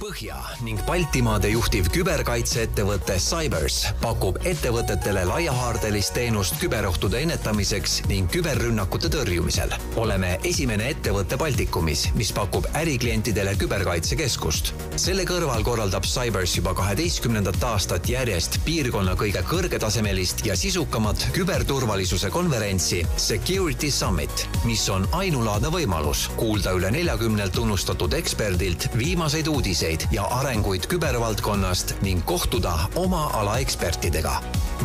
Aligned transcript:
Põhja 0.00 0.38
ning 0.64 0.80
Baltimaade 0.88 1.50
juhtiv 1.52 1.90
küberkaitseettevõte 1.92 3.18
Cybers 3.20 3.82
pakub 4.00 4.38
ettevõtetele 4.48 5.26
laiahaardelist 5.28 6.14
teenust 6.16 6.56
küberohtude 6.56 7.18
ennetamiseks 7.26 7.98
ning 8.08 8.30
küberrünnakute 8.32 9.10
tõrjumisel. 9.12 9.74
oleme 10.00 10.30
esimene 10.48 10.86
ettevõte 10.94 11.36
Baltikumis, 11.36 12.06
mis 12.16 12.32
pakub 12.32 12.64
äriklientidele 12.80 13.52
küberkaitsekeskust. 13.60 14.72
selle 14.96 15.26
kõrval 15.28 15.64
korraldab 15.68 16.08
Cybers 16.08 16.56
juba 16.56 16.72
kaheteistkümnendat 16.74 17.60
aastat 17.62 18.08
järjest 18.08 18.56
piirkonna 18.64 19.14
kõige 19.20 19.44
kõrgetasemelist 19.52 20.46
ja 20.46 20.56
sisukamat 20.56 21.28
küberturvalisuse 21.36 22.30
konverentsi 22.30 23.04
Security 23.16 23.90
Summit, 23.90 24.48
mis 24.64 24.88
on 24.88 25.06
ainulaadne 25.12 25.68
võimalus 25.68 26.30
kuulda 26.36 26.72
üle 26.72 26.90
neljakümnelt 26.90 27.52
tunnustatud 27.52 28.12
eksperdilt 28.14 28.88
viimaseid 28.96 29.46
uudiseid 29.46 29.89
ja 30.12 30.22
arenguid 30.30 30.86
kübervaldkonnast 30.86 31.96
ning 32.04 32.22
kohtuda 32.24 32.72
oma 32.96 33.26
ala 33.34 33.58
ekspertidega. 33.58 34.32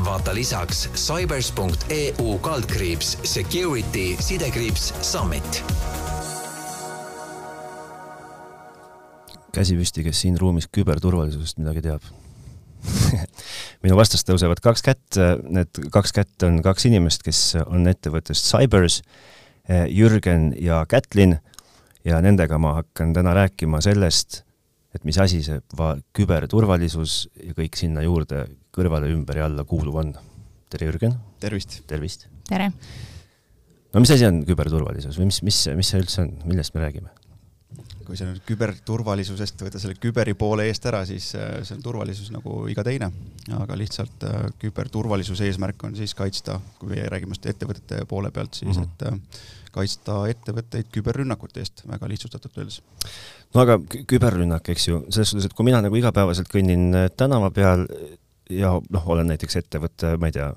vaata 0.05 0.33
lisaks 0.35 0.89
cybers.eu 0.95 2.37
kaldkriips 2.41 3.17
security 3.23 4.15
sidekriips 4.19 4.93
summit. 5.01 5.63
käsi 9.51 9.75
püsti, 9.75 10.03
kes 10.03 10.21
siin 10.21 10.39
ruumis 10.39 10.67
küberturvalisusest 10.67 11.61
midagi 11.61 11.85
teab 11.85 12.03
minu 13.83 13.97
vastas 13.97 14.25
tõusevad 14.25 14.59
kaks 14.63 14.83
kätt, 14.85 15.19
need 15.43 15.85
kaks 15.91 16.15
kätt 16.15 16.47
on 16.47 16.61
kaks 16.65 16.89
inimest, 16.89 17.23
kes 17.23 17.41
on 17.65 17.87
ettevõttest 17.87 18.49
Cybers, 18.51 19.01
Jürgen 19.89 20.51
ja 20.61 20.85
Kätlin 20.89 21.37
ja 22.05 22.21
nendega 22.21 22.57
ma 22.61 22.75
hakkan 22.81 23.13
täna 23.13 23.33
rääkima 23.33 23.81
sellest, 23.81 24.43
et 24.95 25.03
mis 25.07 25.17
asi 25.19 25.41
see 25.45 25.59
va-, 25.77 25.95
küberturvalisus 26.15 27.25
ja 27.41 27.55
kõik 27.57 27.75
sinna 27.79 28.05
juurde 28.05 28.45
kõrvale, 28.75 29.11
ümber 29.11 29.41
ja 29.41 29.49
alla 29.49 29.65
kuuluv 29.67 29.99
on. 30.01 30.15
tere, 30.71 30.87
Jürgen! 30.89 31.17
tervist! 31.43 31.81
tervist! 31.87 32.27
tere! 32.47 32.71
no 33.93 34.03
mis 34.03 34.15
asi 34.15 34.27
on 34.27 34.43
küberturvalisus 34.47 35.19
või 35.19 35.29
mis, 35.31 35.41
mis, 35.47 35.61
mis 35.75 35.91
see 35.91 36.01
üldse 36.03 36.23
on, 36.25 36.33
millest 36.47 36.75
me 36.75 36.85
räägime? 36.85 37.11
Kui 38.05 38.17
sa 38.17 38.27
nüüd 38.27 38.43
küberturvalisusest 38.47 39.63
võtta 39.65 39.81
selle 39.81 39.97
küberi 39.99 40.35
poole 40.37 40.67
eest 40.69 40.85
ära, 40.89 41.01
siis 41.07 41.31
äh, 41.37 41.59
see 41.65 41.77
on 41.77 41.83
turvalisus 41.85 42.31
nagu 42.33 42.63
iga 42.71 42.85
teine, 42.85 43.09
aga 43.57 43.77
lihtsalt 43.79 44.25
äh, 44.27 44.47
küberturvalisuse 44.61 45.47
eesmärk 45.49 45.83
on 45.87 45.95
siis 45.97 46.15
kaitsta, 46.17 46.59
kui 46.79 46.93
me 46.93 47.05
räägime 47.11 47.35
just 47.35 47.47
ettevõtete 47.49 48.03
poole 48.09 48.31
pealt, 48.35 48.53
siis 48.53 48.77
mm 48.77 48.83
-hmm. 48.83 48.91
et 48.93 49.07
äh, 49.13 49.71
kaitsta 49.75 50.19
ettevõtteid 50.31 50.91
küberrünnakute 50.91 51.59
eest, 51.59 51.83
väga 51.87 52.07
lihtsustatult 52.07 52.57
öeldes. 52.57 52.81
no 53.53 53.61
aga 53.61 53.79
küberrünnak, 54.07 54.69
eks 54.69 54.87
ju, 54.87 55.05
selles 55.09 55.29
suhtes, 55.29 55.45
et 55.45 55.53
kui 55.53 55.65
mina 55.65 55.81
nagu 55.81 55.95
igapäevaselt 55.95 56.47
kõnnin 56.51 56.93
tänava 57.17 57.51
peal 57.51 57.87
ja 58.49 58.75
noh, 58.89 59.07
olen 59.07 59.27
näiteks 59.27 59.55
ettevõtte, 59.55 60.17
ma 60.17 60.29
ei 60.29 60.37
tea, 60.37 60.53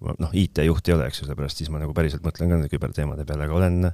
noh, 0.00 0.30
IT-juht 0.32 0.88
ei 0.88 0.94
ole, 0.94 1.06
eks 1.06 1.20
ju, 1.22 1.26
sellepärast 1.26 1.62
siis 1.62 1.70
ma 1.72 1.80
nagu 1.82 1.94
päriselt 1.96 2.22
mõtlen 2.22 2.50
ka 2.50 2.58
nende 2.58 2.68
küberteemade 2.72 3.24
peale, 3.24 3.48
aga 3.48 3.54
olen 3.54 3.92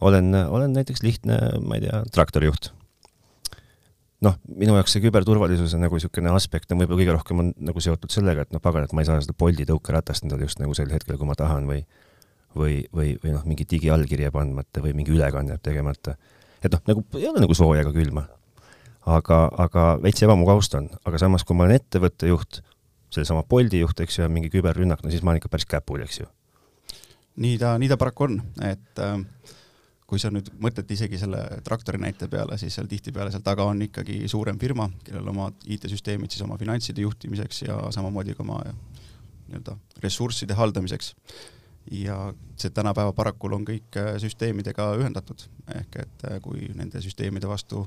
olen, 0.00 0.34
olen 0.48 0.72
näiteks 0.72 1.02
lihtne, 1.02 1.38
ma 1.64 1.78
ei 1.78 1.86
tea, 1.86 2.02
traktorijuht. 2.12 2.72
noh, 4.20 4.34
minu 4.44 4.74
jaoks 4.76 4.92
see 4.92 5.00
küberturvalisuse 5.00 5.78
nagu 5.80 5.96
niisugune 5.96 6.32
aspekt 6.36 6.72
on 6.74 6.82
võib-olla 6.82 7.00
kõige 7.00 7.12
rohkem 7.16 7.38
on 7.40 7.52
nagu 7.56 7.80
seotud 7.80 8.12
sellega, 8.12 8.44
et 8.44 8.50
noh, 8.52 8.60
pagan, 8.60 8.84
et 8.84 8.92
ma 8.92 9.00
ei 9.00 9.08
saa 9.08 9.20
seda 9.24 9.32
Bolti 9.32 9.64
tõukeratast 9.68 10.26
endale 10.26 10.44
just 10.44 10.60
nagu 10.60 10.76
sel 10.76 10.92
hetkel, 10.92 11.16
kui 11.16 11.28
ma 11.28 11.36
tahan 11.38 11.68
või 11.68 11.84
või, 12.56 12.82
või, 12.92 13.14
või 13.22 13.32
noh, 13.32 13.46
mingi 13.48 13.64
digiallkirja 13.70 14.32
pandmata 14.34 14.82
või 14.84 14.92
mingi 14.98 15.14
ülekanne 15.14 15.56
tegemata. 15.62 16.16
et 16.62 16.72
noh, 16.72 16.82
nagu 16.90 17.04
ei 17.16 17.28
ole 17.30 17.40
nagu 17.40 17.54
sooja 17.56 17.84
ega 17.84 17.94
külma. 17.94 18.26
aga, 19.06 19.38
aga 19.56 19.86
veits 20.02 20.22
ebamugav 20.22 20.60
on, 20.76 20.90
aga 21.04 21.18
samas, 21.18 21.44
kui 21.44 21.56
ma 21.56 21.64
olen 21.64 21.80
ettevõtte 21.80 22.28
juht, 22.28 22.60
sellesama 23.10 23.46
Bolti 23.48 23.80
juht, 23.80 24.00
eks 24.00 24.18
ju, 24.18 24.26
ja 24.26 24.28
mingi 24.28 24.50
küberrünnak, 24.50 25.00
no 25.02 25.10
siis 25.10 25.22
ma 25.22 25.32
olen 25.32 25.40
ikka 25.40 25.48
päris 25.48 25.66
käpul, 25.66 26.02
eks 26.04 26.20
ju. 26.20 26.28
nii 27.40 27.56
ta, 27.58 27.78
nii 27.78 27.88
ta 27.88 27.96
paraku 27.96 28.28
on, 28.28 28.42
et 28.60 29.00
äh 29.00 29.16
kui 30.10 30.18
sa 30.18 30.30
nüüd 30.34 30.48
mõtled 30.58 30.90
isegi 30.90 31.20
selle 31.20 31.40
traktori 31.66 32.00
näite 32.02 32.26
peale, 32.30 32.58
siis 32.58 32.74
seal 32.74 32.88
tihtipeale 32.90 33.30
seal 33.30 33.44
taga 33.46 33.68
on 33.70 33.84
ikkagi 33.86 34.24
suurem 34.30 34.58
firma, 34.58 34.88
kellel 35.06 35.30
omad 35.30 35.68
IT-süsteemid 35.70 36.34
siis 36.34 36.42
oma 36.46 36.58
finantside 36.58 37.04
juhtimiseks 37.04 37.62
ja 37.68 37.78
samamoodi 37.94 38.34
ka 38.34 38.42
oma 38.42 38.58
nii-öelda 38.64 39.76
ressursside 40.02 40.58
haldamiseks. 40.58 41.14
ja 41.90 42.34
see 42.60 42.70
tänapäeva 42.76 43.12
parakul 43.16 43.54
on 43.56 43.62
kõik 43.64 43.96
äh, 43.96 44.12
süsteemidega 44.20 44.90
ühendatud, 45.00 45.46
ehk 45.74 45.96
et 46.02 46.26
äh, 46.28 46.36
kui 46.44 46.68
nende 46.76 47.00
süsteemide 47.02 47.48
vastu 47.48 47.86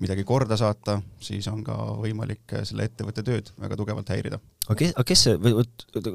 midagi 0.00 0.24
korda 0.24 0.56
saata, 0.56 1.00
siis 1.20 1.48
on 1.50 1.64
ka 1.66 1.74
võimalik 1.98 2.54
äh, 2.54 2.62
selle 2.68 2.86
ettevõtte 2.88 3.24
tööd 3.26 3.50
väga 3.60 3.76
tugevalt 3.80 4.12
häirida. 4.14 4.38
aga 4.68 4.78
kes, 4.78 4.94
aga 4.94 5.08
kes 5.08 5.24
see, 5.26 5.40
või 5.42 5.66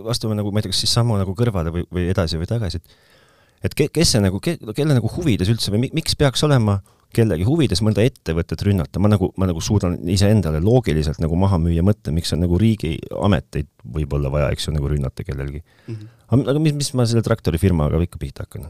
vastume 0.08 0.40
nagu 0.40 0.54
ma 0.54 0.62
ei 0.62 0.68
tea, 0.68 0.74
kas 0.74 0.86
siis 0.86 0.96
sammu 0.98 1.20
nagu 1.20 1.36
kõrvale 1.38 1.74
või, 1.76 1.86
või 1.92 2.08
edasi 2.14 2.40
või 2.40 2.50
tagasi, 2.50 2.80
et 2.82 3.17
et 3.64 3.74
ke-, 3.78 3.90
kes 3.94 4.16
see 4.16 4.22
nagu 4.24 4.42
ke,, 4.44 4.58
kelle 4.78 4.98
nagu 4.98 5.10
huvides 5.16 5.50
üldse 5.54 5.74
või 5.74 5.90
miks 5.96 6.18
peaks 6.20 6.46
olema 6.48 6.80
kellegi 7.16 7.46
huvides 7.48 7.82
mõnda 7.86 8.04
ettevõtet 8.06 8.62
rünnata, 8.68 9.00
ma 9.02 9.10
nagu, 9.12 9.30
ma 9.40 9.48
nagu 9.50 9.62
suudan 9.64 9.96
iseendale 10.12 10.60
loogiliselt 10.64 11.22
nagu 11.24 11.38
maha 11.40 11.60
müüa 11.62 11.86
mõtte, 11.86 12.12
miks 12.14 12.34
on 12.36 12.44
nagu 12.44 12.60
riigiameteid 12.62 13.70
võib-olla 13.96 14.32
vaja, 14.34 14.52
eks 14.54 14.68
ju, 14.68 14.76
nagu 14.76 14.92
rünnata 14.92 15.26
kellelgi 15.26 15.64
mm. 15.64 15.96
-hmm. 15.96 16.44
aga 16.52 16.60
mis, 16.64 16.76
mis 16.78 16.92
ma 17.00 17.08
selle 17.08 17.24
traktorifirmaga 17.26 18.02
ikka 18.04 18.22
pihta 18.22 18.46
hakkan? 18.46 18.68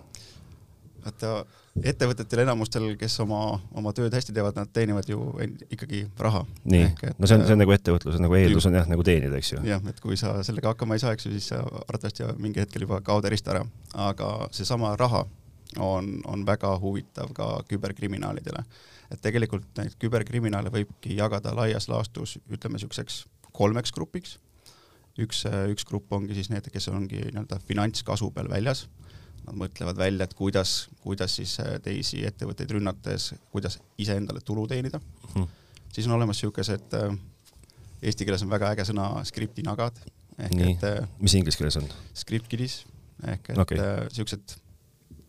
vaata, 1.04 1.46
ettevõtetel 1.86 2.42
enamustel, 2.44 2.88
kes 3.00 3.20
oma, 3.24 3.42
oma 3.78 3.94
tööd 3.96 4.14
hästi 4.14 4.34
teevad, 4.36 4.58
nad 4.58 4.70
teenivad 4.74 5.10
ju 5.10 5.20
ikkagi 5.70 6.04
raha. 6.20 6.44
nii, 6.66 6.90
no 7.18 7.30
see 7.30 7.38
on, 7.38 7.46
see 7.46 7.56
on 7.56 7.62
nagu 7.62 7.76
ettevõtluse 7.76 8.22
nagu 8.24 8.38
eeldus 8.38 8.68
on 8.70 8.78
jah, 8.80 8.88
nagu 8.90 9.06
teenida, 9.06 9.38
eks 9.38 9.54
ju. 9.54 9.64
jah, 9.68 9.84
et 9.90 10.02
kui 10.04 10.18
sa 10.20 10.36
sellega 10.48 10.74
hakkama 10.74 10.98
ei 10.98 11.04
saa, 11.04 11.14
eks 11.18 11.28
ju, 11.28 11.34
siis 11.36 11.52
sa 11.54 11.62
arvatavasti 11.62 12.28
mingi 12.42 12.64
hetkel 12.64 12.88
juba 12.88 13.02
kaod 13.06 13.28
erist 13.30 13.48
ära. 13.52 13.64
aga 14.08 14.32
seesama 14.56 14.96
raha 15.00 15.26
on, 15.84 16.12
on 16.26 16.46
väga 16.46 16.74
huvitav 16.82 17.34
ka 17.38 17.50
küberkriminaalidele. 17.70 18.64
et 19.12 19.22
tegelikult 19.22 19.70
neid 19.78 19.96
küberkriminaale 20.00 20.74
võibki 20.74 21.16
jagada 21.16 21.56
laias 21.56 21.88
laastus, 21.88 22.38
ütleme 22.50 22.78
niisuguseks 22.78 23.26
kolmeks 23.54 23.92
grupiks. 23.92 24.38
üks, 25.18 25.46
üks 25.46 25.86
grupp 25.86 26.14
ongi 26.14 26.36
siis 26.38 26.50
need, 26.54 26.70
kes 26.74 26.90
ongi 26.94 27.22
nii-öelda 27.32 27.60
finantskasu 27.68 28.32
peal 28.32 28.50
väljas 28.50 28.88
Nad 29.48 29.56
mõtlevad 29.56 29.96
välja, 29.96 30.28
et 30.28 30.34
kuidas, 30.36 30.90
kuidas 31.00 31.38
siis 31.40 31.54
äh, 31.64 31.78
teisi 31.84 32.20
ettevõtteid 32.28 32.72
rünnates, 32.76 33.30
kuidas 33.54 33.80
iseendale 33.98 34.42
tulu 34.44 34.68
teenida 34.68 35.00
mm. 35.00 35.30
-hmm. 35.34 35.48
siis 35.94 36.08
on 36.08 36.18
olemas 36.18 36.38
niisugused, 36.38 36.94
äh, 37.00 37.18
eesti 38.02 38.26
keeles 38.28 38.44
on 38.44 38.52
väga 38.52 38.74
äge 38.76 38.84
sõna 38.90 39.24
skriptinagad. 39.26 40.00
nii, 40.54 40.78
äh, 40.84 41.08
mis 41.20 41.34
inglise 41.34 41.58
keeles 41.58 41.78
on? 41.78 41.88
Script 42.14 42.48
kiddies 42.48 42.86
ehk 43.28 43.50
et 43.50 43.58
okay. 43.58 44.38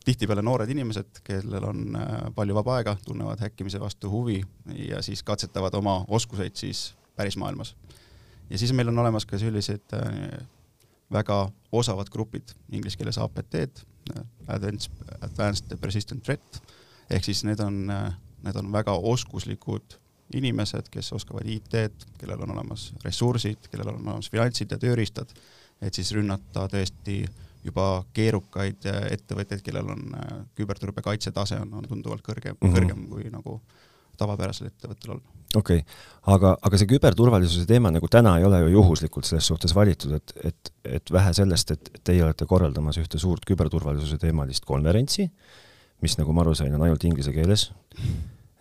tihtipeale 0.04 0.42
noored 0.42 0.68
inimesed, 0.68 1.22
kellel 1.24 1.64
on 1.64 1.98
palju 2.34 2.54
vaba 2.54 2.76
aega, 2.76 2.96
tunnevad 3.04 3.40
häkkimise 3.40 3.80
vastu 3.80 4.10
huvi 4.10 4.42
ja 4.88 5.02
siis 5.02 5.22
katsetavad 5.22 5.74
oma 5.74 6.04
oskuseid 6.08 6.56
siis 6.56 6.94
pärismaailmas. 7.16 7.76
ja 8.50 8.58
siis 8.58 8.72
meil 8.72 8.88
on 8.88 8.98
olemas 8.98 9.26
ka 9.26 9.38
sellised 9.38 9.94
väga 11.12 11.50
osavad 11.72 12.10
grupid, 12.12 12.52
inglise 12.72 12.98
keeles 12.98 13.18
APT-d, 13.18 13.84
Advanced, 14.48 14.92
Advanced 15.20 15.76
Persistent 15.80 16.24
Threat, 16.24 16.60
ehk 17.10 17.24
siis 17.24 17.44
need 17.44 17.60
on, 17.64 17.86
need 18.44 18.60
on 18.60 18.72
väga 18.72 18.94
oskuslikud 19.12 19.98
inimesed, 20.34 20.90
kes 20.92 21.12
oskavad 21.16 21.48
IT-d, 21.48 22.08
kellel 22.20 22.42
on 22.44 22.52
olemas 22.56 22.90
ressursid, 23.04 23.70
kellel 23.72 23.94
on 23.94 24.02
olemas 24.02 24.28
finantsid 24.30 24.72
ja 24.72 24.80
tööriistad, 24.80 25.30
et 25.80 25.94
siis 25.94 26.10
rünnata 26.16 26.66
tõesti 26.68 27.22
juba 27.64 28.04
keerukaid 28.14 28.86
ettevõtteid, 29.10 29.62
kellel 29.64 29.88
on 29.94 30.04
küberturbe 30.56 31.02
kaitsetase 31.04 31.58
on, 31.62 31.72
on 31.80 31.88
tunduvalt 31.88 32.22
kõrgem 32.24 32.56
mm, 32.56 32.60
-hmm. 32.68 32.76
kõrgem 32.76 33.06
kui 33.10 33.30
nagu 33.32 33.60
tavapärasel 34.18 34.70
ettevõttel 34.70 35.14
olla. 35.14 35.34
okei 35.56 35.82
okay., 35.82 35.98
aga, 36.34 36.54
aga 36.62 36.80
see 36.80 36.90
küberturvalisuse 36.90 37.66
teema 37.68 37.92
nagu 37.94 38.08
täna 38.12 38.36
ei 38.38 38.46
ole 38.48 38.60
ju 38.64 38.72
juhuslikult 38.76 39.28
selles 39.28 39.48
suhtes 39.50 39.74
valitud, 39.76 40.16
et, 40.18 40.34
et, 40.50 40.72
et 40.98 41.12
vähe 41.14 41.34
sellest, 41.36 41.74
et 41.74 42.00
teie 42.04 42.24
olete 42.24 42.48
korraldamas 42.48 43.00
ühte 43.02 43.20
suurt 43.20 43.46
küberturvalisuse 43.48 44.18
teemalist 44.22 44.66
konverentsi, 44.68 45.28
mis, 46.04 46.18
nagu 46.20 46.34
ma 46.34 46.44
aru 46.44 46.56
sain, 46.58 46.74
on 46.74 46.86
ainult 46.86 47.04
inglise 47.08 47.32
keeles 47.34 47.68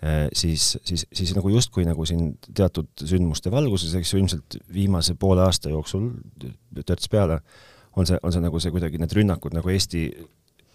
eh,, 0.01 0.27
siis, 0.33 0.75
siis, 0.87 1.05
siis 1.13 1.35
nagu 1.37 1.51
justkui 1.53 1.85
nagu 1.87 2.05
siin 2.07 2.31
teatud 2.47 2.89
sündmuste 3.03 3.53
valguses, 3.53 3.95
eks 3.97 4.13
ju, 4.13 4.21
ilmselt 4.23 4.61
viimase 4.73 5.17
poole 5.19 5.45
aasta 5.45 5.73
jooksul, 5.73 6.11
törts 6.85 7.09
peale, 7.11 7.41
on 7.97 8.07
see, 8.09 8.17
on 8.23 8.33
see 8.33 8.43
nagu 8.43 8.61
see 8.61 8.73
kuidagi 8.73 9.01
need 9.01 9.13
rünnakud 9.17 9.57
nagu 9.57 9.73
Eesti 9.73 10.07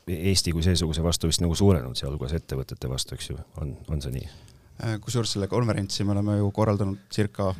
Eesti 0.06 0.50
kui 0.50 0.64
seesuguse 0.67 1.02
vastu 1.02 1.29
vist 1.31 1.43
nagu 1.44 1.55
suurenenud, 1.55 1.94
sealhulgas 1.99 2.34
ettevõtete 2.34 2.90
vastu, 2.90 3.14
eks 3.14 3.31
ju, 3.31 3.37
on, 3.62 3.76
on 3.87 4.02
see 4.02 4.17
nii? 4.17 4.31
Äh, 4.80 4.96
kusjuures 5.04 5.34
selle 5.36 5.46
konverentsi 5.52 6.04
me 6.04 6.14
oleme 6.16 6.38
ju 6.38 6.50
korraldanud 6.54 7.00
circa 7.12 7.52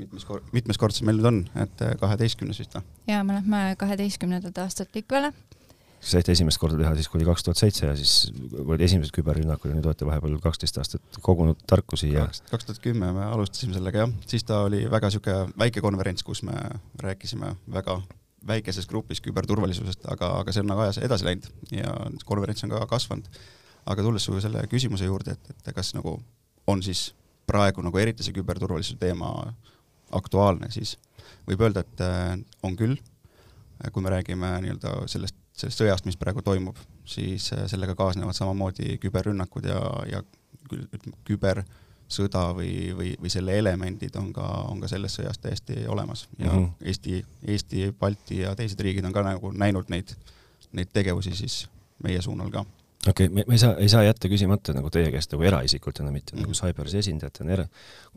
mitmes 0.00 0.24
kord, 0.24 0.44
mitmes 0.54 0.78
kord 0.80 0.94
see 0.96 1.04
meil 1.04 1.18
nüüd 1.18 1.28
on, 1.28 1.40
et 1.60 1.82
äh, 1.84 1.96
kaheteistkümnes 2.00 2.60
vist 2.62 2.76
või? 2.76 2.84
jaa, 3.10 3.24
me 3.26 3.36
lähme 3.40 3.62
kaheteistkümnendat 3.80 4.60
aastat 4.62 4.94
Likvele 4.96 5.32
saite 6.00 6.32
esimest 6.32 6.60
korda 6.62 6.78
teha 6.80 6.94
siis, 6.96 7.10
kui 7.10 7.20
oli 7.20 7.26
kaks 7.28 7.44
tuhat 7.44 7.60
seitse 7.60 7.84
ja 7.84 7.96
siis 7.98 8.30
olid 8.62 8.86
esimesed 8.86 9.12
küberrünnakud 9.18 9.68
ja 9.68 9.76
nüüd 9.76 9.90
olete 9.90 10.08
vahepeal 10.08 10.38
kaksteist 10.46 10.78
aastat 10.80 11.20
kogunud 11.26 11.60
tarkusi 11.68 12.14
ja 12.14 12.24
kaks 12.52 12.70
tuhat 12.70 12.80
kümme 12.86 13.10
me 13.18 13.26
alustasime 13.26 13.76
sellega 13.76 14.06
jah, 14.06 14.16
siis 14.30 14.46
ta 14.48 14.62
oli 14.70 14.86
väga 14.90 15.10
niisugune 15.10 15.58
väike 15.60 15.84
konverents, 15.84 16.24
kus 16.24 16.44
me 16.48 16.56
rääkisime 17.02 17.52
väga 17.76 18.00
väikeses 18.48 18.88
grupis 18.88 19.20
küberturvalisusest, 19.20 20.06
aga, 20.08 20.32
aga 20.40 20.54
see 20.54 20.64
on 20.64 20.70
nagu 20.72 20.86
ajas 20.86 21.02
edasi 21.04 21.28
läinud 21.28 21.50
ja 21.76 21.92
konverents 22.24 22.64
on 22.64 22.72
ka 22.72 22.86
kasvanud. 22.88 23.42
aga 23.90 24.02
tulles 24.04 24.24
su 24.24 24.40
selle 24.40 24.62
küsimuse 24.70 25.04
juurde, 25.08 25.32
et, 25.36 25.50
et 25.50 25.74
kas 25.74 25.92
nagu 25.96 26.20
on 26.66 26.82
siis 26.82 27.14
praegu 27.46 27.82
nagu 27.82 27.98
eriti 27.98 28.24
see 28.26 28.34
küberturvalisuse 28.36 28.98
teema 29.00 29.30
aktuaalne, 30.16 30.70
siis 30.70 30.96
võib 31.48 31.62
öelda, 31.66 31.84
et 31.84 32.04
äh, 32.04 32.38
on 32.62 32.76
küll. 32.78 32.98
kui 33.92 34.02
me 34.04 34.10
räägime 34.12 34.48
nii-öelda 34.60 34.90
sellest, 35.08 35.36
sellest 35.56 35.80
sõjast, 35.80 36.04
mis 36.04 36.18
praegu 36.20 36.42
toimub, 36.44 36.76
siis 37.08 37.46
äh, 37.56 37.64
sellega 37.70 37.94
kaasnevad 37.96 38.36
samamoodi 38.36 38.98
küberrünnakud 39.00 39.64
ja, 39.64 39.78
ja 40.10 40.20
ütleme, 40.70 41.16
kübersõda 41.24 42.42
või, 42.56 42.90
või, 42.96 43.14
või 43.22 43.32
selle 43.32 43.56
elemendid 43.58 44.18
on 44.20 44.34
ka, 44.36 44.46
on 44.68 44.82
ka 44.82 44.90
selles 44.92 45.16
sõjas 45.16 45.40
täiesti 45.40 45.86
olemas 45.88 46.26
ja 46.38 46.52
mm 46.52 46.58
-hmm. 46.58 46.88
Eesti, 46.92 47.24
Eesti, 47.42 47.94
Balti 48.00 48.42
ja 48.44 48.54
teised 48.56 48.80
riigid 48.80 49.04
on 49.04 49.16
ka 49.16 49.22
nagu 49.22 49.52
näinud 49.52 49.88
neid, 49.88 50.12
neid 50.72 50.92
tegevusi 50.92 51.34
siis 51.36 51.68
meie 52.02 52.22
suunal 52.22 52.50
ka 52.50 52.64
okei 53.08 53.26
okay,, 53.26 53.34
me, 53.34 53.44
me 53.48 53.54
ei 53.56 53.58
saa, 53.62 53.74
ei 53.80 53.88
saa 53.88 54.02
jätta 54.04 54.28
küsimata 54.28 54.74
nagu 54.76 54.90
teie 54.92 55.10
käest 55.12 55.32
nagu 55.32 55.44
eraisikutena, 55.48 56.12
mitte 56.12 56.36
mm. 56.36 56.44
nagu 56.44 56.56
Cybersi 56.56 57.00
esindajatena 57.00 57.56
era-, 57.56 57.66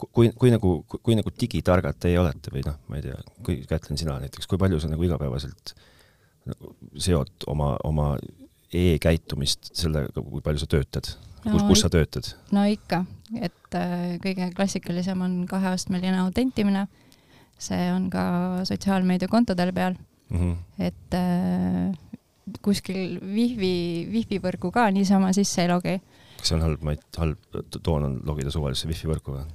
kui, 0.03 0.31
kui 0.39 0.51
nagu, 0.51 0.75
kui 0.95 1.18
nagu 1.19 1.31
digitargad 1.39 2.00
teie 2.03 2.19
olete 2.19 2.51
või 2.53 2.65
noh, 2.68 2.80
ma 2.91 3.00
ei 3.00 3.06
tea, 3.07 3.19
kui 3.45 3.59
Kätlin, 3.69 4.00
sina 4.01 4.18
näiteks, 4.24 4.50
kui 4.50 4.59
palju 4.62 4.81
sa 4.83 4.91
nagu 4.91 5.07
igapäevaselt 5.07 5.75
nagu 6.50 6.74
seod 7.00 7.47
oma, 7.47 7.74
oma 7.88 8.13
e-käitumist 8.74 9.71
sellega, 9.77 10.12
kui 10.19 10.44
palju 10.44 10.63
sa 10.63 10.69
töötad 10.75 11.13
no,, 11.45 11.53
kus, 11.53 11.68
kus 11.69 11.86
sa 11.86 11.91
töötad? 11.94 12.33
no 12.56 12.65
ikka, 12.68 13.03
et 13.39 13.79
äh, 13.79 14.15
kõige 14.24 14.51
klassikalisem 14.57 15.24
on 15.24 15.44
kaheastmeline 15.50 16.19
autentimine, 16.25 16.88
see 17.62 17.88
on 17.94 18.09
ka 18.12 18.25
sotsiaalmeediakontodel 18.68 19.71
peal 19.75 19.95
mm, 19.95 20.39
-hmm. 20.39 20.57
et 20.91 21.15
äh, 21.15 22.02
kuskil 22.63 23.19
wifi, 23.24 23.74
wifi 24.12 24.40
võrgu 24.44 24.72
ka 24.75 24.90
niisama 24.92 25.31
sisse 25.36 25.63
ei 25.63 25.72
logi. 25.72 25.98
kas 26.38 26.51
see 26.51 26.57
on 26.57 26.66
halb, 26.66 26.86
Mait, 26.86 27.04
halb 27.18 27.60
toon 27.80 28.07
on 28.10 28.16
logida 28.28 28.51
suvalisse 28.54 28.90
wifi 28.90 29.10
võrku 29.10 29.38
või? 29.38 29.45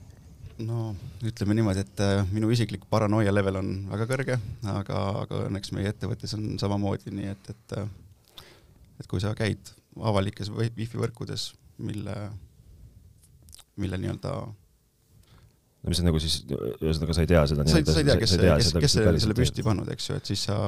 no 0.68 0.90
ütleme 1.26 1.54
niimoodi, 1.58 1.84
et 1.84 2.02
äh, 2.02 2.22
minu 2.32 2.50
isiklik 2.54 2.86
paranoia 2.90 3.32
level 3.34 3.60
on 3.60 3.72
väga 3.92 4.08
kõrge, 4.10 4.38
aga, 4.72 5.02
aga 5.24 5.42
õnneks 5.46 5.74
meie 5.76 5.92
ettevõttes 5.92 6.34
on 6.38 6.54
samamoodi, 6.60 7.14
nii 7.14 7.32
et, 7.34 7.50
et 7.54 7.76
äh, 7.78 7.90
et 8.98 9.06
kui 9.10 9.22
sa 9.22 9.34
käid 9.38 9.70
avalikes 9.98 10.50
wifi 10.54 10.98
võrkudes, 10.98 11.52
mille, 11.82 12.14
mille 13.78 14.00
nii-öelda 14.02 14.32
no 15.78 15.92
mis 15.92 16.00
on 16.02 16.08
nagu 16.10 16.22
siis, 16.22 16.40
ühesõnaga 16.50 17.14
sa 17.14 17.24
ei 17.24 17.30
tea 17.30 17.44
seda 17.50 17.66
sa 17.66 17.76
sa 17.76 18.00
ei 18.00 18.08
tea, 18.08 18.18
kes, 18.18 18.34
kes, 18.34 18.72
kes 18.74 18.96
selle, 18.98 19.22
selle 19.22 19.38
püsti 19.38 19.64
pannud, 19.66 19.90
eks 19.94 20.10
ju, 20.10 20.18
et 20.18 20.32
siis 20.32 20.48
sa 20.48 20.58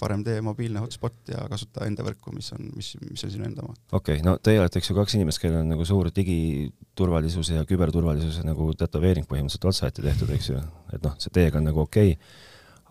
parem 0.00 0.24
tee 0.26 0.40
mobiilne 0.44 0.82
hotspot 0.82 1.30
ja 1.30 1.44
kasuta 1.50 1.86
enda 1.88 2.04
võrku, 2.06 2.32
mis 2.34 2.50
on, 2.56 2.66
mis, 2.76 2.92
mis 3.04 3.24
on 3.26 3.32
sinu 3.32 3.46
enda 3.48 3.64
oma. 3.64 3.76
okei 3.92 4.18
okay,, 4.18 4.24
no 4.26 4.36
teie 4.42 4.60
olete, 4.60 4.80
eks 4.80 4.90
ju, 4.90 4.96
kaks 4.98 5.16
inimest, 5.18 5.40
kellel 5.42 5.62
on 5.62 5.70
nagu 5.74 5.86
suur 5.88 6.10
digiturvalisuse 6.14 7.60
ja 7.60 7.66
küberturvalisuse 7.68 8.44
nagu 8.46 8.70
tätoveering 8.78 9.28
põhimõtteliselt 9.30 9.68
otsaette 9.70 10.04
tehtud, 10.04 10.32
eks 10.34 10.50
ju, 10.50 10.62
et 10.94 11.04
noh, 11.04 11.14
see 11.22 11.34
teiega 11.34 11.60
on 11.60 11.70
nagu 11.70 11.84
okei 11.86 12.16
okay., 12.16 12.40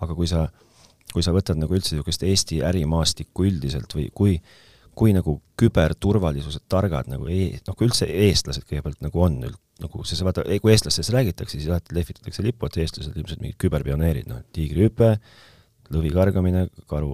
aga 0.04 0.16
kui 0.18 0.30
sa, 0.30 0.46
kui 1.14 1.26
sa 1.26 1.34
võtad 1.36 1.60
nagu 1.60 1.76
üldse 1.76 1.96
niisugust 1.96 2.24
Eesti 2.28 2.62
ärimaastikku 2.66 3.46
üldiselt 3.48 3.94
või 3.96 4.08
kui, 4.16 4.38
kui 4.98 5.14
nagu 5.16 5.38
küberturvalisuse 5.60 6.64
targad 6.72 7.10
nagu 7.12 7.30
e-, 7.32 7.60
noh, 7.68 7.78
kui 7.78 7.90
üldse 7.90 8.08
eestlased 8.08 8.66
kõigepealt 8.68 9.04
nagu 9.06 9.24
on, 9.24 9.40
nagu 9.84 10.06
see, 10.08 10.20
vaata, 10.26 10.46
kui 10.62 10.74
eestlastest 10.74 11.14
räägitakse, 11.16 11.58
siis 11.58 11.72
alati 11.72 11.96
lehvitatakse 11.98 12.46
lippu, 12.46 12.70
et 12.70 12.84
eestlased 12.84 13.18
ilmselt 13.18 13.42
mingid 13.44 13.60
küberpioneerid, 13.64 14.30
noh, 14.30 14.44
tiigrihüpe, 14.56 15.16
lõvi 15.92 16.12
kargamine, 16.14 16.68
karu, 16.90 17.12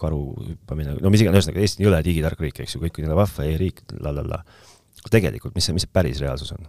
karu 0.00 0.20
hüppamine, 0.48 0.96
no 1.02 1.12
mis 1.12 1.22
iganes, 1.24 1.42
ühesõnaga 1.42 1.62
Eesti 1.62 1.82
on 1.82 1.90
jõle 1.90 2.02
digitark 2.06 2.42
riik, 2.42 2.62
eks 2.64 2.76
ju, 2.76 2.82
kõik 2.82 2.98
on 2.98 3.06
jälle 3.06 3.18
vahva 3.18 3.48
e-riik, 3.48 3.84
la 4.02 4.14
la 4.14 4.26
la. 4.26 4.44
tegelikult, 5.10 5.54
mis 5.54 5.66
see, 5.66 5.76
mis 5.76 5.86
see 5.86 5.92
päris 5.92 6.22
reaalsus 6.22 6.54
on? 6.56 6.66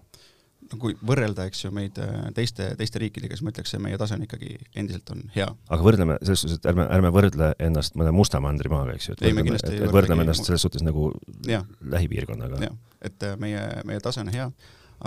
no 0.74 0.80
kui 0.82 0.96
võrrelda, 1.06 1.46
eks 1.50 1.66
ju, 1.66 1.72
meid 1.76 1.98
äh, 2.02 2.14
teiste, 2.36 2.72
teiste 2.80 3.02
riikidega, 3.02 3.36
siis 3.38 3.46
ma 3.46 3.54
ütleks, 3.54 3.74
et 3.76 3.84
meie 3.84 4.00
tase 4.02 4.18
on 4.18 4.24
ikkagi 4.26 4.56
endiselt 4.80 5.12
on 5.14 5.24
hea. 5.36 5.48
aga 5.70 5.86
võrdleme 5.86 6.18
selles 6.22 6.44
suhtes, 6.46 6.60
et 6.62 6.70
ärme, 6.72 6.86
ärme 6.98 7.12
võrdle 7.14 7.52
ennast 7.68 7.98
mõne 8.00 8.14
musta 8.16 8.42
mandrimaaga, 8.44 8.96
eks 8.98 9.10
ju, 9.10 9.18
et 9.18 9.26
võrdleme, 9.28 9.60
et, 9.60 9.70
et 9.88 9.96
võrdleme 9.98 10.26
ennast 10.26 10.50
selles 10.50 10.66
suhtes 10.66 10.86
nagu 10.86 11.12
ja. 11.50 11.64
lähipiirkonnaga. 11.96 12.72
et 13.02 13.28
äh, 13.28 13.38
meie, 13.42 13.64
meie 13.90 14.04
tase 14.04 14.24
on 14.24 14.34
hea, 14.34 14.50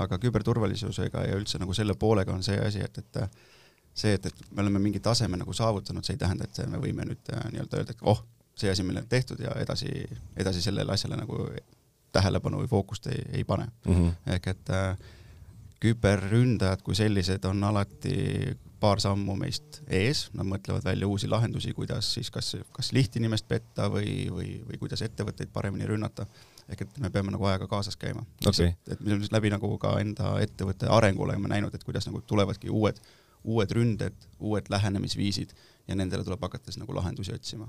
aga 0.05 0.20
küberturvalisusega 0.22 1.26
ja 1.26 1.37
üldse 1.40 1.61
nagu 1.62 1.75
selle 1.76 1.96
poolega 1.99 2.34
on 2.34 2.44
see 2.46 2.58
asi, 2.62 2.84
et, 2.84 3.02
et 3.02 3.22
see, 3.96 4.14
et, 4.16 4.26
et 4.26 4.52
me 4.52 4.64
oleme 4.64 4.82
mingi 4.82 5.00
taseme 5.00 5.38
nagu 5.40 5.52
saavutanud, 5.56 6.04
see 6.04 6.16
ei 6.16 6.20
tähenda, 6.20 6.44
et 6.44 6.62
me 6.70 6.81
võime 6.82 7.06
nüüd 7.08 7.32
äh, 7.32 7.46
nii-öelda 7.52 7.81
öelda, 7.81 7.96
et 7.96 8.04
oh, 8.04 8.22
see 8.56 8.70
asi 8.70 8.84
meil 8.87 9.00
on 9.02 9.08
tehtud 9.08 9.40
ja 9.40 9.54
edasi, 9.60 9.90
edasi 10.37 10.62
sellele 10.64 10.93
asjale 10.93 11.19
nagu 11.20 11.48
tähelepanu 12.16 12.62
või 12.62 12.70
fookust 12.70 13.10
ei, 13.12 13.22
ei 13.40 13.44
pane 13.44 13.66
mm. 13.66 13.94
-hmm. 13.94 14.34
ehk 14.37 14.52
et 14.52 14.70
äh, 14.72 15.08
küberründajad 15.81 16.82
kui 16.84 16.96
sellised 16.96 17.44
on 17.44 17.64
alati 17.64 18.16
paar 18.81 19.00
sammu 19.00 19.37
meist 19.40 19.81
ees, 19.88 20.26
nad 20.37 20.48
mõtlevad 20.48 20.84
välja 20.84 21.08
uusi 21.08 21.28
lahendusi, 21.28 21.72
kuidas 21.76 22.10
siis 22.14 22.31
kas, 22.31 22.56
kas 22.76 22.93
lihtinimest 22.93 23.48
petta 23.48 23.88
või, 23.93 24.28
või, 24.32 24.50
või 24.69 24.81
kuidas 24.82 25.02
ettevõtteid 25.02 25.52
paremini 25.52 25.88
rünnata. 25.88 26.26
ehk 26.69 26.82
et 26.82 26.98
me 26.98 27.10
peame 27.10 27.31
nagu 27.31 27.44
ajaga 27.44 27.66
kaasas 27.70 27.96
käima 27.96 28.25
okay.. 28.46 28.66
et, 28.66 28.93
et 28.93 29.00
me 29.00 29.20
läbi 29.32 29.50
nagu 29.50 29.78
ka 29.78 29.98
enda 30.00 30.34
ettevõtte 30.43 30.88
arengu 30.90 31.22
oleme 31.22 31.48
näinud, 31.48 31.75
et 31.75 31.84
kuidas 31.84 32.06
nagu 32.06 32.20
tulevadki 32.20 32.70
uued 32.70 33.00
uued 33.46 33.72
ründed, 33.76 34.28
uued 34.43 34.69
lähenemisviisid 34.72 35.54
ja 35.87 35.94
nendele 35.94 36.25
tuleb 36.26 36.43
hakata 36.43 36.72
siis 36.72 36.81
nagu 36.81 36.94
lahendusi 36.94 37.34
otsima. 37.34 37.69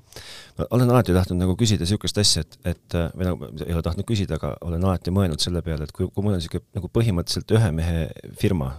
ma 0.58 0.66
olen 0.70 0.90
alati 0.90 1.14
tahtnud 1.14 1.40
nagu 1.44 1.56
küsida 1.60 1.86
niisugust 1.86 2.18
asja, 2.18 2.44
et, 2.46 2.58
et 2.66 2.98
või 3.14 3.28
nagu 3.30 3.50
ei 3.66 3.76
ole 3.76 3.84
tahtnud 3.86 4.08
küsida, 4.10 4.40
aga 4.40 4.56
olen 4.66 4.84
alati 4.84 5.14
mõelnud 5.14 5.44
selle 5.44 5.62
peale, 5.66 5.86
et 5.86 5.94
kui, 5.94 6.10
kui 6.10 6.26
mul 6.26 6.34
on 6.34 6.42
niisugune 6.42 6.66
nagu 6.80 6.90
põhimõtteliselt 6.98 7.54
ühe 7.60 7.70
mehe 7.78 8.08
firma, 8.42 8.72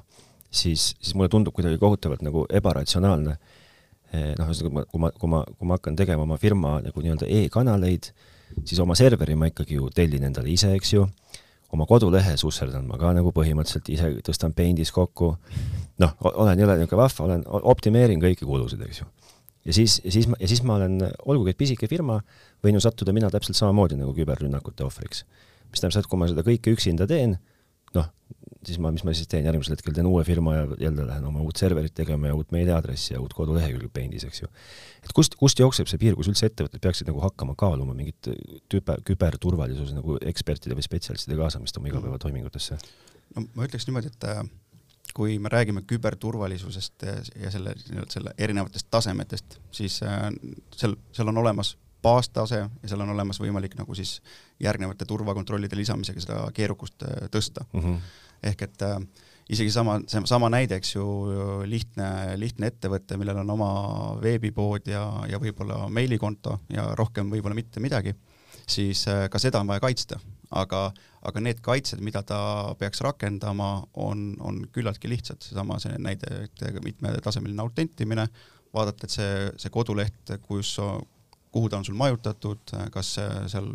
siis, 0.50 0.93
siis 0.99 1.15
mulle 1.15 1.31
tundub 1.33 1.55
kuidagi 1.55 1.79
kohutavalt 1.79 2.25
nagu 2.27 2.47
ebaratsionaalne 2.61 3.37
eh, 3.37 4.35
noh, 4.39 4.50
ühesõnaga 4.50 4.87
kui 4.91 5.05
ma, 5.05 5.12
kui 5.15 5.33
ma, 5.35 5.45
kui 5.55 5.71
ma 5.71 5.79
hakkan 5.79 5.99
tegema 5.99 6.27
oma 6.27 6.41
firma 6.41 6.79
nagu 6.83 7.05
nii-öelda 7.05 7.31
e-kanaleid, 7.39 8.11
siis 8.65 8.81
oma 8.83 8.99
serveri 8.99 9.39
ma 9.39 9.53
ikkagi 9.53 9.79
ju 9.79 9.93
tellin 9.95 10.27
endale 10.31 10.50
ise, 10.50 10.75
eks 10.75 10.97
ju 10.97 11.06
oma 11.75 11.87
kodulehe 11.88 12.37
susserdan 12.41 12.87
ma 12.88 12.99
ka 13.00 13.12
nagu 13.17 13.32
põhimõtteliselt 13.35 13.91
ise, 13.93 14.11
tõstan 14.25 14.55
Paintis 14.56 14.93
kokku, 14.94 15.35
noh, 16.02 16.14
olen 16.33 16.61
jälle 16.61 16.78
niisugune 16.78 17.02
vahva, 17.02 17.26
olen, 17.26 17.45
optimeerin 17.73 18.23
kõiki 18.23 18.49
kulusid, 18.49 18.83
eks 18.87 19.02
ju. 19.02 19.09
ja 19.69 19.76
siis, 19.76 19.99
ja 20.04 20.14
siis 20.14 20.31
ma, 20.31 20.38
ja 20.40 20.49
siis 20.49 20.62
ma 20.64 20.78
olen, 20.78 20.97
olgugi 21.28 21.52
et 21.52 21.61
pisike 21.61 21.90
firma, 21.90 22.21
võin 22.64 22.78
ju 22.78 22.85
sattuda 22.85 23.12
mina 23.16 23.31
täpselt 23.33 23.59
samamoodi 23.59 24.00
nagu 24.00 24.14
küberrünnakute 24.16 24.87
ohvriks. 24.87 25.25
mis 25.69 25.83
tähendab 25.83 25.99
seda, 25.99 26.07
et 26.07 26.11
kui 26.11 26.21
ma 26.23 26.31
seda 26.31 26.47
kõike 26.47 26.73
üksinda 26.73 27.07
teen, 27.11 27.37
noh, 27.97 28.09
siis 28.69 28.79
ma, 28.83 28.93
mis 28.95 29.05
ma 29.07 29.15
siis 29.17 29.31
teen, 29.31 29.47
järgmisel 29.49 29.77
hetkel 29.77 29.97
teen 29.97 30.09
uue 30.11 30.23
firma 30.27 30.55
ja 30.55 30.67
jälle 30.85 31.07
lähen 31.09 31.27
oma 31.29 31.43
uut 31.45 31.61
serverit 31.61 31.95
tegema 31.97 32.31
ja 32.31 32.37
uut 32.37 32.53
meiliaadressi 32.55 33.15
ja 33.15 33.23
uut 33.25 33.35
kodulehekülge 33.37 33.91
Paintis, 33.95 34.27
eks 34.29 34.43
ju. 34.43 34.51
et 35.03 35.15
kust, 35.17 35.35
kust 35.41 35.61
jookseb 35.63 35.91
see 35.91 36.01
piir, 36.01 36.17
kus 36.19 36.31
üldse 36.31 36.51
ettevõtted 36.51 36.83
peaksid 36.85 37.11
nagu 37.11 37.23
hakkama 37.25 37.57
kaaluma 37.59 37.97
mingit 37.97 38.31
tüpe, 38.73 38.99
küberturvalisuse 39.09 39.97
nagu 39.97 40.21
ekspertide 40.33 40.79
või 40.79 40.87
spetsialistide 40.87 41.39
kaasamist 41.41 41.81
oma 41.81 41.91
igapäevatoimingutesse? 41.93 42.79
no 43.37 43.47
ma 43.55 43.69
ütleks 43.69 43.89
niimoodi, 43.89 44.13
et 44.13 44.29
äh, 44.29 44.45
kui 45.17 45.39
me 45.43 45.51
räägime 45.53 45.83
küberturvalisusest 45.89 47.09
ja 47.43 47.51
selle, 47.51 47.75
selle 48.13 48.35
erinevatest 48.39 48.89
tasemetest, 48.91 49.61
siis 49.75 50.01
äh, 50.07 50.29
seal, 50.77 50.97
seal 51.13 51.33
on 51.33 51.45
olemas 51.45 51.77
baastase 52.03 52.57
ja 52.57 52.89
seal 52.89 53.03
on 53.03 53.11
olemas 53.11 53.41
võimalik 53.43 53.75
nagu 53.79 53.95
siis 53.99 54.19
järgnevate 54.63 55.07
turvakontrollide 55.09 55.77
lisamisega 55.77 56.23
seda 56.23 56.41
keerukust 56.55 57.03
äh, 57.03 57.29
tõsta 57.35 57.67
mm. 57.73 57.85
-hmm 57.85 58.25
ehk 58.42 58.62
et 58.68 58.85
äh, 58.87 58.99
isegi 59.49 59.73
sama, 59.73 59.99
see 60.09 60.23
sama 60.28 60.50
näide, 60.52 60.78
eks 60.78 60.95
ju, 60.95 61.04
lihtne, 61.68 62.09
lihtne 62.40 62.68
ettevõte, 62.73 63.16
millel 63.21 63.40
on 63.42 63.54
oma 63.57 63.71
veebipood 64.23 64.90
ja, 64.90 65.04
ja 65.30 65.40
võib-olla 65.40 65.87
meilikonto 65.92 66.59
ja 66.73 66.90
rohkem 66.99 67.30
võib-olla 67.33 67.57
mitte 67.57 67.83
midagi, 67.85 68.12
siis 68.68 69.07
äh, 69.09 69.26
ka 69.33 69.40
seda 69.42 69.62
on 69.62 69.71
vaja 69.71 69.85
kaitsta. 69.85 70.21
aga, 70.49 70.87
aga 71.28 71.40
need 71.45 71.59
kaitsed, 71.61 72.00
mida 72.00 72.23
ta 72.25 72.38
peaks 72.80 73.02
rakendama, 73.04 73.83
on, 74.00 74.30
on 74.40 74.62
küllaltki 74.73 75.09
lihtsad, 75.12 75.42
seesama 75.45 75.76
see 75.83 75.99
näide, 76.00 76.47
et 76.47 76.62
mitmetasemeline 76.85 77.61
autentimine, 77.61 78.25
vaadata, 78.73 79.04
et 79.04 79.12
see, 79.12 79.35
see 79.61 79.73
koduleht, 79.73 80.33
kus, 80.47 80.78
kuhu 81.52 81.68
ta 81.68 81.76
on 81.76 81.85
sul 81.85 82.00
majutatud, 82.00 82.73
kas 82.95 83.12
seal 83.52 83.75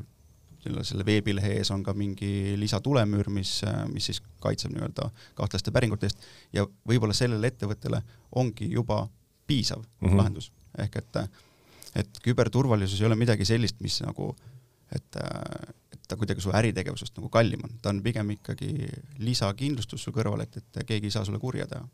selle, 0.84 1.06
veebilehe 1.06 1.58
ees 1.60 1.72
on 1.72 1.84
ka 1.84 1.94
mingi 1.98 2.56
lisatulemüür, 2.60 3.30
mis, 3.34 3.62
mis 3.92 4.12
siis 4.12 4.22
kaitseb 4.44 4.74
nii-öelda 4.76 5.10
kahtlaste 5.36 5.72
päringute 5.72 6.10
eest 6.10 6.28
ja 6.54 6.66
võib-olla 6.90 7.16
sellele 7.18 7.48
ettevõttele 7.48 8.02
ongi 8.40 8.70
juba 8.72 9.08
piisav 9.48 9.82
mm 9.84 10.08
-hmm. 10.08 10.18
lahendus, 10.18 10.52
ehk 10.78 10.96
et 11.02 11.26
et 11.96 12.20
küberturvalisus 12.26 13.02
ei 13.02 13.06
ole 13.06 13.16
midagi 13.16 13.46
sellist, 13.46 13.80
mis 13.86 14.00
nagu, 14.02 14.32
et, 14.96 15.20
et 15.94 16.08
ta 16.08 16.18
kuidagi 16.18 16.42
su 16.42 16.54
äritegevusest 16.56 17.18
nagu 17.20 17.30
kallim 17.34 17.66
on, 17.68 17.76
ta 17.82 17.90
on 17.94 18.02
pigem 18.06 18.34
ikkagi 18.38 18.72
lisakindlustus 19.22 20.04
su 20.04 20.14
kõrval, 20.16 20.46
et, 20.46 20.58
et 20.58 20.82
keegi 20.88 21.12
ei 21.12 21.12
saa 21.12 21.26
sulle 21.26 21.40
kurja 21.40 21.68
teha. 21.68 21.86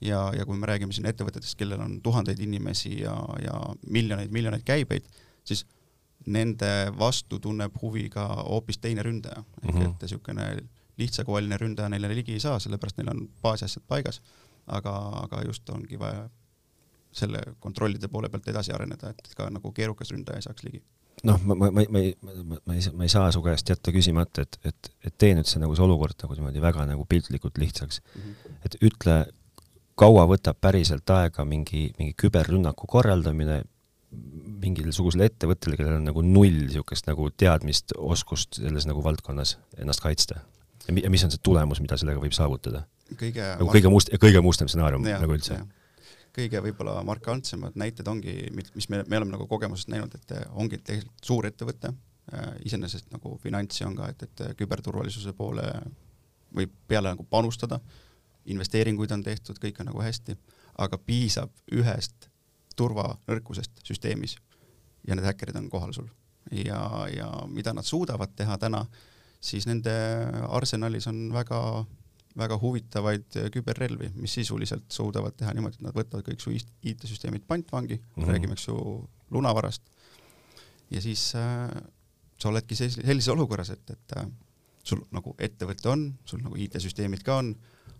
ja, 0.00 0.20
ja 0.36 0.44
kui 0.44 0.58
me 0.58 0.68
räägime 0.68 0.92
siin 0.92 1.08
ettevõtetest, 1.08 1.56
kellel 1.56 1.80
on 1.80 2.00
tuhandeid 2.02 2.40
inimesi 2.40 3.00
ja, 3.00 3.14
ja 3.42 3.54
miljoneid-miljoneid 3.88 4.64
käibeid, 4.64 5.08
siis 5.44 5.64
nende 6.26 6.70
vastu 6.98 7.38
tunneb 7.38 7.76
huvi 7.82 8.08
ka 8.10 8.26
hoopis 8.26 8.78
teine 8.78 9.02
ründaja, 9.02 9.44
ehk 9.62 9.74
mm 9.74 9.80
-hmm. 9.80 9.90
et 9.90 10.02
niisugune 10.02 10.46
lihtsakoeline 10.98 11.56
ründaja 11.60 11.88
neile 11.88 12.08
ligi 12.08 12.32
ei 12.32 12.40
saa, 12.40 12.58
sellepärast 12.58 12.98
neil 12.98 13.10
on 13.10 13.28
baasasjad 13.42 13.84
paigas, 13.88 14.22
aga, 14.66 14.96
aga 15.22 15.42
just 15.46 15.70
ongi 15.70 15.98
vaja 15.98 16.28
selle 17.12 17.40
kontrollide 17.60 18.08
poole 18.08 18.28
pealt 18.28 18.48
edasi 18.48 18.72
areneda, 18.72 19.10
et 19.10 19.34
ka 19.36 19.50
nagu 19.50 19.72
keerukas 19.72 20.10
ründaja 20.10 20.36
ei 20.36 20.42
saaks 20.42 20.64
ligi 20.64 20.82
noh, 21.24 21.40
ma, 21.44 21.54
ma, 21.54 21.70
ma, 21.70 21.84
ma 21.88 21.98
ei, 21.98 22.16
ma, 22.20 22.32
ma 22.66 22.74
ei, 22.74 22.82
ma 22.92 23.06
ei 23.06 23.12
saa 23.12 23.30
su 23.32 23.42
käest 23.44 23.70
jätta 23.72 23.92
küsimata, 23.94 24.44
et, 24.44 24.58
et, 24.64 24.90
et 25.04 25.14
tee 25.18 25.32
nüüd 25.36 25.48
see 25.48 25.62
nagu 25.62 25.76
see 25.76 25.84
olukord 25.86 26.18
nagu 26.22 26.36
niimoodi 26.36 26.62
väga 26.64 26.84
nagu 26.90 27.06
piltlikult 27.08 27.58
lihtsaks 27.62 28.02
mm. 28.02 28.22
-hmm. 28.22 28.58
et 28.68 28.76
ütle, 28.84 29.16
kaua 29.96 30.26
võtab 30.28 30.60
päriselt 30.60 31.10
aega 31.10 31.44
mingi, 31.44 31.88
mingi 31.98 32.14
küberrünnaku 32.20 32.88
korraldamine 32.90 33.62
mingisugusele 34.62 35.26
ettevõttele, 35.30 35.76
kellel 35.78 35.98
on 35.98 36.06
nagu 36.08 36.22
null 36.24 36.66
niisugust 36.66 37.08
nagu 37.10 37.28
teadmist, 37.34 37.94
oskust 37.96 38.60
selles 38.60 38.86
nagu 38.88 39.02
valdkonnas 39.04 39.56
ennast 39.78 40.04
kaitsta? 40.04 40.42
ja 40.86 41.10
mis 41.10 41.24
on 41.26 41.32
see 41.34 41.42
tulemus, 41.42 41.80
mida 41.82 41.98
sellega 41.98 42.22
võib 42.22 42.34
saavutada? 42.36 42.84
kõige 43.18 43.42
nagu 43.42 43.72
kõige 43.72 43.90
must, 43.90 44.12
kõige 44.22 44.42
mustem 44.44 44.70
stsenaarium 44.70 45.04
nagu 45.06 45.36
üldse? 45.36 45.58
kõige 46.36 46.60
võib-olla 46.62 47.00
markantsemad 47.06 47.78
näited 47.80 48.08
ongi, 48.08 48.34
mis 48.54 48.90
me, 48.92 49.02
me 49.08 49.18
oleme 49.18 49.32
nagu 49.32 49.46
kogemusest 49.48 49.88
näinud, 49.92 50.14
et 50.14 50.34
ongi 50.52 50.78
tegelikult 50.78 51.30
suur 51.30 51.48
ettevõte, 51.48 51.92
äh, 52.32 52.50
iseenesest 52.68 53.08
nagu 53.14 53.38
finantsi 53.42 53.86
on 53.88 53.96
ka, 53.96 54.10
et, 54.12 54.26
et 54.28 54.44
küberturvalisuse 54.58 55.32
poole 55.36 55.64
võib 56.56 56.74
peale 56.88 57.14
nagu 57.14 57.24
panustada, 57.30 57.80
investeeringuid 58.52 59.12
on 59.16 59.24
tehtud, 59.26 59.58
kõik 59.62 59.80
on 59.80 59.90
nagu 59.90 60.04
hästi, 60.04 60.36
aga 60.84 60.98
piisab 61.00 61.50
ühest 61.72 62.28
turvanõrkusest 62.76 63.82
süsteemis 63.84 64.36
ja 65.06 65.16
need 65.16 65.26
häkkerid 65.26 65.56
on 65.56 65.70
kohal 65.70 65.92
sul. 65.96 66.08
ja, 66.52 66.80
ja 67.10 67.30
mida 67.48 67.72
nad 67.74 67.84
suudavad 67.84 68.34
teha 68.36 68.58
täna, 68.58 68.84
siis 69.40 69.66
nende 69.66 69.94
arsenalis 70.48 71.06
on 71.10 71.32
väga 71.34 71.60
väga 72.36 72.58
huvitavaid 72.60 73.36
äh, 73.40 73.50
küberrelvi, 73.52 74.10
mis 74.20 74.34
sisuliselt 74.38 74.90
suudavad 74.92 75.36
teha 75.38 75.54
niimoodi, 75.56 75.78
et 75.78 75.86
nad 75.86 75.96
võtavad 75.96 76.26
kõik 76.26 76.42
su 76.42 76.52
IT-süsteemid 76.52 77.46
pantvangi 77.48 77.96
mm, 77.96 78.08
-hmm. 78.16 78.30
räägime, 78.30 78.56
eks 78.56 78.68
ju, 78.68 78.76
lunavarast, 79.30 79.82
ja 80.90 81.00
siis 81.02 81.34
äh, 81.34 81.70
sa 82.38 82.48
oledki 82.48 82.76
sellises 82.76 83.28
olukorras, 83.32 83.70
et, 83.70 83.90
et 83.90 84.16
äh, 84.18 84.28
sul 84.84 85.02
nagu 85.12 85.34
ettevõte 85.38 85.88
on, 85.90 86.10
sul 86.24 86.42
nagu 86.44 86.56
IT-süsteemid 86.56 87.24
ka 87.24 87.40
on, 87.42 87.54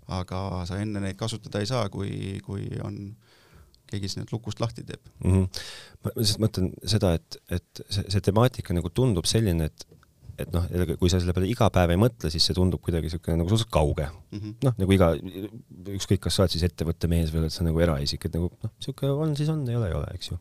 aga 0.06 0.64
sa 0.68 0.78
enne 0.78 1.00
neid 1.02 1.16
kasutada 1.18 1.61
ei 1.61 1.66
saa, 1.66 1.88
kui, 1.88 2.38
kui 2.45 2.68
on 2.85 3.16
keegi 3.90 4.11
siis 4.11 4.21
need 4.21 4.33
lukust 4.35 4.62
lahti 4.62 4.85
teeb 4.87 5.02
mm. 5.25 5.33
-hmm. 5.33 5.62
ma 6.05 6.14
lihtsalt 6.16 6.43
mõtlen 6.45 6.73
seda, 6.95 7.14
et, 7.19 7.38
et 7.59 7.85
see, 7.88 8.05
see 8.14 8.25
temaatika 8.31 8.76
nagu 8.76 8.93
tundub 8.95 9.28
selline, 9.31 9.71
et 9.71 9.87
et 10.37 10.52
noh, 10.52 10.66
kui 11.00 11.09
sa 11.09 11.19
selle 11.21 11.33
peale 11.37 11.49
iga 11.49 11.69
päev 11.73 11.95
ei 11.95 12.00
mõtle, 12.00 12.28
siis 12.33 12.45
see 12.45 12.57
tundub 12.57 12.83
kuidagi 12.85 13.09
niisugune 13.09 13.38
nagu 13.40 13.49
suhteliselt 13.49 13.73
kauge 13.73 14.05
mm 14.09 14.38
-hmm.. 14.38 14.55
noh, 14.66 14.75
nagu 14.83 14.93
iga, 14.97 15.09
ükskõik, 15.97 16.21
kas 16.26 16.37
sa 16.37 16.45
oled 16.45 16.52
siis 16.52 16.66
ettevõtte 16.69 17.09
mees 17.09 17.33
või 17.33 17.45
oled 17.45 17.55
sa 17.55 17.64
nagu 17.64 17.81
eraisik, 17.81 18.28
et 18.28 18.37
nagu 18.37 18.50
noh, 18.52 18.73
niisugune 18.76 19.16
on, 19.25 19.35
siis 19.38 19.49
on, 19.52 19.64
ei 19.69 19.78
ole, 19.81 19.88
ei 19.88 19.97
ole, 19.97 20.12
eks 20.14 20.31
ju. 20.33 20.38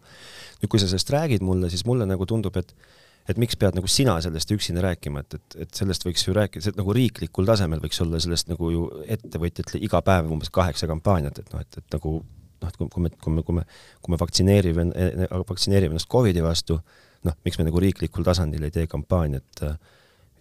nüüd, 0.61 0.69
kui 0.71 0.83
sa 0.83 0.89
sellest 0.91 1.15
räägid 1.15 1.45
mulle, 1.47 1.71
siis 1.71 1.85
mulle 1.87 2.07
nagu 2.09 2.27
tundub, 2.27 2.59
et 2.59 2.75
et 3.25 3.39
miks 3.41 3.57
pead 3.57 3.73
nagu 3.73 3.89
sina 3.89 4.19
sellest 4.21 4.51
üksinda 4.53 4.83
rääkima, 4.85 5.23
et, 5.23 5.33
et, 5.39 5.55
et 5.65 5.79
sellest 5.79 6.03
võiks 6.05 6.27
ju 6.27 6.33
rääkida, 6.37 6.69
et 6.69 6.77
nagu 6.77 6.93
riiklikul 6.93 7.47
tasemel 7.49 7.81
võiks 7.81 8.01
olla 8.03 8.19
sellest 8.21 8.51
nagu 8.51 8.69
ju 8.69 8.83
ettevõtjatel 9.15 9.81
iga 9.81 10.01
päev 10.05 10.29
umbes 10.29 10.51
kaheksa 10.53 10.89
kampaaniat, 10.91 11.39
et 11.41 11.53
noh, 11.53 11.63
et, 11.65 11.79
et 11.81 11.97
nagu 11.97 12.19
noh, 12.61 12.69
et 12.69 12.77
kui, 12.79 12.89
kui 12.93 13.05
me, 13.05 13.11
kui 13.21 13.33
me, 13.33 13.43
kui 13.47 13.57
me, 13.59 13.65
kui 14.01 14.13
me 14.13 14.21
vaktsineerime, 14.21 14.87
vaktsineerime 15.49 15.95
ennast 15.95 16.09
Covidi 16.11 16.43
vastu, 16.45 16.79
noh, 17.25 17.37
miks 17.45 17.59
me 17.59 17.67
nagu 17.67 17.81
riiklikul 17.83 18.25
tasandil 18.27 18.67
ei 18.67 18.73
tee 18.75 18.87
kampaaniat 18.91 19.65
äh, 19.67 19.77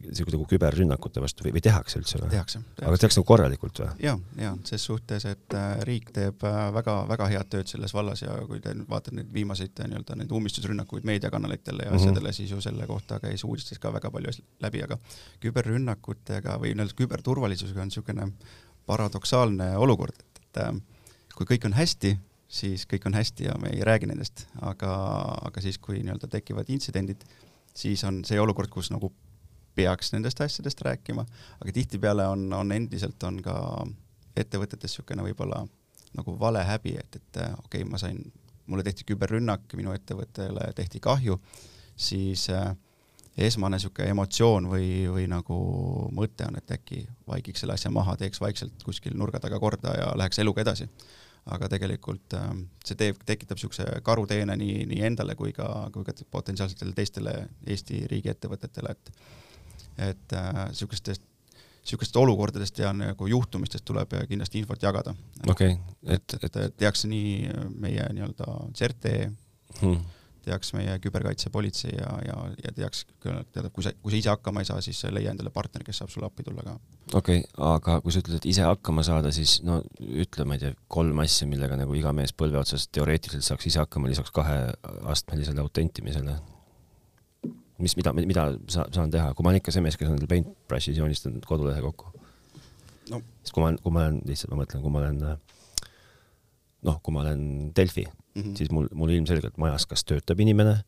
niisuguse 0.08 0.36
nagu 0.36 0.46
küberrünnakute 0.48 1.22
vastu 1.22 1.46
või, 1.46 1.54
või 1.56 1.62
tehakse 1.64 1.98
üldse 2.00 2.18
või? 2.20 2.30
tehakse, 2.32 2.60
tehakse.. 2.60 2.86
aga 2.88 3.00
tehakse 3.00 3.20
nagu 3.20 3.28
korralikult 3.28 3.80
või? 3.80 3.90
ja, 4.04 4.14
ja 4.40 4.52
ses 4.68 4.84
suhtes, 4.88 5.26
et 5.30 5.56
äh, 5.56 5.70
riik 5.88 6.10
teeb 6.14 6.44
väga-väga 6.76 7.28
äh, 7.28 7.34
head 7.34 7.50
tööd 7.52 7.70
selles 7.70 7.94
vallas 7.96 8.24
ja 8.24 8.36
kui 8.48 8.60
te 8.64 8.74
nüüd 8.76 8.90
vaatate 8.90 9.16
neid 9.18 9.30
viimaseid 9.34 9.80
äh, 9.80 9.90
nii-öelda 9.90 10.18
neid 10.20 10.34
ummistusrünnakuid 10.38 11.06
meediakanalitele 11.08 11.86
ja 11.86 11.90
mm 11.90 11.96
-hmm. 11.96 12.02
asjadele, 12.02 12.32
siis 12.32 12.50
ju 12.50 12.60
selle 12.60 12.86
kohta 12.86 13.20
käis 13.20 13.44
uudistes 13.44 13.78
ka 13.78 13.92
väga 13.92 14.10
palju 14.10 14.34
läbi, 14.60 14.82
aga 14.82 14.98
küberrünnakutega 15.40 16.58
või 16.60 16.74
nii-öelda 16.74 16.98
küberturvalisusega 17.00 17.80
on 17.80 17.92
niisugune 17.92 18.32
paradoksaalne 18.86 19.76
olukord, 19.76 20.20
et, 20.20 20.40
et 20.44 20.82
kui 21.34 21.48
kõik 21.48 21.66
on 21.68 21.74
hästi, 21.76 22.14
siis 22.48 22.86
kõik 22.90 23.08
on 23.08 23.16
hästi 23.18 23.48
ja 23.48 23.56
me 23.60 23.72
ei 23.74 23.82
räägi 23.86 24.08
nendest, 24.10 24.46
aga, 24.62 24.92
aga 25.48 25.62
siis, 25.64 25.78
kui 25.82 26.02
nii-öelda 26.02 26.30
tekivad 26.30 26.70
intsidendid, 26.70 27.24
siis 27.74 28.04
on 28.06 28.22
see 28.26 28.40
olukord, 28.40 28.70
kus 28.70 28.92
nagu 28.94 29.10
peaks 29.74 30.12
nendest 30.14 30.40
asjadest 30.40 30.84
rääkima, 30.86 31.24
aga 31.60 31.74
tihtipeale 31.74 32.26
on, 32.30 32.46
on 32.52 32.72
endiselt 32.72 33.22
on 33.26 33.40
ka 33.42 33.56
ettevõtetes 34.38 34.92
niisugune 34.94 35.26
võib-olla 35.26 35.64
nagu 36.14 36.36
vale 36.38 36.62
häbi, 36.66 36.94
et, 37.00 37.18
et 37.18 37.40
okei 37.42 37.82
okay,, 37.82 37.90
ma 37.90 37.98
sain, 37.98 38.20
mulle 38.70 38.84
tehti 38.86 39.06
küberrünnak, 39.08 39.66
minu 39.76 39.92
ettevõttele 39.94 40.70
tehti 40.78 41.00
kahju, 41.02 41.40
siis 41.96 42.46
äh, 42.54 42.70
esmane 43.36 43.80
niisugune 43.80 44.14
emotsioon 44.14 44.70
või, 44.70 44.88
või 45.10 45.26
nagu 45.30 45.58
mõte 46.14 46.46
on, 46.46 46.60
et 46.60 46.70
äkki 46.78 47.02
vaikiks 47.26 47.64
selle 47.64 47.74
asja 47.74 47.90
maha, 47.90 48.14
teeks 48.20 48.40
vaikselt 48.40 48.86
kuskil 48.86 49.18
nurga 49.18 49.42
taga 49.42 49.58
korda 49.58 49.98
ja 49.98 50.12
läheks 50.18 50.38
eluga 50.42 50.62
edasi 50.62 50.86
aga 51.52 51.68
tegelikult 51.68 52.36
äh, 52.38 52.48
see 52.86 52.96
teeb, 53.00 53.20
tekitab 53.26 53.58
niisuguse 53.58 53.86
karuteene 54.06 54.56
nii, 54.56 54.86
nii 54.88 55.04
endale 55.10 55.36
kui 55.36 55.52
ka, 55.56 55.68
kui 55.92 56.06
ka 56.06 56.16
potentsiaalsetele 56.32 56.96
teistele 56.96 57.36
Eesti 57.66 58.04
riigiettevõtetele, 58.10 58.96
et 58.96 59.14
et 60.10 60.34
niisugustest 60.34 61.22
äh, 61.22 61.30
niisugustest 61.84 62.16
olukordadest 62.16 62.78
ja 62.80 62.94
nagu 62.96 63.26
juhtumistest 63.28 63.84
tuleb 63.84 64.14
kindlasti 64.28 64.62
infot 64.62 64.82
jagada. 64.82 65.14
okei 65.46 65.76
okay,, 65.76 66.14
et, 66.16 66.36
et, 66.40 66.56
et 66.56 66.76
tehakse 66.80 67.08
nii 67.12 67.50
meie 67.84 68.08
nii-öelda 68.16 68.60
CERT 68.74 69.10
hmm 69.80 70.04
teaks 70.44 70.72
meie 70.76 70.94
küberkaitsepolitsei 71.02 71.92
ja, 71.96 72.10
ja, 72.26 72.36
ja 72.62 72.72
teaks, 72.76 73.04
tead, 73.22 73.68
kui 73.74 73.84
sa, 73.86 73.92
kui 74.02 74.14
sa 74.14 74.18
ise 74.18 74.32
hakkama 74.32 74.62
ei 74.62 74.68
saa, 74.68 74.80
siis 74.84 75.02
leia 75.14 75.32
endale 75.34 75.52
partner, 75.54 75.84
kes 75.86 76.02
saab 76.02 76.12
sulle 76.12 76.28
appi 76.28 76.46
tulla 76.46 76.64
ka. 76.66 76.74
okei 77.12 77.42
okay,, 77.42 77.50
aga 77.70 77.98
kui 78.04 78.14
sa 78.14 78.22
ütled, 78.22 78.38
et 78.40 78.48
ise 78.50 78.66
hakkama 78.66 79.04
saada, 79.06 79.32
siis 79.34 79.58
no 79.66 79.80
ütle, 80.00 80.46
ma 80.48 80.58
ei 80.58 80.64
tea, 80.64 80.74
kolm 80.92 81.22
asja, 81.24 81.48
millega 81.50 81.78
nagu 81.80 81.96
iga 81.98 82.14
mees 82.16 82.34
põlve 82.36 82.60
otsas 82.60 82.88
teoreetiliselt 82.94 83.46
saaks 83.46 83.70
ise 83.70 83.82
hakkama, 83.82 84.10
lisaks 84.12 84.34
kaheastmelisele 84.34 85.64
autentimisele. 85.64 86.36
mis, 87.82 87.96
mida, 87.98 88.12
mida 88.14 88.48
sa, 88.70 88.86
saan 88.94 89.10
teha, 89.10 89.32
kui 89.34 89.44
ma 89.44 89.50
olen 89.50 89.62
ikka 89.62 89.72
see 89.74 89.82
mees, 89.84 89.96
kes 89.98 90.12
on 90.12 90.28
paintbrush'is 90.30 91.00
joonistanud 91.00 91.44
kodulehe 91.48 91.82
kokku 91.82 92.12
no.? 93.10 93.20
sest 93.42 93.54
kui 93.54 93.64
ma 93.64 93.72
olen, 93.72 93.80
kui 93.82 93.92
ma 93.92 94.04
olen, 94.06 94.20
lihtsalt 94.28 94.52
ma 94.52 94.60
mõtlen, 94.62 94.84
kui 94.84 94.94
ma 94.94 95.02
olen 95.02 95.18
noh, 96.84 97.00
kui 97.02 97.16
ma 97.16 97.24
olen 97.24 97.42
Delfi 97.76 98.04
mm, 98.34 98.42
-hmm. 98.42 98.56
siis 98.56 98.70
mul, 98.70 98.88
mul 98.94 99.14
ilmselgelt 99.14 99.56
majas 99.58 99.86
kas 99.86 100.04
töötab 100.04 100.40
inimene 100.40 100.78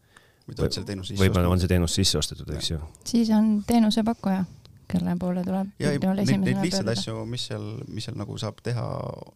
või, 0.46 0.56
või 0.58 1.18
võib-olla 1.24 1.48
on 1.50 1.62
see 1.62 1.70
teenus 1.70 1.96
sisse 1.98 2.18
ostetud, 2.18 2.50
eks 2.54 2.70
ju. 2.70 2.78
siis 3.04 3.30
on 3.34 3.62
teenusepakkuja, 3.66 4.44
kelle 4.90 5.16
poole 5.18 5.42
tuleb 5.44 5.72
ja 5.82 5.92
ei, 5.94 5.98
neid, 5.98 6.32
neid 6.44 6.60
lihtsaid 6.62 6.90
asju, 6.92 7.24
mis 7.28 7.46
seal, 7.50 7.64
mis 7.90 8.06
seal 8.06 8.18
nagu 8.18 8.36
saab 8.38 8.60
teha, 8.66 8.84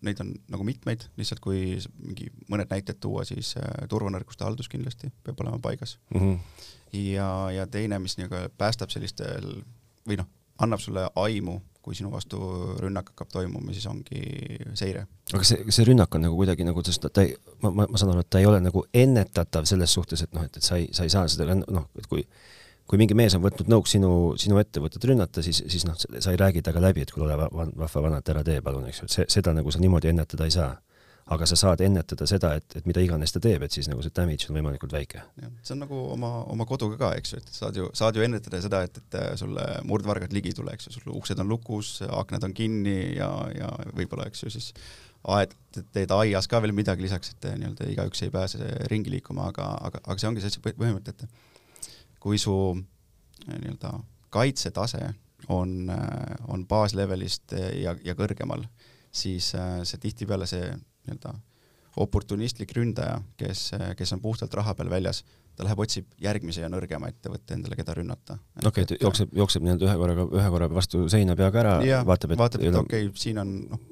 neid 0.06 0.20
on 0.22 0.34
nagu 0.52 0.66
mitmeid, 0.66 1.08
lihtsalt 1.18 1.42
kui 1.44 1.78
mingi 1.98 2.30
mõned 2.52 2.70
näited 2.70 3.00
tuua, 3.02 3.24
siis 3.28 3.56
äh, 3.58 3.86
turvanõrguste 3.90 4.46
haldus 4.46 4.70
kindlasti 4.70 5.10
peab 5.26 5.40
olema 5.42 5.58
paigas 5.62 5.98
mm. 6.14 6.20
-hmm. 6.20 6.38
ja, 7.00 7.30
ja 7.56 7.66
teine, 7.66 7.98
mis 7.98 8.18
nii-öelda 8.18 8.54
päästab 8.58 8.94
sellistel 8.94 9.62
või 10.06 10.20
noh, 10.22 10.30
annab 10.58 10.80
sulle 10.80 11.08
aimu 11.14 11.60
kui 11.80 11.96
sinu 11.96 12.12
vastu 12.12 12.38
rünnak 12.80 13.12
hakkab 13.12 13.30
toimuma, 13.32 13.72
siis 13.72 13.86
ongi 13.88 14.20
seire. 14.78 15.06
aga 15.32 15.44
see, 15.46 15.64
see 15.72 15.86
rünnak 15.88 16.14
on 16.14 16.26
nagu 16.26 16.38
kuidagi 16.38 16.66
nagu, 16.66 16.84
sest 16.86 17.08
ta 17.08 17.24
ei, 17.24 17.34
ma, 17.62 17.72
ma, 17.72 17.86
ma 17.88 18.00
saan 18.00 18.12
aru, 18.14 18.24
et 18.24 18.30
ta 18.30 18.42
ei 18.42 18.48
ole 18.48 18.60
nagu 18.64 18.84
ennetatav 19.02 19.68
selles 19.68 19.94
suhtes, 19.96 20.26
et 20.26 20.34
noh, 20.36 20.44
et, 20.46 20.60
et 20.60 20.66
sa 20.66 20.80
ei, 20.80 20.90
sa 20.96 21.06
ei 21.06 21.12
saa 21.12 21.28
seda 21.30 21.56
noh, 21.60 21.88
et 21.98 22.08
kui 22.10 22.26
kui 22.90 22.98
mingi 22.98 23.14
mees 23.14 23.36
on 23.38 23.42
võtnud 23.44 23.68
nõuks 23.70 23.92
sinu, 23.94 24.10
sinu 24.40 24.58
ettevõtet 24.58 25.04
rünnata, 25.06 25.44
siis, 25.46 25.60
siis 25.70 25.84
noh, 25.86 25.94
sa 25.94 26.32
ei 26.32 26.38
räägi 26.40 26.58
temaga 26.66 26.88
läbi, 26.88 27.04
et 27.06 27.12
kuule, 27.14 27.36
ole 27.36 27.66
vahva 27.78 28.02
vana, 28.02 28.18
et 28.18 28.30
ära 28.32 28.42
tee 28.42 28.58
palun, 28.66 28.88
eks 28.90 29.04
ju, 29.04 29.06
et 29.06 29.14
see, 29.14 29.26
seda 29.30 29.54
nagu 29.54 29.70
sa 29.70 29.78
niimoodi 29.78 30.10
ennetada 30.10 30.48
ei 30.48 30.54
saa 30.56 30.72
aga 31.30 31.46
sa 31.46 31.56
saad 31.58 31.82
ennetada 31.84 32.26
seda, 32.26 32.52
et, 32.58 32.74
et 32.80 32.86
mida 32.90 33.02
iganes 33.04 33.30
ta 33.34 33.42
teeb, 33.42 33.62
et 33.62 33.74
siis 33.74 33.86
nagu 33.90 34.02
see 34.02 34.14
damage 34.16 34.48
on 34.50 34.56
võimalikult 34.58 34.94
väike. 34.94 35.22
see 35.62 35.74
on 35.76 35.84
nagu 35.84 36.00
oma, 36.16 36.30
oma 36.50 36.66
koduga 36.66 36.98
ka, 36.98 37.10
eks 37.20 37.34
ju, 37.34 37.42
et 37.42 37.52
saad 37.54 37.78
ju, 37.78 37.86
saad 37.94 38.18
ju 38.18 38.24
ennetada 38.26 38.58
seda, 38.64 38.82
et, 38.86 38.98
et 38.98 39.18
sulle 39.38 39.66
murdvargad 39.86 40.34
ligi 40.34 40.50
ei 40.50 40.58
tule, 40.58 40.74
eks 40.74 40.88
ju, 40.88 40.96
sul 40.96 41.14
uksed 41.14 41.38
on 41.42 41.52
lukus, 41.52 41.92
aknad 42.08 42.48
on 42.48 42.56
kinni 42.56 42.98
ja, 43.20 43.30
ja 43.54 43.70
võib-olla, 43.94 44.26
eks 44.30 44.42
ju, 44.46 44.52
siis 44.56 44.72
aed, 45.36 45.54
teed 45.94 46.10
aias 46.16 46.50
ka 46.50 46.62
veel 46.64 46.74
midagi 46.74 47.06
lisaks, 47.06 47.36
et 47.36 47.48
nii-öelda 47.52 47.88
igaüks 47.94 48.26
ei 48.26 48.34
pääse 48.34 48.74
ringi 48.90 49.14
liikuma, 49.14 49.50
aga, 49.52 49.70
aga, 49.86 50.02
aga 50.06 50.18
see 50.18 50.30
ongi 50.32 50.42
see 50.42 50.66
põhimõte, 50.66 51.14
et 51.14 52.20
kui 52.20 52.42
su 52.42 52.54
nii-öelda 53.46 53.94
kaitsetase 54.34 55.06
on, 55.52 55.90
on 56.50 56.66
baaslevelist 56.68 57.54
ja, 57.78 57.94
ja 58.02 58.18
kõrgemal, 58.18 58.66
siis 59.10 59.52
see 59.54 60.02
tihtipeale 60.02 60.46
see 60.50 60.70
nii-öelda 61.10 61.34
oportunistlik 62.00 62.72
ründaja, 62.76 63.18
kes, 63.36 63.70
kes 63.98 64.12
on 64.14 64.20
puhtalt 64.22 64.54
raha 64.54 64.74
peal 64.78 64.90
väljas, 64.92 65.24
ta 65.58 65.66
läheb, 65.66 65.80
otsib 65.82 66.06
järgmise 66.22 66.62
ja 66.62 66.70
nõrgema 66.72 67.10
ettevõtte 67.10 67.56
endale, 67.56 67.76
keda 67.78 67.96
rünnata. 67.98 68.38
okei 68.64 68.86
okay,, 68.86 68.98
jookseb, 69.02 69.32
jookseb 69.36 69.66
nii-öelda 69.66 69.88
ühe 69.88 69.96
korraga, 70.02 70.26
ühe 70.38 70.50
korra 70.54 70.68
vastu 70.72 71.06
seina 71.12 71.36
peaga 71.36 71.64
ära, 71.64 71.72
vaatab, 72.06 72.34
et 72.34 72.42
vaatab, 72.42 72.64
et 72.64 72.78
okei 72.82 73.08
okay,, 73.08 73.22
siin 73.24 73.42
on 73.42 73.56
noh, 73.72 73.82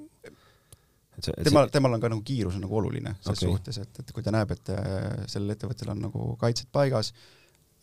temal, 1.26 1.72
temal 1.74 1.96
on 1.96 2.04
ka 2.04 2.12
nagu 2.12 2.22
kiirus 2.26 2.58
on 2.58 2.64
nagu 2.64 2.78
oluline 2.80 3.16
selles 3.18 3.42
okay. 3.42 3.50
suhtes, 3.50 3.80
et, 3.82 4.02
et 4.04 4.14
kui 4.14 4.24
ta 4.24 4.34
näeb, 4.34 4.54
et 4.54 4.72
äh, 4.74 5.24
sellel 5.30 5.56
ettevõttel 5.56 5.90
on 5.94 6.06
nagu 6.06 6.30
kaitsed 6.40 6.70
paigas, 6.74 7.12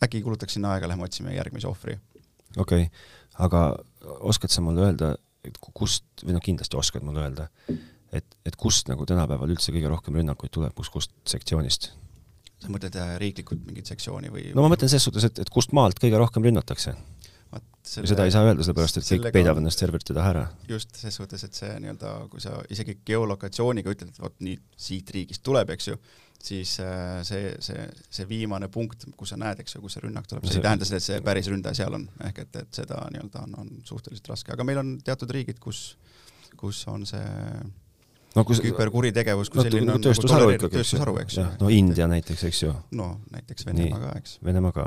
äkki 0.02 0.22
kulutaks 0.24 0.56
sinna 0.56 0.74
aega, 0.74 0.88
lähme 0.90 1.06
otsime 1.06 1.36
järgmise 1.36 1.68
ohvri. 1.70 1.98
okei 2.56 2.88
okay., 2.88 3.04
aga 3.46 3.68
oskad 4.24 4.52
sa 4.52 4.64
mulle 4.64 4.88
öelda, 4.88 5.12
et 5.44 5.60
kust, 5.60 6.08
või 6.24 6.38
noh, 6.38 6.42
kindlasti 6.42 6.80
oskad 6.80 7.04
mulle 7.06 7.26
öelda, 7.26 7.50
et, 8.22 8.36
et 8.48 8.56
kust 8.60 8.90
nagu 8.90 9.06
tänapäeval 9.08 9.52
üldse 9.54 9.74
kõige 9.74 9.90
rohkem 9.92 10.18
rünnakuid 10.20 10.52
tuleb, 10.54 10.74
kus, 10.76 10.92
kust 10.92 11.14
sektsioonist? 11.28 11.92
sa 12.56 12.72
mõtled 12.72 12.96
äh, 12.96 13.16
riiklikult 13.20 13.66
mingit 13.68 13.88
sektsiooni 13.90 14.32
või? 14.32 14.48
no 14.56 14.64
ma 14.64 14.72
mõtlen 14.72 14.90
ses 14.90 15.04
suhtes, 15.04 15.28
et, 15.28 15.44
et 15.44 15.52
kust 15.52 15.76
maalt 15.76 16.00
kõige 16.02 16.18
rohkem 16.20 16.46
rünnatakse? 16.46 16.96
Selle, 17.86 18.08
seda 18.10 18.24
ei 18.26 18.32
saa 18.34 18.42
öelda, 18.42 18.64
sellepärast 18.66 18.96
et 18.98 19.06
kõik 19.06 19.28
peidavad 19.30 19.60
ennast 19.60 19.78
serverite 19.78 20.14
taha 20.16 20.30
ära. 20.32 20.40
just, 20.66 20.90
ses 20.98 21.14
suhtes, 21.14 21.44
et 21.46 21.54
see 21.54 21.68
nii-öelda, 21.84 22.14
kui 22.32 22.42
sa 22.42 22.56
isegi 22.74 22.96
geolokatsiooniga 23.06 23.92
ütled, 23.94 24.10
et 24.10 24.18
vot 24.18 24.34
nii 24.42 24.56
siit 24.88 25.12
riigist 25.14 25.44
tuleb, 25.46 25.70
eks 25.76 25.86
ju, 25.92 25.94
siis 26.42 26.72
äh, 26.82 27.20
see, 27.28 27.52
see, 27.62 27.86
see 28.18 28.26
viimane 28.26 28.66
punkt, 28.74 29.06
kus 29.16 29.30
sa 29.32 29.38
näed, 29.38 29.62
eks 29.62 29.76
ju, 29.76 29.84
kus 29.84 29.94
see 29.94 30.02
rünnak 30.02 30.26
tuleb, 30.26 30.48
see 30.50 30.58
ei 30.58 30.66
tähenda 30.66 30.88
seda, 30.88 30.98
et 30.98 31.06
see 31.06 31.22
päris 31.30 31.52
ründaja 31.52 31.78
seal 31.78 31.94
on, 32.00 32.08
ehk 32.26 32.42
et, 32.42 32.60
et 32.64 32.82
seda 32.82 32.98
nii-öelda 33.14 33.46
on, 33.46 33.56
on 33.62 33.72
suhteliselt 33.86 34.34
raske, 34.34 34.50
aga 34.56 34.66
meil 34.66 34.82
on 34.82 34.92
teatud 35.06 35.30
riigid, 35.38 35.62
kus, 35.62 35.86
kus 36.58 36.82
on 36.90 37.06
see 37.06 37.22
no, 38.36 38.44
kus, 38.46 38.60
küberkuritegevus 38.64 39.50
kui 39.52 39.60
no, 39.60 39.66
selline 39.66 39.88
nagu 39.90 40.02
tööstusharu 40.04 40.50
ikkagi, 40.54 40.78
tööstusharu, 40.78 41.16
eks 41.22 41.38
ju. 41.38 41.44
no 41.62 41.70
India 41.72 42.08
näiteks, 42.10 42.44
eks 42.50 42.62
ju. 42.66 42.72
no 42.98 43.08
näiteks 43.32 43.68
Venemaa 43.68 44.00
ka, 44.02 44.12
eks. 44.20 44.36
Venemaa 44.44 44.74
ka, 44.76 44.86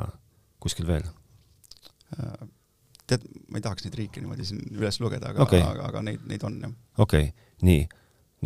kuskil 0.64 0.88
veel? 0.90 1.06
Äh, 2.16 2.50
tead, 3.10 3.26
ma 3.50 3.60
ei 3.60 3.66
tahaks 3.66 3.88
neid 3.88 3.98
riike 4.00 4.24
niimoodi 4.24 4.48
siin 4.48 4.62
üles 4.78 5.00
lugeda, 5.04 5.34
aga 5.34 5.46
okay., 5.46 5.64
aga, 5.66 5.90
aga 5.90 6.04
neid, 6.06 6.26
neid 6.30 6.46
on, 6.48 6.60
jah. 6.66 6.76
okei 6.98 7.32
okay., 7.32 7.50
nii. 7.66 7.88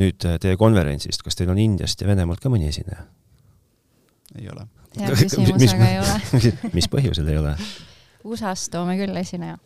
nüüd 0.02 0.30
äh, 0.30 0.40
teie 0.44 0.60
konverentsist, 0.60 1.26
kas 1.26 1.40
teil 1.40 1.52
on 1.54 1.62
Indiast 1.62 2.02
ja 2.02 2.10
Venemaalt 2.10 2.44
ka 2.44 2.52
mõni 2.54 2.72
esineja? 2.72 3.08
ei 4.40 4.48
ole. 4.50 4.68
hea 4.98 5.16
küsimus, 5.20 5.76
aga 5.76 5.90
ei 5.92 6.00
ole 6.02 6.44
mis 6.78 6.90
põhjusel 6.92 7.34
ei 7.34 7.42
ole? 7.44 7.58
USA-st 8.24 8.72
toome 8.72 8.96
küll 8.96 9.20
esineja. 9.20 9.60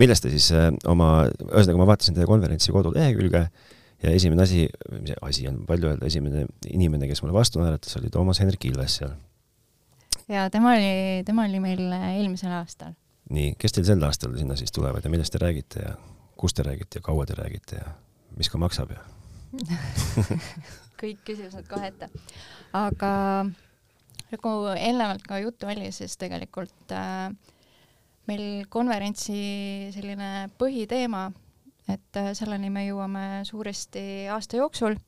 millest 0.00 0.24
te 0.24 0.32
siis 0.32 0.48
äh, 0.56 0.70
oma, 0.88 1.26
ühesõnaga 1.50 1.82
ma 1.82 1.92
vaatasin 1.92 2.16
teie 2.16 2.28
konverentsi 2.30 2.72
kodulehekülge 2.72 3.44
äh, 3.44 3.74
ja 4.02 4.12
esimene 4.14 4.42
asi, 4.42 4.66
asi 5.22 5.48
on 5.50 5.62
palju 5.66 5.90
öelda, 5.90 6.06
esimene 6.06 6.46
inimene, 6.70 7.08
kes 7.10 7.22
mulle 7.22 7.34
vastu 7.36 7.62
naeratas, 7.62 7.96
oli 8.00 8.10
Toomas 8.14 8.40
Hendrik 8.42 8.64
Ilves 8.68 9.00
seal. 9.00 9.14
ja 10.28 10.48
tema 10.50 10.74
oli, 10.76 11.24
tema 11.26 11.46
oli 11.48 11.60
meil 11.60 11.84
eelmisel 11.98 12.54
aastal. 12.60 12.94
nii, 13.30 13.54
kes 13.58 13.76
teil 13.76 13.88
sel 13.88 14.04
aastal 14.06 14.36
sinna 14.38 14.56
siis 14.56 14.72
tulevad 14.74 15.04
ja 15.04 15.10
millest 15.12 15.34
te 15.34 15.42
räägite 15.42 15.84
ja 15.84 15.94
kus 16.38 16.54
te 16.54 16.66
räägite 16.66 17.00
ja 17.00 17.06
kaua 17.10 17.26
te 17.26 17.34
räägite 17.38 17.80
ja 17.80 17.94
mis 18.36 18.50
ka 18.50 18.60
maksab 18.62 18.94
ja 18.94 19.02
kõik 21.00 21.22
küsimused 21.24 21.66
kohe 21.70 21.90
ette. 21.90 22.10
aga 22.76 23.12
nagu 24.32 24.54
eelnevalt 24.76 25.24
ka 25.26 25.38
juttu 25.42 25.68
oli, 25.70 25.90
siis 25.92 26.16
tegelikult 26.20 26.94
äh, 26.94 27.30
meil 28.28 28.66
konverentsi 28.68 29.38
selline 29.94 30.50
põhiteema 30.60 31.28
et 31.88 32.20
äh, 32.20 32.32
selleni 32.36 32.70
me 32.70 32.86
jõuame 32.86 33.44
suuresti 33.48 34.02
aasta 34.32 34.60
jooksul 34.60 34.98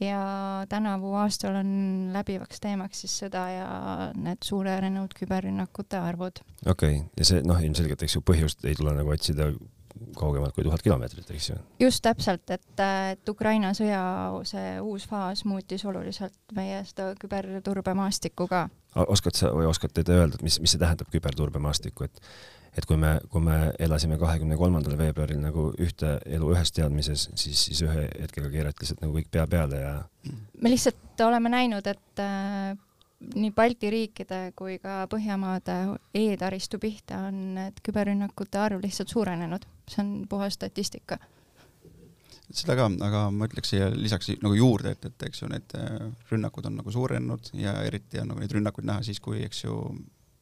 ja 0.00 0.20
tänavu 0.68 1.14
aastal 1.14 1.54
on 1.60 1.70
läbivaks 2.12 2.60
teemaks 2.60 3.04
siis 3.04 3.14
sõda 3.24 3.44
ja 3.52 3.68
need 4.16 4.42
suurenenud 4.42 5.14
küberrünnakute 5.18 6.00
arvud. 6.00 6.42
okei 6.66 6.98
okay., 6.98 7.06
ja 7.18 7.28
see 7.28 7.44
noh, 7.46 7.60
ilmselgelt 7.62 8.02
eks 8.02 8.18
ju 8.18 8.24
põhjust 8.26 8.66
ei 8.66 8.74
tule 8.78 8.94
nagu 8.96 9.14
otsida 9.14 9.52
kaugemalt 10.18 10.54
kui 10.54 10.64
tuhat 10.66 10.82
kilomeetrit, 10.82 11.30
eks 11.30 11.50
ju? 11.50 11.58
just 11.80 12.02
täpselt, 12.02 12.50
et, 12.50 12.82
et 12.82 13.28
Ukraina 13.30 13.70
sõja 13.76 14.02
see 14.48 14.74
uus 14.82 15.06
faas 15.10 15.44
muutis 15.48 15.84
oluliselt 15.86 16.56
meie 16.56 16.82
seda 16.88 17.12
küberturbemaastikku 17.20 18.48
ka. 18.50 18.66
oskad 19.06 19.38
sa 19.38 19.52
või 19.54 19.68
oskate 19.70 20.04
te 20.04 20.18
öelda, 20.18 20.38
et 20.38 20.46
mis, 20.46 20.58
mis 20.60 20.74
see 20.74 20.82
tähendab, 20.82 21.10
küberturbemaastikku, 21.14 22.10
et 22.10 22.20
et 22.74 22.86
kui 22.88 22.98
me, 22.98 23.16
kui 23.30 23.42
me 23.44 23.58
elasime 23.82 24.18
kahekümne 24.20 24.56
kolmandal 24.58 24.96
veebruaril 24.98 25.40
nagu 25.42 25.68
ühte 25.82 26.16
elu 26.26 26.50
ühes 26.54 26.72
teadmises, 26.74 27.28
siis, 27.38 27.66
siis 27.68 27.84
ühe 27.86 28.08
hetkega 28.08 28.50
keerati 28.50 28.84
lihtsalt 28.84 29.04
nagu 29.04 29.14
kõik 29.18 29.30
pea 29.34 29.46
peale 29.50 29.82
ja 29.82 29.94
me 30.60 30.72
lihtsalt 30.72 31.22
oleme 31.26 31.52
näinud, 31.52 31.86
et 31.86 32.22
äh, 32.22 32.74
nii 33.34 33.52
Balti 33.56 33.90
riikide 33.92 34.40
kui 34.58 34.78
ka 34.82 35.04
Põhjamaade 35.10 35.76
e-taristu 36.16 36.80
pihta 36.82 37.26
on 37.28 37.54
need 37.58 37.78
küberrünnakute 37.86 38.60
arv 38.60 38.82
lihtsalt 38.82 39.12
suurenenud, 39.12 39.64
see 39.88 40.02
on 40.02 40.12
puhas 40.28 40.58
statistika. 40.58 41.20
Seda 42.54 42.76
ka, 42.76 42.90
aga 43.06 43.22
ma 43.32 43.46
ütleks 43.48 43.72
siia 43.72 43.86
lisaks 43.94 44.28
nagu 44.42 44.54
juurde, 44.58 44.92
et, 44.94 45.06
et 45.08 45.28
eks 45.28 45.42
ju 45.42 45.48
need 45.50 45.76
äh, 45.78 46.10
rünnakud 46.30 46.66
on 46.68 46.76
nagu 46.82 46.92
suurenenud 46.92 47.54
ja 47.58 47.78
eriti 47.86 48.20
on 48.20 48.32
nagu 48.32 48.42
neid 48.42 48.52
rünnakuid 48.52 48.86
näha 48.88 49.06
siis, 49.06 49.22
kui 49.22 49.40
eks 49.46 49.64
ju 49.64 49.78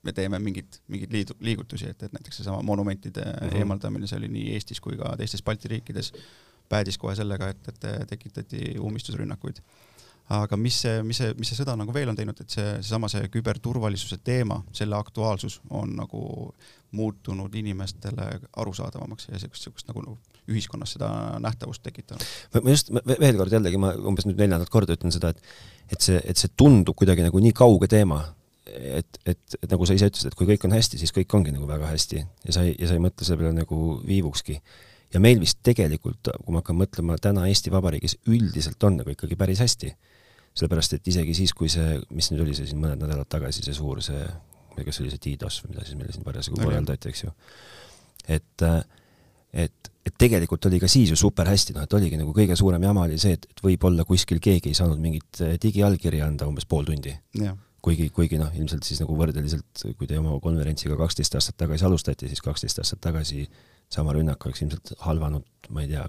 me 0.02 0.12
teeme 0.12 0.38
mingit, 0.42 0.80
mingeid 0.90 1.12
liidu, 1.14 1.36
liigutusi, 1.40 1.90
et, 1.92 2.02
et 2.02 2.14
näiteks 2.14 2.40
seesama 2.40 2.62
monumentide 2.66 3.24
mm 3.24 3.48
-hmm. 3.48 3.56
eemaldamine, 3.56 4.06
see 4.06 4.18
oli 4.18 4.28
nii 4.28 4.52
Eestis 4.54 4.80
kui 4.80 4.96
ka 4.96 5.16
teistes 5.16 5.42
Balti 5.42 5.68
riikides, 5.68 6.12
päädis 6.68 6.98
kohe 6.98 7.14
sellega, 7.14 7.48
et, 7.48 7.68
et 7.68 8.08
tekitati 8.08 8.74
ummistusrünnakuid. 8.80 9.62
aga 10.32 10.56
mis 10.56 10.80
see, 10.82 11.02
mis 11.02 11.16
see, 11.18 11.34
mis 11.38 11.48
see 11.50 11.58
sõda 11.58 11.74
nagu 11.76 11.92
veel 11.94 12.08
on 12.08 12.16
teinud, 12.16 12.38
et 12.40 12.50
see, 12.50 12.68
seesama 12.80 13.08
see 13.08 13.28
küberturvalisuse 13.28 14.16
teema, 14.24 14.62
selle 14.72 14.96
aktuaalsus 14.96 15.60
on 15.70 15.96
nagu 15.96 16.54
muutunud 16.90 17.54
inimestele 17.54 18.28
arusaadavamaks 18.56 19.28
ja 19.28 19.34
niisugust, 19.34 19.66
niisugust 19.66 19.88
nagu, 19.88 20.04
nagu 20.06 20.18
ühiskonnas 20.48 20.94
seda 20.96 21.08
nähtavust 21.42 21.82
tekitanud. 21.82 22.24
ma 22.54 22.70
just, 22.70 22.90
veel 23.20 23.36
kord 23.36 23.52
jällegi, 23.52 23.76
ma 23.76 23.92
umbes 23.94 24.26
nüüd 24.26 24.38
neljandat 24.38 24.70
korda 24.70 24.96
ütlen 24.96 25.12
seda, 25.12 25.28
et 25.28 25.42
et 25.92 26.00
see, 26.00 26.22
et 26.24 26.36
see 26.36 26.48
tundub 26.56 26.96
kuidagi 26.96 27.26
nagu 27.26 27.38
nii 27.42 27.52
kauge 27.52 27.90
teema 27.90 28.22
et, 28.72 29.18
et, 29.26 29.56
et 29.60 29.68
nagu 29.70 29.86
sa 29.86 29.96
ise 29.96 30.08
ütlesid, 30.10 30.30
et 30.30 30.38
kui 30.38 30.48
kõik 30.48 30.64
on 30.68 30.74
hästi, 30.74 31.00
siis 31.00 31.12
kõik 31.14 31.34
ongi 31.36 31.52
nagu 31.54 31.66
väga 31.68 31.90
hästi 31.90 32.22
ja 32.22 32.54
sa 32.54 32.64
ei, 32.66 32.74
ja 32.80 32.88
sa 32.90 32.96
ei 32.96 33.02
mõtle 33.02 33.26
selle 33.26 33.42
peale 33.42 33.56
nagu 33.56 33.98
viivukski. 34.06 34.58
ja 35.12 35.20
meil 35.20 35.40
vist 35.40 35.60
tegelikult, 35.62 36.32
kui 36.44 36.54
ma 36.54 36.62
hakkan 36.62 36.78
mõtlema, 36.78 37.18
täna 37.20 37.44
Eesti 37.48 37.72
Vabariigis 37.72 38.16
üldiselt 38.26 38.82
on 38.84 39.00
nagu 39.02 39.12
ikkagi 39.12 39.36
päris 39.36 39.60
hästi. 39.64 39.94
sellepärast, 40.54 40.92
et 40.92 41.06
isegi 41.08 41.34
siis, 41.34 41.52
kui 41.56 41.68
see, 41.72 42.00
mis 42.12 42.26
nüüd 42.30 42.42
oli 42.44 42.54
see 42.54 42.66
siin 42.68 42.80
mõned 42.80 43.00
nädalad 43.00 43.28
tagasi, 43.28 43.62
see 43.64 43.72
suur, 43.72 44.02
see, 44.04 44.20
ma 44.20 44.74
ei 44.74 44.82
tea, 44.82 44.88
kas 44.90 44.98
see 44.98 45.06
oli 45.06 45.12
see 45.14 45.22
DDoS 45.24 45.62
või 45.62 45.70
mida 45.72 45.86
siis 45.86 45.96
meile 45.96 46.12
siin 46.12 46.26
parasjagu 46.26 46.60
korraldati, 46.60 47.08
eks 47.08 47.22
ju. 47.24 47.32
et, 48.36 48.66
et, 49.64 49.90
et 50.04 50.18
tegelikult 50.20 50.68
oli 50.68 50.80
ka 50.82 50.90
siis 50.92 51.08
ju 51.08 51.16
super 51.16 51.48
hästi, 51.48 51.72
noh, 51.78 51.88
et 51.88 51.96
oligi 51.96 52.20
nagu 52.20 52.36
kõige 52.36 52.56
suurem 52.60 52.84
jama 52.84 53.08
oli 53.08 53.16
see, 53.20 53.32
et, 53.38 53.48
et 53.48 53.64
võib-olla 53.64 54.04
kuskil 54.04 54.44
keegi 54.44 54.74
ei 54.74 54.76
saanud 54.76 55.00
mingit 55.00 55.40
digiallkirja 55.62 56.28
anda 56.28 56.50
umbes 56.52 56.68
pool 56.68 56.84
tundi 56.84 57.16
kuigi, 57.82 58.08
kuigi 58.14 58.38
noh, 58.40 58.50
ilmselt 58.56 58.86
siis 58.86 59.00
nagu 59.02 59.16
võrdeliselt, 59.18 59.84
kui 59.98 60.08
te 60.08 60.18
oma 60.20 60.36
konverentsiga 60.42 60.96
kaksteist 61.00 61.36
aastat 61.38 61.58
tagasi 61.64 61.86
alustati, 61.88 62.30
siis 62.30 62.42
kaksteist 62.44 62.82
aastat 62.82 63.02
tagasi 63.02 63.46
sama 63.92 64.14
rünnak 64.16 64.46
oleks 64.46 64.62
ilmselt 64.64 64.94
halvanud, 65.06 65.46
ma 65.74 65.84
ei 65.84 65.90
tea. 65.90 66.06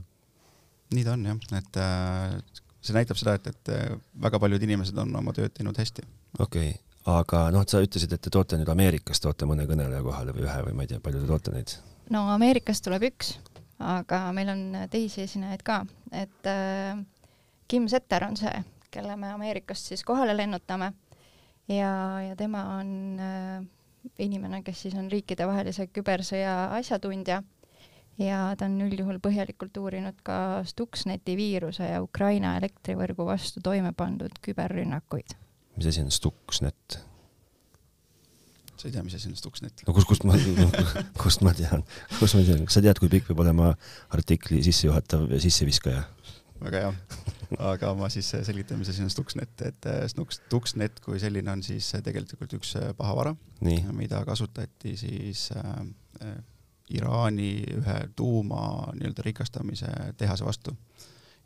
nii 0.93 1.05
ta 1.07 1.15
on 1.15 1.25
jah, 1.25 1.39
et 1.59 1.79
äh, 1.81 2.35
see 2.83 2.95
näitab 2.95 3.19
seda, 3.19 3.37
et, 3.39 3.49
et 3.49 3.71
äh, 3.73 3.95
väga 4.21 4.39
paljud 4.43 4.65
inimesed 4.69 4.97
on 5.01 5.15
oma 5.19 5.33
tööd 5.35 5.55
teinud 5.57 5.77
hästi. 5.79 6.05
okei 6.39 6.73
okay., 6.75 6.81
aga 7.09 7.47
noh, 7.51 7.65
sa 7.67 7.81
ütlesid, 7.83 8.13
et 8.15 8.21
te 8.23 8.31
toote 8.31 8.59
nüüd 8.59 8.69
Ameerikast, 8.71 9.25
toote 9.25 9.47
mõne 9.49 9.65
kõneleja 9.67 10.03
kohale 10.05 10.35
või 10.35 10.45
ühe 10.45 10.59
või 10.69 10.77
ma 10.77 10.85
ei 10.85 10.93
tea, 10.93 11.01
palju 11.03 11.23
te 11.23 11.31
toote 11.31 11.55
neid? 11.55 11.73
no 12.13 12.27
Ameerikast 12.35 12.85
tuleb 12.85 13.09
üks, 13.09 13.33
aga 13.81 14.27
meil 14.35 14.53
on 14.53 14.63
teisi 14.93 15.25
esinejaid 15.25 15.65
ka, 15.65 15.81
et 16.13 16.51
äh, 16.51 17.01
Kim 17.67 17.89
Setter 17.91 18.27
on 18.29 18.37
see, 18.37 18.53
kelle 18.93 19.17
me 19.17 19.33
Ameerikast 19.33 19.89
siis 19.89 20.05
kohale 20.05 20.37
lennutame 20.37 20.93
ja, 21.67 21.93
ja 22.29 22.35
tema 22.35 22.63
on 22.77 23.19
äh, 23.19 23.65
inimene, 24.19 24.63
kes 24.63 24.85
siis 24.85 24.95
on 24.99 25.09
riikidevahelise 25.11 25.87
kübersõja 25.93 26.55
asjatundja 26.77 27.41
ja 28.21 28.41
ta 28.57 28.67
on 28.69 28.77
üldjuhul 28.85 29.19
põhjalikult 29.23 29.77
uurinud 29.81 30.19
ka 30.25 30.37
Stuxneti 30.69 31.37
viiruse 31.39 31.87
ja 31.87 32.03
Ukraina 32.03 32.57
elektrivõrgu 32.59 33.25
vastu 33.27 33.63
toime 33.63 33.93
pandud 33.97 34.35
küberrünnakuid. 34.43 35.35
mis 35.77 35.89
asi 35.89 36.01
on 36.01 36.11
Stuxnet? 36.11 36.99
sa 38.77 38.87
ei 38.87 38.91
tea, 38.91 39.03
mis 39.03 39.15
asi 39.15 39.31
on 39.31 39.35
Stuxnet? 39.39 39.85
no 39.87 39.93
kust, 39.93 40.07
kust 40.07 40.27
ma, 40.27 40.37
kust 41.23 41.41
ma 41.41 41.55
tean, 41.57 41.85
kust 42.19 42.37
ma 42.37 42.43
tean, 42.43 42.65
kas 42.67 42.77
sa 42.77 42.85
tead, 42.85 42.99
kui 42.99 43.09
pikk 43.09 43.31
peab 43.31 43.45
olema 43.45 43.73
artikli 44.13 44.61
sissejuhatav 44.65 45.31
sisseviskaja? 45.39 46.03
Väga 46.63 46.83
hea. 46.83 46.93
Aga 47.63 47.91
ma 47.97 48.07
siis 48.09 48.31
selgitan, 48.47 48.79
mis 48.81 48.89
asi 48.89 49.03
on 49.05 49.11
Stuxnet, 49.13 49.61
et 49.67 49.87
Snux, 50.09 50.39
Stuxnet 50.39 50.97
kui 51.03 51.19
selline 51.21 51.51
on 51.53 51.61
siis 51.65 51.91
tegelikult 52.03 52.55
üks 52.57 52.73
pahavara, 52.97 53.35
mida 53.93 54.23
kasutati 54.25 54.95
siis 54.97 55.49
äh, 55.53 56.33
Iraani 56.93 57.51
ühe 57.77 57.97
tuuma 58.15 58.91
nii-öelda 58.97 59.25
rikastamise 59.25 59.91
tehase 60.17 60.45
vastu. 60.45 60.75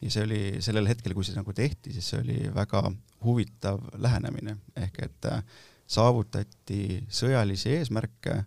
ja 0.01 0.11
see 0.13 0.23
oli 0.23 0.41
sellel 0.61 0.87
hetkel, 0.87 1.13
kui 1.17 1.25
see 1.25 1.35
nagu 1.35 1.53
tehti, 1.53 1.93
siis 1.93 2.09
see 2.11 2.19
oli 2.21 2.37
väga 2.53 2.83
huvitav 3.25 3.81
lähenemine, 3.97 4.57
ehk 4.77 4.99
et 5.09 5.29
äh, 5.31 5.43
saavutati 5.87 7.05
sõjalisi 7.09 7.73
eesmärke 7.77 8.43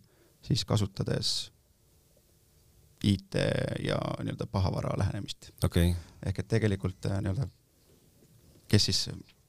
siis 0.47 0.65
kasutades 0.65 1.51
IT 3.05 3.37
ja 3.87 3.99
nii-öelda 4.21 4.47
pahavara 4.53 4.93
lähenemist. 5.01 5.51
Okay.. 5.65 5.95
ehk 6.27 6.43
et 6.43 6.49
tegelikult 6.49 7.07
äh, 7.09 7.21
nii-öelda, 7.25 7.49
kes 8.69 8.89
siis, 8.91 9.03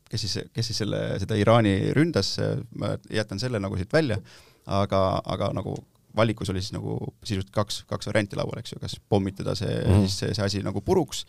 kes 0.10 0.26
siis, 0.26 0.38
kes 0.54 0.72
siis 0.72 0.84
selle, 0.84 1.02
seda 1.24 1.36
Iraani 1.40 1.76
ründas, 1.98 2.38
ma 2.80 2.96
jätan 3.12 3.40
selle 3.40 3.60
nagu 3.60 3.80
siit 3.80 3.94
välja, 3.94 4.22
aga, 4.66 5.22
aga 5.26 5.52
nagu 5.58 5.76
valikus 6.16 6.50
oli 6.50 6.62
siis 6.62 6.74
nagu 6.76 6.98
sisuliselt 7.24 7.54
kaks, 7.56 7.84
kaks 7.88 8.10
varianti 8.10 8.40
laual, 8.40 8.60
eks 8.60 8.76
ju, 8.76 8.80
kas 8.82 8.98
pommitada 9.10 9.56
see 9.56 9.72
mm, 9.72 10.06
siis 10.06 10.18
see, 10.24 10.34
see 10.38 10.46
asi 10.46 10.64
nagu 10.66 10.82
puruks 10.84 11.26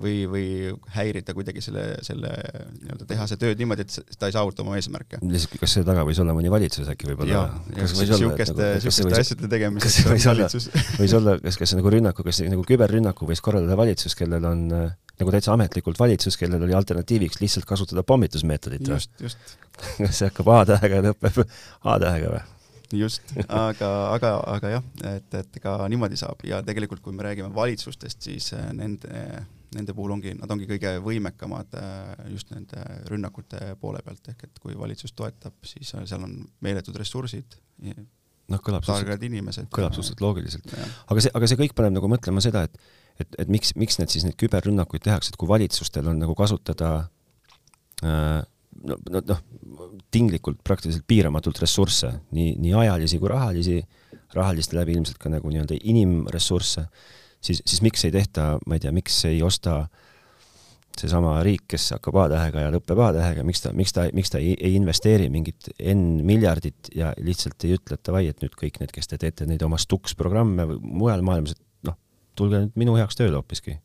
või, 0.00 0.22
või 0.30 0.46
häirida 0.94 1.34
kuidagi 1.36 1.62
selle, 1.64 1.84
selle 2.04 2.30
nii-öelda 2.78 3.06
tehase 3.08 3.36
tööd 3.40 3.60
niimoodi, 3.60 3.84
et 3.84 4.16
ta 4.18 4.30
ei 4.30 4.34
saavuta 4.34 4.64
oma 4.64 4.78
eesmärke. 4.78 5.20
lihtsalt, 5.22 5.58
kas 5.60 5.76
selle 5.76 5.88
taga 5.88 6.04
võis 6.08 6.20
olla 6.22 6.34
mõni 6.36 6.52
valitsus 6.52 6.88
äkki 6.92 7.10
võib-olla? 7.10 7.44
niisuguste, 7.74 8.68
niisuguste 8.78 9.06
nagu, 9.06 9.20
asjade 9.20 9.50
tegemiseks 9.52 9.98
võis 10.08 10.28
olla, 10.32 10.48
võis 11.02 11.16
olla, 11.18 11.36
kas, 11.44 11.60
kas 11.60 11.76
nagu 11.78 11.92
rünnaku, 11.92 12.26
kas 12.26 12.42
nagu 12.46 12.64
küberrünnaku 12.68 13.28
võis 13.28 13.44
korraldada 13.44 13.76
valitsus, 13.78 14.16
kellel 14.18 14.48
on 14.48 14.64
äh, 14.78 14.88
nagu 15.20 15.34
täitsa 15.34 15.54
ametlikult 15.56 16.00
valitsus, 16.00 16.38
kellel 16.40 16.64
oli 16.64 16.76
alternatiiviks 16.76 17.42
lihtsalt 17.42 17.68
kasutada 17.68 18.04
pommitusmeetodit 18.06 18.88
või? 18.88 18.96
just, 18.96 19.14
just. 19.20 19.56
kas 20.00 20.18
see 20.18 20.32
hakkab 20.32 20.52
A-tähega 20.56 21.00
ja 21.02 21.08
lõpeb 21.10 21.42
A-tähega 21.44 22.34
või? 22.36 22.44
just, 22.96 23.34
aga, 23.46 23.90
aga, 24.12 24.36
aga 24.56 24.76
jah, 24.78 24.92
et, 25.14 25.34
et 25.36 25.64
ka 25.64 25.78
niimoodi 25.92 26.18
saab 26.20 26.44
ja 26.48 26.60
tegelikult, 26.64 27.00
kui 27.04 27.14
me 27.16 27.24
räägime 27.24 27.52
valitsustest, 27.54 28.24
siis 28.24 28.54
äh, 28.56 28.70
nende 28.76 29.26
nende 29.76 29.94
puhul 29.96 30.14
ongi, 30.16 30.34
nad 30.38 30.50
ongi 30.52 30.66
kõige 30.70 30.96
võimekamad 31.04 31.76
äh, 31.78 32.24
just 32.32 32.50
nende 32.54 32.82
rünnakute 33.10 33.74
poole 33.80 34.02
pealt, 34.04 34.32
ehk 34.32 34.48
et 34.48 34.58
kui 34.62 34.76
valitsus 34.78 35.14
toetab, 35.16 35.56
siis 35.66 35.94
äh, 35.96 36.06
seal 36.08 36.24
on 36.26 36.36
meeletud 36.64 36.96
ressursid. 37.00 37.58
noh, 38.52 38.60
kõlab 38.60 38.84
targad 38.86 39.22
inimesed. 39.22 39.70
kõlab 39.72 39.94
suhteliselt 39.96 40.24
loogiliselt. 40.24 40.74
aga 41.06 41.24
see, 41.24 41.32
aga 41.34 41.48
see 41.48 41.60
kõik 41.64 41.76
paneb 41.78 41.96
nagu 41.98 42.10
mõtlema 42.10 42.44
seda, 42.44 42.66
et 42.68 42.78
et, 43.20 43.34
et 43.44 43.50
miks, 43.52 43.74
miks 43.76 43.98
need 44.00 44.12
siis 44.12 44.24
neid 44.26 44.38
küberrünnakuid 44.40 45.04
tehakse, 45.04 45.32
et 45.32 45.38
kui 45.40 45.50
valitsustel 45.50 46.06
on 46.08 46.20
nagu 46.22 46.34
kasutada 46.38 46.92
äh, 48.02 48.40
no, 48.88 48.96
no, 49.10 49.22
noh, 49.28 49.42
tinglikult 50.12 50.62
praktiliselt 50.64 51.04
piiramatult 51.08 51.60
ressursse, 51.62 52.12
nii, 52.36 52.54
nii 52.62 52.76
ajalisi 52.84 53.20
kui 53.20 53.30
rahalisi, 53.32 53.80
rahaliste 54.36 54.78
läbi 54.78 54.96
ilmselt 54.96 55.20
ka 55.22 55.32
nagu 55.32 55.52
nii-öelda 55.52 55.76
inimressursse 55.92 56.86
siis, 57.42 57.62
siis 57.66 57.82
miks 57.84 58.04
ei 58.06 58.14
tehta, 58.14 58.56
ma 58.66 58.78
ei 58.78 58.82
tea, 58.82 58.92
miks 58.94 59.18
ei 59.28 59.42
osta 59.42 59.82
seesama 60.98 61.38
riik, 61.44 61.64
kes 61.72 61.86
hakkab 61.94 62.18
A-tähega 62.24 62.66
ja 62.66 62.72
lõpeb 62.74 63.00
A-tähega, 63.00 63.44
miks 63.48 63.62
ta, 63.64 63.72
miks 63.76 63.94
ta, 63.96 64.04
miks 64.14 64.32
ta 64.32 64.40
ei, 64.42 64.52
ei 64.60 64.76
investeeri 64.76 65.28
mingit 65.32 65.70
N 65.92 66.20
miljardit 66.28 66.92
ja 66.96 67.12
lihtsalt 67.22 67.64
ei 67.66 67.78
ütle, 67.78 67.96
et 67.96 68.04
davai, 68.08 68.26
et 68.28 68.44
nüüd 68.44 68.56
kõik 68.58 68.80
need, 68.82 68.92
kes 68.94 69.08
te 69.08 69.18
teete 69.20 69.48
neid 69.48 69.64
oma 69.64 69.80
Stux 69.80 70.16
programme 70.18 70.66
või 70.68 70.80
mujal 71.04 71.24
maailmas, 71.26 71.56
et 71.56 71.88
noh, 71.88 71.96
tulge 72.38 72.60
nüüd 72.60 72.76
minu 72.84 72.96
heaks 73.00 73.18
tööle 73.18 73.40
hoopiski. 73.40 73.78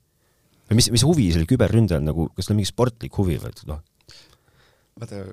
või 0.68 0.82
mis, 0.82 0.92
mis 0.92 1.08
huvi 1.08 1.30
sellel 1.32 1.48
küberründajal 1.50 2.04
nagu, 2.04 2.28
kas 2.36 2.50
tal 2.50 2.58
on 2.58 2.62
mingi 2.62 2.74
sportlik 2.74 3.22
huvi 3.22 3.40
või 3.40 3.56
noh? 3.72 3.84
vaata, 5.00 5.24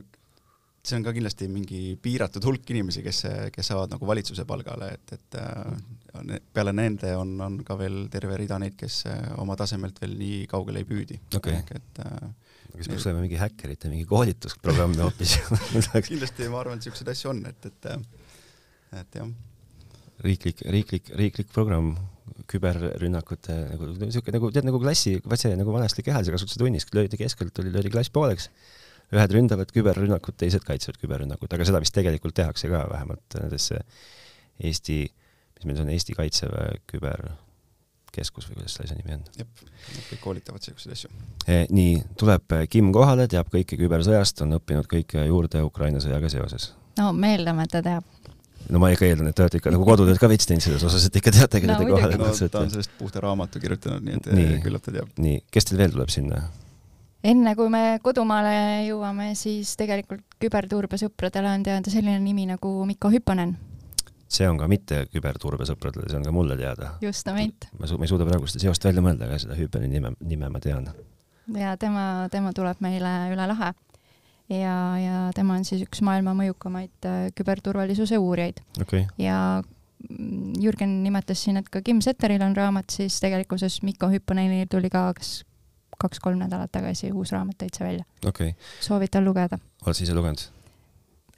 see 0.85 0.99
on 0.99 1.05
ka 1.07 1.15
kindlasti 1.17 1.49
mingi 1.49 1.95
piiratud 2.01 2.45
hulk 2.45 2.71
inimesi, 2.75 3.03
kes, 3.05 3.23
kes 3.55 3.71
saavad 3.71 3.95
nagu 3.95 4.09
valitsuse 4.09 4.45
palgale, 4.49 4.91
et, 4.99 5.15
et 5.17 5.39
äh, 5.41 6.43
peale 6.53 6.75
nende 6.77 7.15
on, 7.17 7.33
on 7.41 7.59
ka 7.65 7.77
veel 7.81 8.05
terve 8.13 8.37
rida 8.41 8.59
neid, 8.61 8.77
kes 8.79 9.01
äh, 9.09 9.23
oma 9.41 9.57
tasemelt 9.61 10.01
veel 10.03 10.17
nii 10.21 10.43
kaugele 10.51 10.85
ei 10.85 10.89
püüdi. 10.89 11.21
Okay.. 11.41 11.63
ehk 11.63 11.73
et 11.79 12.03
äh, 12.05 12.29
kas 12.75 12.91
peaks 12.91 13.09
olema 13.09 13.25
mingi 13.25 13.41
häkkerite 13.41 13.93
mingi 13.93 14.05
koolitusprogramm 14.11 14.97
hoopis? 15.07 15.39
Kindlasti 16.11 16.51
ma 16.53 16.61
arvan, 16.61 16.77
et 16.77 16.85
niisuguseid 16.85 17.13
asju 17.15 17.33
on, 17.33 17.45
et, 17.49 17.71
et, 17.71 17.91
et 19.01 19.21
jah. 19.21 19.35
riiklik, 20.27 20.65
riiklik, 20.69 21.15
riiklik 21.17 21.53
programm 21.55 21.95
küberrünnakute 22.51 23.55
nagu 23.71 23.93
niisugune 24.01 24.37
nagu 24.37 24.49
tead 24.53 24.67
nagu 24.69 24.79
klassi, 24.83 25.17
vaat 25.25 25.41
see 25.41 25.57
nagu 25.57 25.73
vanasti 25.73 26.05
kehalise 26.05 26.33
kasvatuse 26.35 26.61
tunnis, 26.61 26.85
löödi 26.93 27.21
keskelt, 27.21 27.57
oli, 27.63 27.73
löödi 27.73 27.93
klass 27.95 28.13
pooleks 28.13 28.51
ühed 29.19 29.37
ründavad 29.37 29.71
küberrünnakut, 29.75 30.37
teised 30.41 30.65
kaitsevad 30.67 30.99
küberrünnakut, 31.03 31.53
aga 31.55 31.67
seda 31.69 31.81
vist 31.83 31.95
tegelikult 31.97 32.37
tehakse 32.37 32.71
ka 32.73 32.85
vähemalt 32.91 33.39
nendes 33.41 33.71
Eesti, 34.65 35.01
mis 35.59 35.67
meil 35.67 35.79
see 35.79 35.85
on, 35.85 35.91
Eesti 35.91 36.15
Kaitseväe 36.15 36.77
küberkeskus 36.91 38.47
või 38.47 38.61
kuidas 38.61 38.77
selle 38.77 38.87
asja 38.87 38.99
nimi 39.01 39.17
on? 39.17 39.25
jep, 39.41 39.65
nad 39.65 40.05
kõik 40.11 40.23
koolitavad 40.23 40.67
selliseid 40.67 40.95
asju 40.95 41.11
e,. 41.49 41.65
nii, 41.75 41.97
tuleb 42.21 42.59
Kim 42.71 42.93
kohale, 42.95 43.27
teab 43.31 43.51
kõike 43.55 43.79
kübersõjast, 43.81 44.45
on 44.47 44.59
õppinud 44.61 44.87
kõike 44.91 45.27
juurde 45.27 45.65
Ukraina 45.67 46.03
sõjaga 46.05 46.31
seoses. 46.31 46.71
no 47.01 47.11
me 47.17 47.35
eeldame, 47.35 47.67
et 47.67 47.75
ta 47.75 47.83
teab 47.83 48.07
no 48.71 48.81
ma 48.81 48.91
ikka 48.95 49.09
eeldan, 49.09 49.29
et 49.29 49.37
te 49.37 49.45
olete 49.45 49.61
ikka 49.61 49.73
nagu 49.75 49.87
kodutööd 49.87 50.21
ka 50.21 50.31
veits 50.31 50.49
teinud 50.49 50.65
selles 50.65 50.85
osas, 50.87 51.09
et 51.09 51.19
ikka 51.21 51.33
teate, 51.35 51.61
keda 51.65 51.77
no, 51.77 51.81
te 51.83 51.91
kohale 51.91 52.19
kutsute 52.21 52.49
no,. 52.49 52.53
ta 52.55 52.63
on 52.65 52.73
sellest 52.73 52.95
puhta 52.99 53.23
raamatu 53.25 53.63
kirjutanud, 53.63 54.05
nii 54.07 54.21
et 54.21 54.29
nii, 54.39 54.61
küllap 54.65 54.85
ta 54.85 54.95
teab. 54.95 55.11
nii, 55.21 55.41
kes 55.53 55.69
teil 55.69 55.83
veel 55.83 55.97
tuleb 55.97 56.13
sinna? 56.15 56.45
Enne 57.25 57.55
kui 57.57 57.71
me 57.73 57.83
kodumaale 58.05 58.57
jõuame, 58.89 59.31
siis 59.39 59.75
tegelikult 59.81 60.25
küberturbesõpradele 60.43 61.55
on 61.57 61.65
teada 61.67 61.93
selline 61.93 62.19
nimi 62.23 62.47
nagu 62.51 62.75
Mikko 62.89 63.11
Hüppanen. 63.15 63.55
see 64.35 64.49
on 64.51 64.59
ka 64.59 64.67
mitte 64.69 65.05
küberturbesõpradele, 65.13 66.09
see 66.11 66.19
on 66.19 66.27
ka 66.27 66.35
mulle 66.35 66.57
teada. 66.61 66.95
justament. 67.01 67.69
ma 67.79 67.89
su-, 67.89 67.99
ma 67.99 68.05
ei 68.05 68.13
suuda 68.13 68.27
praegu 68.29 68.51
seda 68.51 68.67
seost 68.67 68.85
välja 68.85 69.05
mõelda, 69.05 69.29
aga 69.29 69.41
seda 69.41 69.57
Hüppani 69.59 69.89
nime, 69.89 70.13
nime 70.21 70.51
ma 70.53 70.61
tean. 70.61 70.91
ja 71.57 71.77
tema, 71.81 72.29
tema 72.33 72.53
tuleb 72.53 72.83
meile 72.85 73.15
üle 73.33 73.49
lahe. 73.53 73.73
ja, 74.53 74.77
ja 75.01 75.31
tema 75.35 75.57
on 75.57 75.65
siis 75.65 75.87
üks 75.87 76.05
maailma 76.05 76.37
mõjukamaid 76.37 77.09
äh, 77.09 77.31
küberturvalisuse 77.37 78.19
uurijaid 78.21 78.61
okay.. 78.83 79.09
ja 79.19 79.63
Jürgen 80.61 80.99
nimetas 81.01 81.41
siin, 81.41 81.57
et 81.57 81.71
ka 81.73 81.81
Kim 81.81 82.03
Setteril 82.05 82.43
on 82.45 82.53
raamat, 82.57 82.93
siis 82.93 83.17
tegelikkuses 83.25 83.81
Mikko 83.87 84.11
Hüppanenil 84.13 84.69
tuli 84.69 84.91
ka 84.93 85.07
kas 85.17 85.39
kaks-kolm 86.01 86.43
nädalat 86.43 86.73
tagasi 86.73 87.13
uus 87.13 87.33
raamat 87.33 87.59
täitsa 87.59 87.85
välja 87.85 88.05
okay.. 88.27 88.55
soovitan 88.81 89.25
lugeda. 89.25 89.59
oled 89.87 89.97
sa 89.97 90.05
ise 90.05 90.15
lugenud? 90.15 90.47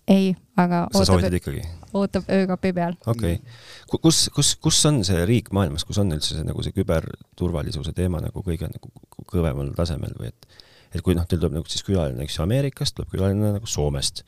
ei, 0.08 0.36
aga 0.56 0.86
sa 0.94 1.04
soovitad 1.08 1.34
ikkagi? 1.38 1.64
ootab 1.96 2.30
öökapi 2.30 2.72
peal. 2.76 2.96
okei 3.06 3.38
okay.. 3.40 3.98
kus, 4.02 4.26
kus, 4.34 4.54
kus 4.62 4.84
on 4.88 5.02
see 5.06 5.24
riik 5.28 5.50
maailmas, 5.56 5.84
kus 5.84 5.98
on 6.02 6.14
üldse 6.14 6.36
see 6.36 6.46
nagu 6.46 6.62
see 6.64 6.76
küberturvalisuse 6.76 7.94
teema 7.96 8.22
nagu 8.24 8.44
kõige 8.46 8.70
nagu 8.70 8.92
kõvemal 9.26 9.72
tasemel 9.76 10.14
või 10.20 10.32
et 10.32 10.48
et 10.94 11.02
kui 11.04 11.16
noh, 11.18 11.26
teil 11.28 11.40
tuleb 11.42 11.58
nagu 11.58 11.68
siis 11.68 11.84
külaline, 11.84 12.22
eks 12.24 12.38
ju, 12.38 12.44
Ameerikast, 12.46 12.94
tuleb 12.96 13.10
külaline 13.12 13.50
nagu 13.56 13.68
Soomest, 13.68 14.22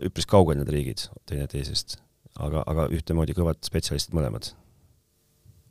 üpris 0.00 0.28
kaugel 0.30 0.56
need 0.60 0.70
riigid 0.72 1.02
teineteisest, 1.28 1.98
aga, 2.40 2.62
aga 2.70 2.86
ühtemoodi 2.94 3.34
kõvad 3.36 3.60
spetsialistid 3.66 4.14
mõlemad 4.16 4.52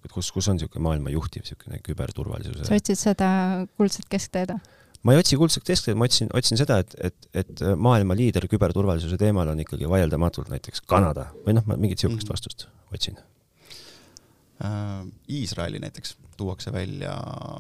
et 0.06 0.14
kus, 0.14 0.32
kus 0.34 0.52
on 0.52 0.60
niisugune 0.60 0.86
maailma 0.88 1.14
juhtiv 1.14 1.46
niisugune 1.46 1.82
küberturvalisuse 1.86 2.68
sa 2.68 2.78
otsid 2.78 3.00
seda 3.00 3.32
kuldset 3.78 4.08
keskteed? 4.12 4.56
ma 5.02 5.16
ei 5.16 5.24
otsi 5.24 5.40
kuldset 5.40 5.66
keskteed, 5.66 5.98
ma 5.98 6.10
otsin, 6.10 6.30
otsin 6.38 6.62
seda, 6.62 6.82
et, 6.84 6.96
et, 7.10 7.28
et 7.44 7.66
maailma 7.76 8.18
liider 8.18 8.46
küberturvalisuse 8.52 9.18
teemal 9.22 9.50
on 9.54 9.64
ikkagi 9.64 9.90
vaieldamatult 9.90 10.54
näiteks 10.54 10.86
Kanada 10.90 11.32
või 11.46 11.58
noh, 11.58 11.68
ma 11.68 11.78
mingit 11.78 12.02
niisugust 12.02 12.28
mhm. 12.28 12.34
vastust 12.36 12.68
otsin 12.94 13.18
Äh, 13.18 13.31
Iisraeli 15.30 15.80
näiteks 15.80 16.16
tuuakse 16.38 16.74
välja 16.74 17.16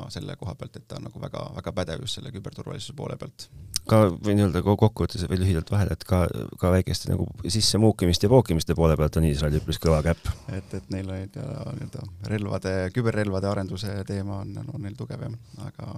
selle 0.10 0.36
koha 0.36 0.56
pealt, 0.56 0.76
et 0.78 0.88
ta 0.88 0.98
on 1.00 1.08
nagu 1.08 1.22
väga, 1.22 1.44
väga 1.56 1.74
pädev 1.80 2.06
just 2.06 2.18
selle 2.18 2.32
küberturvalisuse 2.34 2.96
poole 2.98 3.18
pealt. 3.22 3.48
ka 3.90 4.02
võin 4.14 4.42
öelda 4.44 4.62
kokkuvõttes 4.66 5.26
veel 5.30 5.42
lühidalt 5.44 5.72
vahele, 5.74 5.96
et 5.98 6.06
ka, 6.08 6.24
ka 6.62 6.72
väikeste 6.74 7.12
nagu 7.12 7.26
sissemuukimiste 7.48 8.28
ja 8.28 8.34
pookimiste 8.34 8.78
poole 8.78 8.98
pealt 8.98 9.18
on 9.18 9.28
Iisrael 9.30 9.58
üpris 9.62 9.82
kõva 9.82 10.02
käpp. 10.06 10.30
et, 10.54 10.74
et 10.78 10.92
neil 10.94 11.10
olid 11.10 11.38
nii-öelda 11.38 12.06
relvade, 12.34 12.76
küberrelvade 12.96 13.50
arenduse 13.50 13.96
teema 14.10 14.42
on, 14.46 14.54
on 14.66 14.86
neil 14.86 14.98
tugev 15.00 15.26
jah, 15.26 15.40
aga 15.68 15.96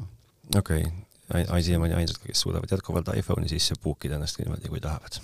okei 0.60 0.88
okay., 0.88 1.62
siiamaani 1.64 2.00
ainsad, 2.00 2.20
kes 2.24 2.44
suudavad 2.46 2.72
jätkuvalt 2.72 3.12
iPhone'i 3.18 3.52
sisse 3.52 3.80
puukida 3.82 4.20
ennast 4.20 4.40
niimoodi, 4.40 4.72
kui 4.72 4.84
tahavad 4.84 5.20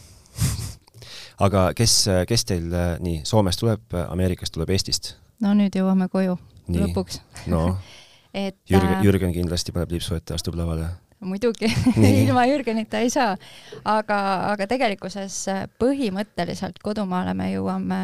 aga 1.48 1.70
kes, 1.76 2.02
kes 2.28 2.46
teil 2.52 2.72
nii 3.04 3.24
Soomest 3.28 3.64
tuleb, 3.64 4.00
Ameerikast 4.08 4.56
tuleb, 4.56 4.72
Eestist? 4.76 5.16
No 5.44 5.54
nüüd 5.58 5.76
jõuame 5.76 6.10
koju 6.12 6.38
Nii. 6.68 6.82
lõpuks 6.86 7.22
no 7.52 7.64
et 8.34 8.58
Jürgen, 8.70 8.98
äh, 8.98 9.06
Jürgen 9.06 9.36
kindlasti 9.36 9.74
paneb 9.76 9.96
lipsu 9.96 10.18
ette, 10.18 10.36
astub 10.38 10.58
lavale. 10.60 10.90
muidugi 11.20 11.70
ilma 12.24 12.46
Jürgenita 12.50 13.02
ei 13.04 13.10
saa. 13.14 13.38
aga, 13.86 14.20
aga 14.52 14.68
tegelikkuses 14.70 15.40
äh, 15.52 15.64
põhimõtteliselt 15.82 16.82
kodumaale 16.84 17.34
me 17.38 17.52
jõuame 17.54 18.04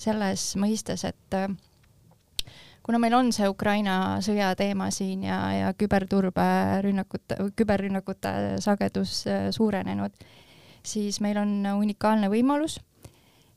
selles 0.00 0.54
mõistes, 0.56 1.04
et 1.04 1.36
äh, 1.36 1.50
kuna 2.82 3.00
meil 3.02 3.14
on 3.18 3.32
see 3.36 3.48
Ukraina 3.48 4.18
sõja 4.24 4.54
teema 4.58 4.88
siin 4.94 5.24
ja, 5.28 5.40
ja 5.52 5.72
küberturberünnakute, 5.78 7.36
küberrünnakute 7.58 8.34
sagedus 8.64 9.24
äh, 9.28 9.48
suurenenud, 9.54 10.14
siis 10.86 11.20
meil 11.20 11.40
on 11.42 11.58
unikaalne 11.74 12.30
võimalus, 12.32 12.78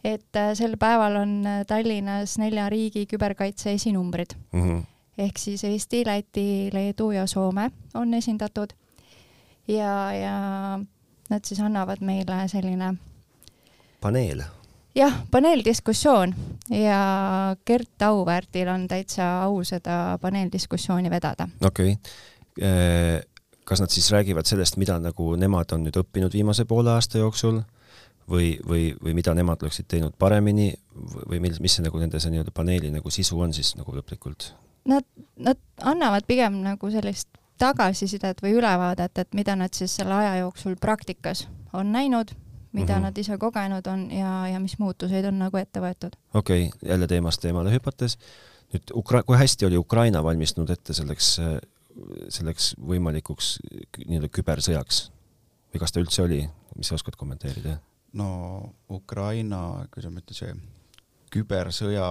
et 0.03 0.35
äh, 0.35 0.51
sel 0.53 0.77
päeval 0.79 1.15
on 1.21 1.35
Tallinnas 1.67 2.37
nelja 2.37 2.69
riigi 2.69 3.05
küberkaitse 3.05 3.73
esinumbrid 3.73 4.35
mm. 4.51 4.63
-hmm. 4.63 4.83
ehk 5.17 5.37
siis 5.37 5.63
Eesti, 5.63 6.05
Läti, 6.05 6.69
Leedu 6.73 7.11
ja 7.11 7.27
Soome 7.27 7.71
on 7.93 8.13
esindatud 8.13 8.73
ja, 9.67 10.13
ja 10.13 10.35
nad 11.29 11.45
siis 11.45 11.59
annavad 11.59 12.01
meile 12.01 12.47
selline 12.47 12.93
paneel 14.01 14.43
jah, 14.95 15.13
paneeldiskussioon 15.31 16.35
ja 16.69 17.01
Gert 17.65 18.01
Auväärtil 18.01 18.67
on 18.67 18.87
täitsa 18.87 19.43
au 19.43 19.63
seda 19.63 20.17
paneeldiskussiooni 20.21 21.09
vedada. 21.09 21.47
okei 21.65 21.91
okay., 21.91 22.67
äh, 22.69 23.21
kas 23.63 23.81
nad 23.81 23.89
siis 23.89 24.11
räägivad 24.11 24.45
sellest, 24.45 24.77
mida 24.77 24.99
nagu 24.99 25.35
nemad 25.39 25.71
on 25.71 25.85
nüüd 25.87 25.97
õppinud 25.99 26.33
viimase 26.33 26.65
poole 26.65 26.91
aasta 26.91 27.17
jooksul 27.17 27.61
või, 28.29 28.57
või, 28.67 28.89
või 29.03 29.13
mida 29.17 29.33
nemad 29.33 29.63
oleksid 29.63 29.87
teinud 29.91 30.15
paremini 30.19 30.71
või 31.29 31.39
mis, 31.43 31.59
mis 31.63 31.77
see 31.77 31.85
nagu 31.85 31.99
nende 31.99 32.19
see 32.19 32.33
nii-öelda 32.33 32.53
paneeli 32.55 32.91
nagu 32.93 33.11
sisu 33.11 33.39
on 33.39 33.53
siis 33.53 33.73
nagu 33.79 33.95
lõplikult? 33.95 34.51
Nad, 34.89 35.07
nad 35.39 35.59
annavad 35.81 36.25
pigem 36.27 36.61
nagu 36.63 36.91
sellist 36.91 37.29
tagasisidet 37.61 38.41
või 38.43 38.57
ülevaadet, 38.57 39.17
et 39.17 39.35
mida 39.37 39.55
nad 39.55 39.73
siis 39.75 39.95
selle 39.95 40.15
aja 40.15 40.39
jooksul 40.41 40.75
praktikas 40.81 41.47
on 41.73 41.91
näinud 41.93 42.33
mida 42.73 42.93
mm 42.93 42.99
-hmm. 42.99 43.03
nad 43.03 43.17
ise 43.17 43.37
kogenud 43.37 43.87
on 43.87 44.11
ja, 44.11 44.47
ja 44.47 44.59
mis 44.59 44.79
muutuseid 44.79 45.25
on 45.25 45.39
nagu 45.39 45.57
ette 45.57 45.79
võetud. 45.79 46.17
okei 46.33 46.67
okay,, 46.67 46.89
jälle 46.89 47.07
teemast 47.07 47.45
eemale 47.45 47.71
hüpates, 47.71 48.17
nüüd 48.73 48.93
Ukra-, 48.93 49.23
kui 49.23 49.37
hästi 49.37 49.65
oli 49.65 49.77
Ukraina 49.77 50.23
valmistunud 50.23 50.69
ette 50.69 50.93
selleks, 50.93 51.39
selleks 52.29 52.75
võimalikuks 52.81 53.59
nii-öelda 54.07 54.29
kübersõjaks 54.29 55.11
või 55.73 55.79
kas 55.79 55.91
ta 55.91 55.99
üldse 55.99 56.21
oli, 56.21 56.49
mis 56.75 56.87
sa 56.87 56.95
oskad 56.95 57.15
kommenteerida? 57.15 57.77
No 58.13 58.29
Ukraina, 58.91 59.85
kuidas 59.93 60.11
ma 60.13 60.21
ütlen, 60.21 60.37
see 60.37 60.53
kübersõja 61.33 62.05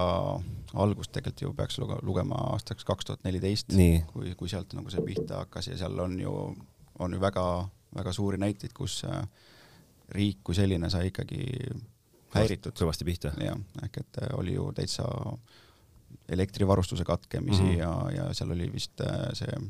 algust 0.83 1.12
tegelikult 1.15 1.45
ju 1.45 1.53
peaks 1.55 1.79
lugema 2.03 2.41
aastaks 2.53 2.87
kaks 2.88 3.07
tuhat 3.07 3.25
neliteist, 3.27 3.71
kui, 4.11 4.35
kui 4.38 4.51
sealt 4.51 4.75
nagu 4.75 4.91
see 4.91 5.05
pihta 5.07 5.45
hakkas 5.45 5.71
ja 5.71 5.79
seal 5.79 5.99
on 6.03 6.19
ju, 6.21 6.33
on 6.99 7.15
ju 7.15 7.23
väga, 7.23 7.47
väga 7.95 8.15
suuri 8.17 8.41
näiteid, 8.43 8.75
kus 8.75 9.03
äh, 9.07 9.23
riik 10.17 10.43
kui 10.43 10.59
selline 10.59 10.91
sai 10.91 11.12
ikkagi 11.12 11.45
häiritud. 12.35 12.75
kõvasti 12.79 13.07
pihta. 13.07 13.35
jah, 13.38 13.59
ehk 13.85 14.03
et 14.03 14.23
äh, 14.25 14.35
oli 14.38 14.57
ju 14.57 14.73
täitsa 14.75 15.07
elektrivarustuse 16.29 17.05
katkemisi 17.05 17.62
mm 17.62 17.69
-hmm. 17.69 17.79
ja, 17.79 18.11
ja 18.17 18.35
seal 18.35 18.51
oli 18.51 18.73
vist 18.73 19.01
äh, 19.01 19.31
see 19.38 19.61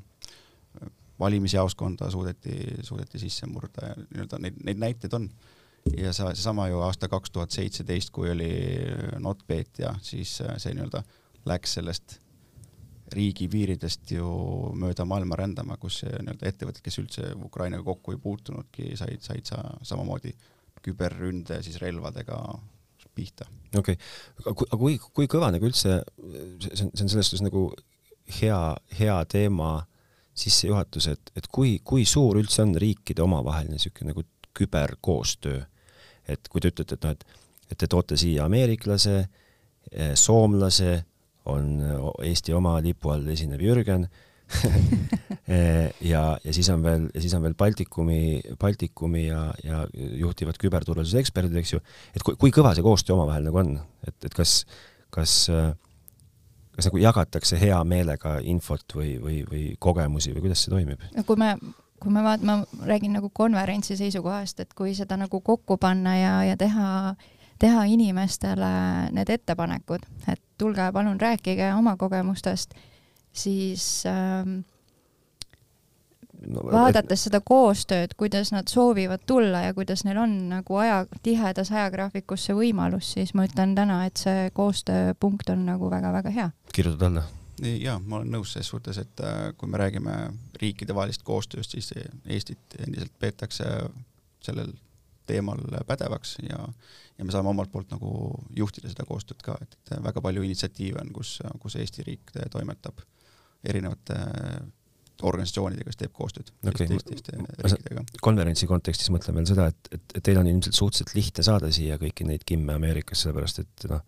valimisjaoskonda 1.20 2.10
suudeti, 2.10 2.56
suudeti 2.82 3.18
sisse 3.18 3.46
murda 3.46 3.86
ja 3.86 3.94
nii-öelda 3.96 4.38
neid, 4.38 4.56
neid 4.64 4.78
näiteid 4.78 5.12
on. 5.12 5.28
Ja 5.96 6.12
sa, 6.12 6.30
seesama 6.34 6.68
ju 6.70 6.80
aasta 6.84 7.08
kaks 7.10 7.30
tuhat 7.30 7.54
seitseteist, 7.54 8.10
kui 8.14 8.30
oli 8.30 8.50
NotPetya, 9.20 9.94
siis 10.02 10.38
see 10.40 10.74
nii-öelda 10.74 11.02
läks 11.48 11.78
sellest 11.78 12.18
riigipiiridest 13.12 14.14
ju 14.16 14.28
mööda 14.78 15.04
maailma 15.08 15.36
rändama, 15.42 15.76
kus 15.80 16.02
nii-öelda 16.06 16.48
ettevõtted, 16.48 16.82
kes 16.84 17.00
üldse 17.02 17.32
Ukrainaga 17.44 17.84
kokku 17.90 18.14
ei 18.14 18.20
puutunudki, 18.22 18.92
said, 18.96 19.20
said 19.24 19.48
sa 19.48 19.60
samamoodi 19.86 20.32
küberründe 20.82 21.60
siis 21.62 21.78
relvadega 21.82 22.38
pihta. 23.14 23.44
okei 23.76 23.96
okay., 24.38 24.52
aga 24.64 24.78
kui, 24.80 24.98
kui 25.12 25.28
kõva 25.30 25.50
nagu 25.52 25.68
üldse, 25.68 25.98
see 26.64 26.86
on, 26.86 26.92
see 26.94 27.04
on 27.04 27.10
selles 27.12 27.28
suhtes 27.28 27.44
nagu 27.44 27.66
hea, 28.40 28.60
hea 28.98 29.18
teema 29.28 29.72
sissejuhatus, 30.38 31.10
et, 31.12 31.32
et 31.36 31.48
kui, 31.52 31.76
kui 31.84 32.06
suur 32.08 32.40
üldse 32.40 32.64
on 32.64 32.72
riikide 32.80 33.24
omavaheline 33.24 33.76
niisugune 33.76 34.14
nagu 34.14 34.24
küberkoostöö? 34.56 35.60
Et 36.28 36.48
kui 36.48 36.62
te 36.62 36.72
ütlete, 36.72 36.98
et 36.98 37.06
noh, 37.06 37.14
et, 37.16 37.40
et 37.72 37.78
te 37.78 37.88
toote 37.90 38.18
siia 38.20 38.46
ameeriklase, 38.46 39.22
soomlase, 40.18 41.00
on 41.50 41.72
Eesti 42.22 42.54
oma 42.54 42.76
lipu 42.84 43.10
all 43.10 43.26
esinev 43.32 43.62
Jürgen 43.64 44.06
ja, 46.12 46.22
ja 46.44 46.54
siis 46.54 46.68
on 46.70 46.82
veel, 46.84 47.06
siis 47.18 47.34
on 47.34 47.42
veel 47.42 47.54
Baltikumi, 47.58 48.40
Baltikumi 48.60 49.26
ja, 49.26 49.46
ja 49.64 49.82
juhtivad 49.94 50.58
küberturvalisuse 50.60 51.22
eksperdid, 51.22 51.56
eks 51.60 51.74
ju, 51.74 51.80
et 52.14 52.24
kui, 52.26 52.36
kui 52.40 52.52
kõva 52.54 52.74
see 52.76 52.84
koostöö 52.84 53.16
omavahel 53.16 53.48
nagu 53.48 53.62
on, 53.62 53.72
et, 54.06 54.16
et 54.28 54.36
kas, 54.36 54.60
kas, 55.14 55.36
kas 56.76 56.88
nagu 56.88 57.02
jagatakse 57.02 57.60
hea 57.60 57.80
meelega 57.88 58.38
infot 58.48 58.98
või, 58.98 59.16
või, 59.22 59.40
või 59.48 59.64
kogemusi 59.82 60.34
või 60.36 60.46
kuidas 60.46 60.64
see 60.64 60.74
toimib? 60.74 61.02
no 61.16 61.26
kui 61.28 61.40
me, 61.40 61.54
kui 62.02 62.12
me 62.12 62.24
vaatame, 62.24 62.62
ma 62.62 62.88
räägin 62.88 63.14
nagu 63.16 63.30
konverentsi 63.30 63.96
seisukohast, 63.96 64.60
et 64.60 64.74
kui 64.74 64.96
seda 64.98 65.16
nagu 65.20 65.40
kokku 65.40 65.76
panna 65.78 66.16
ja, 66.18 66.34
ja 66.50 66.58
teha 66.58 67.14
teha 67.62 67.84
inimestele 67.86 68.72
need 69.14 69.30
ettepanekud, 69.30 70.04
et 70.28 70.40
tulge 70.58 70.88
palun 70.94 71.20
rääkige 71.20 71.70
oma 71.76 71.94
kogemustest, 71.96 72.74
siis 73.32 73.84
ähm, 74.10 74.62
no, 76.42 76.64
vaadates 76.72 77.20
et... 77.20 77.28
seda 77.28 77.42
koostööd, 77.44 78.16
kuidas 78.18 78.50
nad 78.54 78.70
soovivad 78.72 79.22
tulla 79.26 79.66
ja 79.68 79.76
kuidas 79.76 80.02
neil 80.06 80.18
on 80.24 80.34
nagu 80.50 80.80
aja, 80.82 81.04
tihedas 81.22 81.70
ajagraafikus 81.74 82.48
see 82.48 82.58
võimalus, 82.58 83.12
siis 83.14 83.34
ma 83.38 83.46
ütlen 83.46 83.76
täna, 83.78 84.02
et 84.10 84.18
see 84.22 84.50
koostööpunkt 84.56 85.54
on 85.54 85.66
nagu 85.70 85.90
väga-väga 85.92 86.34
hea. 86.34 86.50
kirjutad 86.74 87.10
alla? 87.12 87.28
Jaa, 87.60 87.98
ma 88.00 88.20
olen 88.20 88.32
nõus 88.36 88.54
selles 88.54 88.70
suhtes, 88.72 88.98
et 89.02 89.22
äh, 89.24 89.50
kui 89.58 89.70
me 89.70 89.80
räägime 89.80 90.16
riikidevahelist 90.60 91.24
koostööst, 91.26 91.76
siis 91.76 91.92
Eestit 92.26 92.78
endiselt 92.80 93.12
peetakse 93.20 93.68
sellel 94.42 94.72
teemal 95.26 95.60
pädevaks 95.86 96.36
ja, 96.42 96.58
ja 97.18 97.24
me 97.24 97.32
saame 97.34 97.52
omalt 97.52 97.72
poolt 97.72 97.92
nagu 97.94 98.12
juhtida 98.56 98.90
seda 98.90 99.06
koostööd 99.08 99.42
ka, 99.44 99.56
et 99.62 99.96
väga 100.02 100.22
palju 100.24 100.42
initsiatiive 100.42 101.02
on, 101.04 101.12
kus, 101.14 101.38
kus 101.62 101.78
Eesti 101.78 102.06
riik 102.08 102.32
toimetab 102.50 103.04
erinevate 103.64 104.18
organisatsioonidega, 105.22 105.86
kes 105.86 106.00
teeb 106.00 106.14
koostööd 106.16 106.50
okay. 106.66 106.88
teiste, 106.88 107.12
teiste 107.12 107.36
riikidega. 107.36 108.04
konverentsi 108.24 108.66
kontekstis 108.66 109.10
mõtlen 109.14 109.38
veel 109.38 109.46
seda, 109.52 109.68
et, 109.70 109.90
et, 109.94 110.16
et 110.18 110.24
teil 110.26 110.40
on 110.40 110.48
ilmselt 110.50 110.74
suhteliselt 110.74 111.14
lihtne 111.14 111.44
saada 111.46 111.70
siia 111.74 111.98
kõiki 112.00 112.26
neid 112.26 112.46
kimme 112.48 112.74
Ameerikas, 112.74 113.22
sellepärast 113.22 113.62
et 113.62 113.86
noh, 113.92 114.02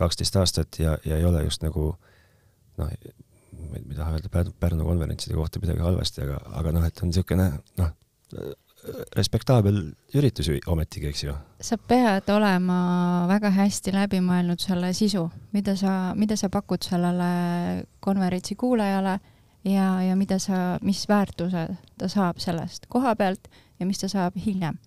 kaksteist 0.00 0.38
aastat 0.40 0.80
ja, 0.80 0.96
ja 1.04 1.18
ei 1.20 1.26
ole 1.28 1.44
just 1.44 1.64
nagu 1.66 1.92
noh, 2.80 2.90
ma 3.70 3.78
ei 3.78 3.96
taha 3.96 4.16
öelda 4.16 4.32
Pärnu, 4.32 4.56
Pärnu 4.60 4.88
konverentside 4.88 5.36
kohta 5.38 5.62
midagi 5.62 5.84
halvasti, 5.84 6.24
aga, 6.26 6.40
aga 6.60 6.74
noh, 6.76 6.86
et 6.88 7.04
on 7.04 7.12
niisugune 7.12 7.50
noh, 7.80 7.92
respektaabel 9.16 9.80
üritus 10.16 10.48
ju 10.48 10.58
ometigi, 10.70 11.10
eks 11.10 11.24
ju. 11.24 11.34
sa 11.60 11.76
pead 11.76 12.30
olema 12.32 12.78
väga 13.28 13.50
hästi 13.52 13.92
läbi 13.94 14.20
mõelnud 14.24 14.62
selle 14.62 14.92
sisu, 14.96 15.26
mida 15.52 15.76
sa, 15.76 16.14
mida 16.16 16.36
sa 16.40 16.48
pakud 16.52 16.84
sellele 16.86 17.30
konverentsi 18.00 18.56
kuulajale 18.60 19.18
ja, 19.68 19.88
ja 20.04 20.16
mida 20.16 20.38
sa, 20.40 20.78
mis 20.82 21.04
väärtuse 21.08 21.66
ta 21.98 22.08
saab 22.08 22.40
sellest 22.40 22.88
koha 22.88 23.14
pealt 23.16 23.50
ja 23.80 23.86
mis 23.86 24.00
ta 24.00 24.08
saab 24.08 24.36
hiljem. 24.40 24.78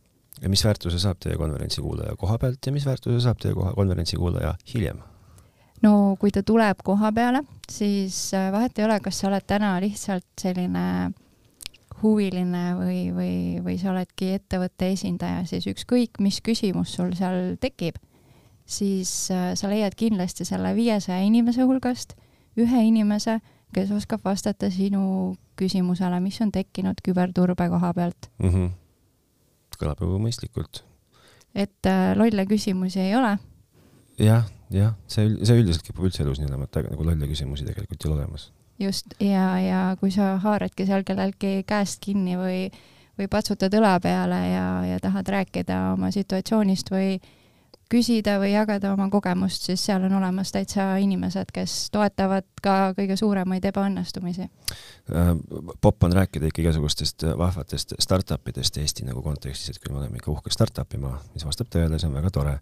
ja 0.42 0.50
mis 0.50 0.66
väärtuse 0.66 1.00
saab 1.00 1.22
teie 1.22 1.38
konverentsi 1.38 1.82
kuulaja 1.82 2.16
koha 2.18 2.38
pealt 2.42 2.66
ja 2.66 2.74
mis 2.74 2.86
väärtuse 2.86 3.22
saab 3.22 3.42
teie 3.42 3.54
koha, 3.54 3.74
konverentsi 3.78 4.18
kuulaja 4.18 4.56
hiljem? 4.74 5.02
No 5.84 6.16
kui 6.20 6.32
ta 6.32 6.44
tuleb 6.46 6.82
koha 6.86 7.12
peale, 7.16 7.44
siis 7.70 8.32
äh, 8.38 8.50
vahet 8.54 8.80
ei 8.80 8.88
ole, 8.88 9.00
kas 9.04 9.20
sa 9.20 9.30
oled 9.30 9.46
täna 9.48 9.76
lihtsalt 9.84 10.28
selline 10.42 11.12
huviline 12.04 12.64
või, 12.76 13.00
või, 13.16 13.36
või 13.64 13.78
sa 13.80 13.94
oledki 13.94 14.34
ettevõtte 14.36 14.92
esindaja, 14.92 15.46
siis 15.48 15.68
ükskõik, 15.72 16.20
mis 16.24 16.42
küsimus 16.44 16.96
sul 16.98 17.14
seal 17.18 17.56
tekib, 17.64 18.00
siis 18.66 19.12
äh, 19.32 19.54
sa 19.60 19.72
leiad 19.72 19.96
kindlasti 20.00 20.48
selle 20.48 20.74
viiesaja 20.76 21.24
inimese 21.24 21.66
hulgast 21.68 22.18
ühe 22.60 22.84
inimese, 22.86 23.40
kes 23.74 23.92
oskab 23.96 24.24
vastata 24.26 24.70
sinu 24.72 25.34
küsimusele, 25.60 26.20
mis 26.22 26.40
on 26.44 26.52
tekkinud 26.54 27.00
küberturbe 27.06 27.68
koha 27.70 27.94
pealt 27.94 28.30
mm. 28.40 28.50
-hmm. 28.50 28.70
kõlab 29.80 30.02
ju 30.02 30.20
mõistlikult. 30.20 30.84
et 31.56 31.86
äh, 31.86 32.16
lolle 32.18 32.46
küsimusi 32.46 33.00
ei 33.00 33.16
ole 33.16 33.38
ja,. 34.18 34.26
jah, 34.26 34.52
jah, 34.74 34.98
see, 35.08 35.30
see 35.44 35.62
üldiselt 35.62 35.86
kipub 35.86 36.10
üldse 36.10 36.26
elus 36.26 36.42
nii 36.42 36.50
olema, 36.52 36.68
et 36.70 36.84
nagu 36.90 37.08
lolle 37.08 37.30
küsimusi 37.30 37.68
tegelikult 37.68 38.06
ei 38.06 38.12
ole 38.12 38.22
olemas 38.22 38.50
just, 38.80 39.14
ja, 39.20 39.60
ja 39.62 39.84
kui 40.00 40.12
sa 40.12 40.38
haaradki 40.42 40.88
seal 40.90 41.06
kellelgi 41.08 41.62
käest 41.68 42.02
kinni 42.04 42.36
või, 42.40 42.66
või 43.20 43.30
patsutad 43.32 43.74
õla 43.78 43.96
peale 44.04 44.42
ja, 44.50 44.68
ja 44.94 45.00
tahad 45.04 45.30
rääkida 45.30 45.80
oma 45.94 46.12
situatsioonist 46.14 46.92
või 46.94 47.18
küsida 47.94 48.40
või 48.42 48.54
jagada 48.54 48.94
oma 48.94 49.06
kogemust, 49.14 49.68
siis 49.68 49.84
seal 49.86 50.06
on 50.08 50.16
olemas 50.18 50.50
täitsa 50.54 50.96
inimesed, 51.04 51.52
kes 51.54 51.92
toetavad 51.94 52.48
ka 52.64 52.94
kõige 52.98 53.18
suuremaid 53.20 53.66
ebaõnnestumisi. 53.70 54.48
Äh, 55.14 55.30
popp 55.82 56.08
on 56.08 56.16
rääkida 56.18 56.50
ikka 56.50 56.64
igasugustest 56.64 57.28
vahvatest 57.38 57.94
startup 58.02 58.50
idest 58.50 58.80
Eesti 58.82 59.06
nagu 59.06 59.22
kontekstis, 59.22 59.76
et 59.76 59.84
küll 59.84 59.94
me 59.94 60.02
oleme 60.02 60.18
ikka 60.18 60.32
uhke 60.34 60.54
startup'i 60.54 60.98
maa, 61.02 61.20
mis 61.36 61.46
vastab 61.46 61.70
tõele, 61.70 62.02
see 62.02 62.10
on 62.10 62.18
väga 62.18 62.34
tore 62.34 62.58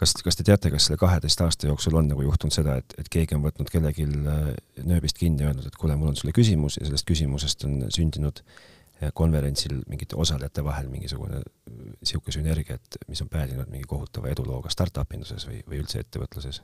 kas, 0.00 0.14
kas 0.24 0.38
te 0.38 0.46
teate, 0.46 0.70
kas 0.74 0.88
selle 0.88 0.98
kaheteist 1.00 1.40
aasta 1.44 1.68
jooksul 1.70 1.96
on 1.98 2.08
nagu 2.10 2.24
juhtunud 2.26 2.54
seda, 2.54 2.76
et, 2.82 2.94
et 3.00 3.10
keegi 3.12 3.36
on 3.36 3.44
võtnud 3.44 3.70
kellelgi 3.72 4.06
äh, 4.10 4.52
nööbist 4.84 5.18
kinni 5.20 5.44
ja 5.44 5.50
öelnud, 5.52 5.66
et 5.68 5.80
kuule, 5.80 5.96
mul 6.00 6.12
on 6.12 6.20
sulle 6.20 6.34
küsimus 6.36 6.78
ja 6.80 6.86
sellest 6.88 7.08
küsimusest 7.08 7.66
on 7.68 7.80
sündinud 7.94 8.42
äh, 8.42 9.10
konverentsil 9.14 9.80
mingite 9.90 10.18
osalejate 10.20 10.64
vahel 10.66 10.90
mingisugune 10.92 11.42
niisugune 11.44 12.32
äh, 12.32 12.38
sünergia, 12.38 12.78
et 12.80 13.00
mis 13.08 13.22
on 13.24 13.30
päädinud 13.32 13.70
mingi 13.72 13.88
kohutava 13.90 14.32
edulooga 14.32 14.72
startup 14.72 15.14
induses 15.16 15.46
või, 15.50 15.62
või 15.68 15.82
üldse 15.84 16.02
ettevõtluses? 16.04 16.62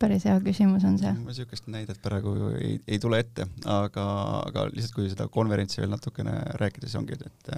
päris 0.00 0.24
hea 0.24 0.38
küsimus 0.40 0.84
on 0.88 0.94
see. 0.96 1.12
niisugust 1.26 1.66
näidet 1.68 1.98
praegu 2.00 2.32
ei, 2.56 2.78
ei 2.88 2.98
tule 3.02 3.20
ette, 3.20 3.44
aga, 3.68 4.04
aga 4.46 4.68
lihtsalt 4.72 4.96
kui 4.96 5.10
seda 5.12 5.28
konverentsi 5.28 5.82
veel 5.82 5.92
natukene 5.92 6.38
rääkida, 6.62 6.88
siis 6.88 6.96
ongi, 7.02 7.18
et 7.20 7.50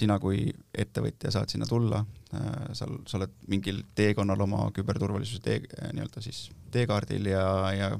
sina 0.00 0.18
kui 0.20 0.50
ettevõtja 0.76 1.30
saad 1.32 1.52
sinna 1.52 1.66
tulla, 1.68 2.02
äh, 2.34 2.50
seal 2.76 2.98
sa 3.08 3.18
oled 3.20 3.32
mingil 3.48 3.80
teekonnal 3.96 4.44
oma 4.44 4.66
küberturvalisuse 4.76 5.42
tee, 5.44 5.62
äh, 5.80 5.92
nii-öelda 5.96 6.22
siis 6.24 6.46
teekaardil 6.74 7.32
ja, 7.32 7.46
ja 7.76 7.90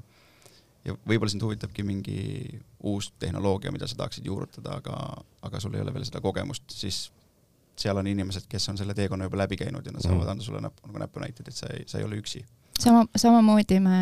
ja 0.86 0.94
võib-olla 0.94 1.32
sind 1.32 1.42
huvitabki 1.42 1.82
mingi 1.82 2.18
uus 2.86 3.10
tehnoloogia, 3.18 3.72
mida 3.74 3.88
sa 3.90 3.96
tahaksid 3.98 4.26
juurutada, 4.28 4.76
aga, 4.78 4.98
aga 5.42 5.60
sul 5.62 5.74
ei 5.74 5.82
ole 5.82 5.94
veel 5.94 6.06
seda 6.06 6.22
kogemust, 6.22 6.62
siis 6.70 7.08
seal 7.76 7.98
on 7.98 8.06
inimesed, 8.06 8.46
kes 8.48 8.68
on 8.70 8.78
selle 8.78 8.94
teekonna 8.96 9.26
juba 9.26 9.42
läbi 9.42 9.58
käinud 9.60 9.86
ja 9.86 9.92
nad 9.92 10.04
saavad 10.04 10.22
mm. 10.24 10.30
anda 10.30 10.46
sulle 10.46 10.60
näp, 10.64 10.78
nagu 10.86 11.02
näpunäiteid, 11.02 11.50
et 11.50 11.58
sa 11.58 11.72
ei, 11.74 11.82
sa 11.90 11.98
ei 11.98 12.06
ole 12.06 12.20
üksi. 12.20 12.44
sama, 12.78 13.04
samamoodi 13.16 13.80
me, 13.82 13.98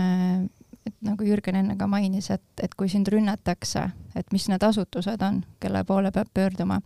et 0.86 0.94
nagu 1.06 1.24
Jürgen 1.24 1.58
enne 1.62 1.78
ka 1.80 1.88
mainis, 1.90 2.30
et, 2.30 2.44
et 2.62 2.74
kui 2.74 2.92
sind 2.92 3.08
rünnatakse, 3.08 3.88
et 4.14 4.36
mis 4.36 4.46
need 4.52 4.62
asutused 4.62 5.24
on, 5.24 5.40
kelle 5.64 5.84
poole 5.88 6.12
peab 6.12 6.30
pöörduma 6.34 6.82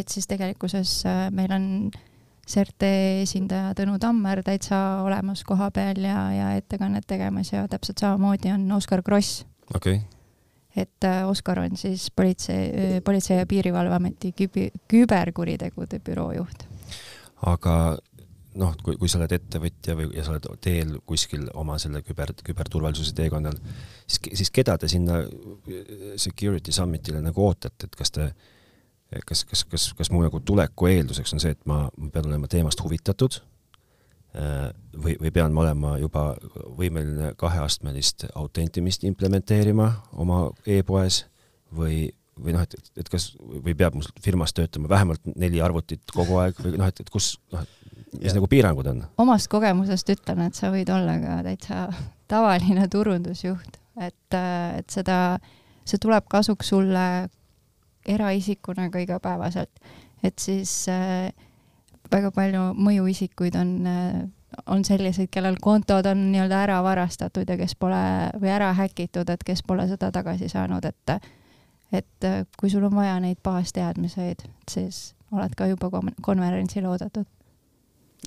et 0.00 0.12
siis 0.12 0.28
tegelikkuses 0.30 0.98
äh, 1.08 1.26
meil 1.34 1.52
on 1.56 1.66
CERT 2.46 2.86
esindaja 3.22 3.72
Tõnu 3.74 3.96
Tammer 4.02 4.42
täitsa 4.46 4.78
olemas 5.02 5.42
koha 5.46 5.70
peal 5.74 6.04
ja, 6.06 6.18
ja 6.34 6.50
ettekannet 6.58 7.06
tegemas 7.08 7.50
ja 7.52 7.64
täpselt 7.70 8.02
samamoodi 8.02 8.52
on 8.54 8.68
Oskar 8.76 9.02
Kross. 9.06 9.44
okay. 9.74 10.00
et 10.76 11.04
äh, 11.04 11.24
Oskar 11.28 11.58
on 11.64 11.76
siis 11.76 12.10
politsei, 12.10 12.66
äh, 12.70 12.98
Politsei- 13.04 13.40
ja 13.40 13.46
Piirivalveameti 13.46 14.32
kübi, 14.32 14.70
küberkuritegude 14.88 16.00
büroo 16.00 16.32
juht. 16.36 16.68
aga 17.46 17.98
noh, 18.56 18.76
kui, 18.82 18.96
kui 18.96 19.08
sa 19.08 19.18
oled 19.18 19.32
ettevõtja 19.36 19.96
või, 19.98 20.12
ja 20.16 20.24
sa 20.24 20.36
oled 20.36 20.46
teel 20.64 20.98
kuskil 21.04 21.48
oma 21.54 21.80
selle 21.82 22.00
küber, 22.06 22.32
küberturvalisuse 22.46 23.12
teekonnal, 23.16 23.58
siis, 24.06 24.22
siis 24.32 24.54
keda 24.54 24.78
te 24.78 24.88
sinna 24.88 25.18
security 26.16 26.72
summit'ile 26.72 27.20
nagu 27.20 27.42
ootate, 27.44 27.90
et 27.90 27.98
kas 27.98 28.14
te 28.14 28.30
äh, 28.30 28.54
kas, 29.26 29.44
kas, 29.44 29.64
kas, 29.64 29.90
kas 29.96 30.10
mu 30.10 30.22
nagu 30.24 30.40
tuleku 30.44 30.88
eelduseks 30.90 31.36
on 31.36 31.42
see, 31.42 31.54
et 31.56 31.62
ma, 31.68 31.86
ma 31.96 32.10
pean 32.12 32.28
olema 32.30 32.50
teemast 32.50 32.82
huvitatud 32.82 33.38
äh, 33.38 34.68
või, 34.96 35.16
või 35.20 35.32
pean 35.34 35.54
ma 35.54 35.64
olema 35.66 35.96
juba 36.02 36.28
võimeline 36.78 37.32
kaheastmelist 37.40 38.26
autentimist 38.34 39.06
implementeerima 39.06 39.90
oma 40.18 40.46
e-poes 40.66 41.22
või, 41.74 42.08
või 42.40 42.56
noh, 42.56 42.66
et, 42.66 42.92
et 42.98 43.10
kas, 43.12 43.30
või 43.38 43.76
peab 43.78 43.96
mul 43.98 44.10
firmas 44.24 44.54
töötama 44.56 44.90
vähemalt 44.90 45.24
neli 45.36 45.62
arvutit 45.62 46.02
kogu 46.14 46.40
aeg 46.42 46.58
või 46.62 46.76
noh, 46.80 46.90
et, 46.90 47.04
et 47.04 47.12
kus, 47.12 47.36
noh, 47.54 47.64
mis 48.16 48.30
ja. 48.32 48.36
nagu 48.36 48.50
piirangud 48.50 48.90
on? 48.90 49.04
omast 49.22 49.50
kogemusest 49.52 50.10
ütlen, 50.16 50.46
et 50.48 50.58
sa 50.58 50.72
võid 50.74 50.90
olla 50.92 51.18
ka 51.22 51.40
täitsa 51.46 51.86
tavaline 52.30 52.88
turundusjuht, 52.90 53.78
et, 54.02 54.38
et 54.38 54.90
seda, 54.90 55.38
see 55.86 56.02
tuleb 56.02 56.26
kasuks 56.30 56.74
sulle 56.74 57.06
eraisikuna 58.08 58.90
ka 58.90 58.98
igapäevaselt. 58.98 59.70
et 60.22 60.38
siis 60.38 60.88
äh, 60.88 61.32
väga 62.12 62.30
palju 62.30 62.72
mõjuisikuid 62.74 63.58
on 63.60 63.86
äh, 63.86 64.24
on 64.66 64.84
selliseid, 64.84 65.28
kellel 65.30 65.56
kontod 65.62 66.06
on 66.06 66.20
nii-öelda 66.32 66.60
ära 66.62 66.76
varastatud 66.82 67.48
ja 67.48 67.56
kes 67.58 67.74
pole 67.78 67.98
või 68.40 68.50
ära 68.54 68.72
häkitud, 68.78 69.28
et 69.30 69.42
kes 69.44 69.62
pole 69.66 69.84
seda 69.90 70.10
tagasi 70.14 70.48
saanud, 70.48 70.84
et 70.84 71.16
et 71.92 72.24
äh, 72.24 72.44
kui 72.58 72.70
sul 72.70 72.84
on 72.84 72.94
vaja 72.94 73.18
neid 73.20 73.38
baasteadmiseid, 73.42 74.46
siis 74.70 75.14
oled 75.32 75.54
ka 75.56 75.66
juba 75.66 75.90
konverentsil 76.22 76.86
oodatud. 76.86 77.26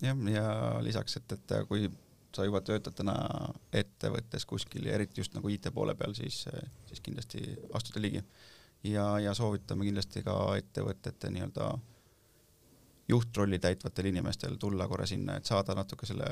jah, 0.02 0.18
ja 0.32 0.46
lisaks, 0.82 1.18
et, 1.18 1.32
et 1.32 1.56
kui 1.68 1.90
sa 2.36 2.46
juba 2.46 2.62
töötad 2.62 2.96
täna 2.96 3.16
ettevõttes 3.74 4.46
kuskil 4.46 4.86
ja 4.86 4.94
eriti 4.96 5.22
just 5.22 5.34
nagu 5.34 5.50
IT 5.50 5.72
poole 5.74 5.96
peal, 5.96 6.14
siis, 6.14 6.46
siis 6.88 7.02
kindlasti 7.02 7.42
astuda 7.74 8.02
ligi 8.02 8.24
ja, 8.84 9.20
ja 9.20 9.34
soovitame 9.34 9.88
kindlasti 9.88 10.24
ka 10.24 10.36
ettevõtete 10.58 11.32
nii-öelda 11.34 11.70
juhtrolli 13.10 13.60
täitvatel 13.60 14.12
inimestel 14.12 14.56
tulla 14.62 14.88
korra 14.88 15.06
sinna, 15.10 15.38
et 15.38 15.46
saada 15.50 15.76
natuke 15.76 16.06
selle 16.06 16.30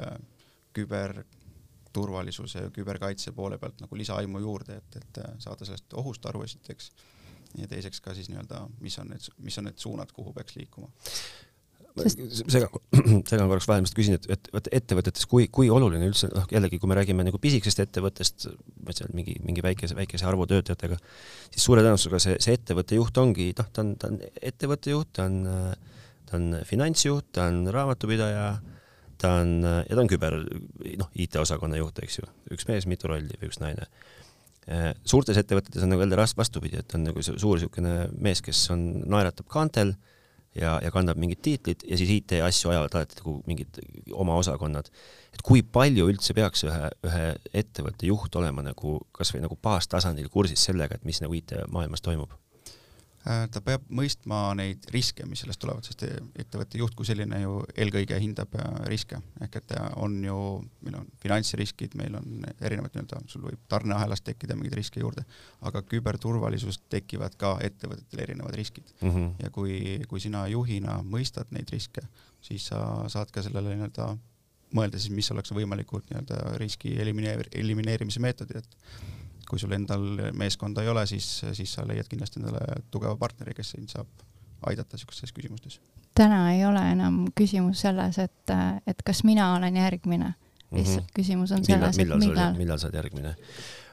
küberturvalisuse 0.78 2.68
ja 2.68 2.72
küberkaitse 2.74 3.32
poole 3.32 3.58
pealt 3.58 3.82
nagu 3.82 3.98
lisaaimu 3.98 4.40
juurde, 4.44 4.78
et, 4.78 5.00
et 5.02 5.22
saada 5.42 5.66
sellest 5.66 5.94
ohust 5.98 6.26
aru 6.30 6.44
esiteks 6.46 6.92
ja 7.58 7.68
teiseks 7.68 8.02
ka 8.04 8.14
siis 8.14 8.30
nii-öelda, 8.30 8.68
mis 8.84 9.00
on 9.00 9.10
need, 9.14 9.30
mis 9.42 9.58
on 9.58 9.70
need 9.70 9.82
suunad, 9.82 10.12
kuhu 10.14 10.34
peaks 10.34 10.56
liikuma 10.60 10.92
segan, 12.06 12.72
segan 13.28 13.50
korraks 13.52 13.68
vahele, 13.70 13.84
ma 13.84 13.90
just 13.90 13.98
küsin, 13.98 14.18
et, 14.18 14.28
et, 14.34 14.50
et 14.60 14.70
ettevõtetes, 14.80 15.26
kui, 15.30 15.48
kui 15.54 15.70
oluline 15.74 16.10
üldse, 16.10 16.30
noh 16.34 16.48
jällegi, 16.52 16.80
kui 16.82 16.92
me 16.92 16.98
räägime 17.00 17.26
nagu 17.28 17.40
pisikesest 17.42 17.84
ettevõttest, 17.86 18.48
ma 18.84 18.94
ei 18.94 19.00
tea, 19.00 19.10
mingi, 19.18 19.38
mingi 19.46 19.64
väikese, 19.66 19.98
väikese 19.98 20.28
arvu 20.30 20.48
töötajatega, 20.50 21.00
siis 21.50 21.66
suure 21.66 21.84
tõenäosusega 21.86 22.22
see, 22.24 22.40
see 22.44 22.58
ettevõtte 22.58 23.00
juht 23.00 23.22
ongi, 23.22 23.52
noh, 23.58 23.70
ta 23.74 23.86
on, 23.86 23.94
ta 24.00 24.12
on 24.12 24.20
ettevõtte 24.52 24.94
juht, 24.94 25.14
ta 25.18 25.28
on, 25.30 25.40
ta 26.30 26.40
on 26.40 26.60
finantsjuht, 26.68 27.32
ta 27.38 27.48
on 27.52 27.64
raamatupidaja, 27.74 28.50
ta 29.22 29.34
on, 29.42 29.56
ja 29.64 29.94
ta 29.94 30.04
on 30.04 30.12
küber, 30.12 30.38
noh, 31.02 31.10
IT-osakonna 31.18 31.80
juht, 31.82 32.04
eks 32.06 32.22
ju, 32.22 32.30
üks 32.56 32.70
mees, 32.70 32.90
mitu 32.90 33.10
rolli 33.12 33.40
või 33.40 33.52
üks 33.52 33.62
naine. 33.64 33.90
Suurtes 35.08 35.38
ettevõtetes 35.40 35.86
on 35.86 35.94
nagu 35.94 36.04
jälle 36.04 36.20
vastupidi, 36.20 36.82
et 36.82 36.94
on 36.98 37.06
nagu 37.08 37.22
suur 37.24 37.56
niisugune 37.56 38.10
mees, 38.20 38.44
kes 38.44 38.66
on, 38.76 38.84
naeratab 39.08 39.48
kaantel 39.50 39.96
ja, 40.56 40.78
ja 40.84 40.92
kannab 40.94 41.20
mingid 41.22 41.42
tiitlid 41.46 41.86
ja 41.88 41.98
siis 42.00 42.12
IT-asju 42.18 42.72
ajavad 42.72 42.96
alati 42.96 43.20
nagu 43.22 43.38
mingid 43.50 43.80
oma 44.14 44.38
osakonnad. 44.42 44.90
et 45.34 45.44
kui 45.46 45.62
palju 45.62 46.08
üldse 46.12 46.34
peaks 46.38 46.64
ühe, 46.68 46.90
ühe 47.06 47.28
ettevõtte 47.54 48.10
juht 48.10 48.36
olema 48.36 48.66
nagu 48.66 48.98
kasvõi 49.12 49.44
nagu 49.44 49.58
baastasandil 49.62 50.30
kursis 50.34 50.64
sellega, 50.70 50.96
et 50.96 51.06
mis 51.06 51.22
nagu 51.22 51.34
IT-maailmas 51.38 52.02
toimub? 52.06 52.34
Äh, 53.26 53.48
ta 53.52 53.60
peab 53.66 53.84
mõistma 53.92 54.54
neid 54.56 54.86
riske, 54.94 55.26
mis 55.28 55.42
sellest 55.44 55.60
tulevad, 55.60 55.84
sest 55.88 56.04
ettevõtte 56.40 56.80
juht 56.80 56.94
kui 56.96 57.08
selline 57.08 57.42
ju 57.42 57.58
eelkõige 57.74 58.20
hindab 58.24 58.54
äh, 58.56 58.78
riske, 58.88 59.20
ehk 59.44 59.58
et 59.60 59.74
äh, 59.76 59.88
on 60.00 60.16
ju, 60.24 60.38
meil 60.86 61.00
on 61.02 61.10
finantsriskid, 61.24 61.98
meil 62.00 62.16
on 62.20 62.46
erinevad 62.62 62.94
nii-öelda, 62.96 63.20
sul 63.32 63.44
võib 63.50 63.66
tarneahelas 63.74 64.24
tekkida 64.24 64.56
mingeid 64.56 64.78
riske 64.80 65.04
juurde, 65.04 65.26
aga 65.68 65.82
küberturvalisus 65.90 66.80
tekivad 66.94 67.36
ka 67.42 67.58
ettevõtetel 67.68 68.24
erinevad 68.28 68.56
riskid 68.56 68.88
mm. 69.02 69.12
-hmm. 69.12 69.36
ja 69.44 69.52
kui, 69.52 69.76
kui 70.08 70.24
sina 70.24 70.46
juhina 70.54 71.02
mõistad 71.04 71.52
neid 71.52 71.74
riske, 71.74 72.06
siis 72.40 72.70
sa 72.72 72.80
saad 73.12 73.34
ka 73.34 73.44
sellele 73.44 73.76
nii-öelda 73.76 74.12
mõelda 74.78 75.00
siis, 75.02 75.12
mis 75.16 75.32
oleks 75.36 75.52
võimalikud 75.52 76.08
nii-öelda 76.12 76.58
riski 76.62 76.96
elimineer-, 77.02 77.50
elimineerimise 77.52 78.24
meetodid, 78.24 78.64
et 78.64 78.78
kui 79.50 79.60
sul 79.60 79.72
endal 79.76 80.32
meeskonda 80.38 80.84
ei 80.84 80.90
ole, 80.92 81.06
siis, 81.08 81.28
siis 81.54 81.74
sa 81.78 81.86
leiad 81.88 82.08
kindlasti 82.10 82.42
endale 82.42 82.82
tugeva 82.92 83.16
partneri, 83.20 83.56
kes 83.58 83.76
sind 83.76 83.92
saab 83.94 84.08
aidata 84.68 84.98
niisugustes 84.98 85.34
küsimustes. 85.34 85.80
täna 86.18 86.52
ei 86.54 86.66
ole 86.66 86.82
enam 86.92 87.26
küsimus 87.38 87.82
selles, 87.86 88.18
et, 88.18 88.54
et 88.88 89.02
kas 89.06 89.24
mina 89.24 89.54
olen 89.56 89.76
järgmine, 89.78 90.34
lihtsalt 90.72 91.04
mm 91.04 91.08
-hmm. 91.08 91.16
küsimus 91.16 91.52
on 91.52 91.66
selles, 91.66 92.00
et 92.00 92.08
millal. 92.18 92.54
millal 92.58 92.78
sa 92.78 92.88
oled 92.88 92.96
järgmine. 92.96 93.36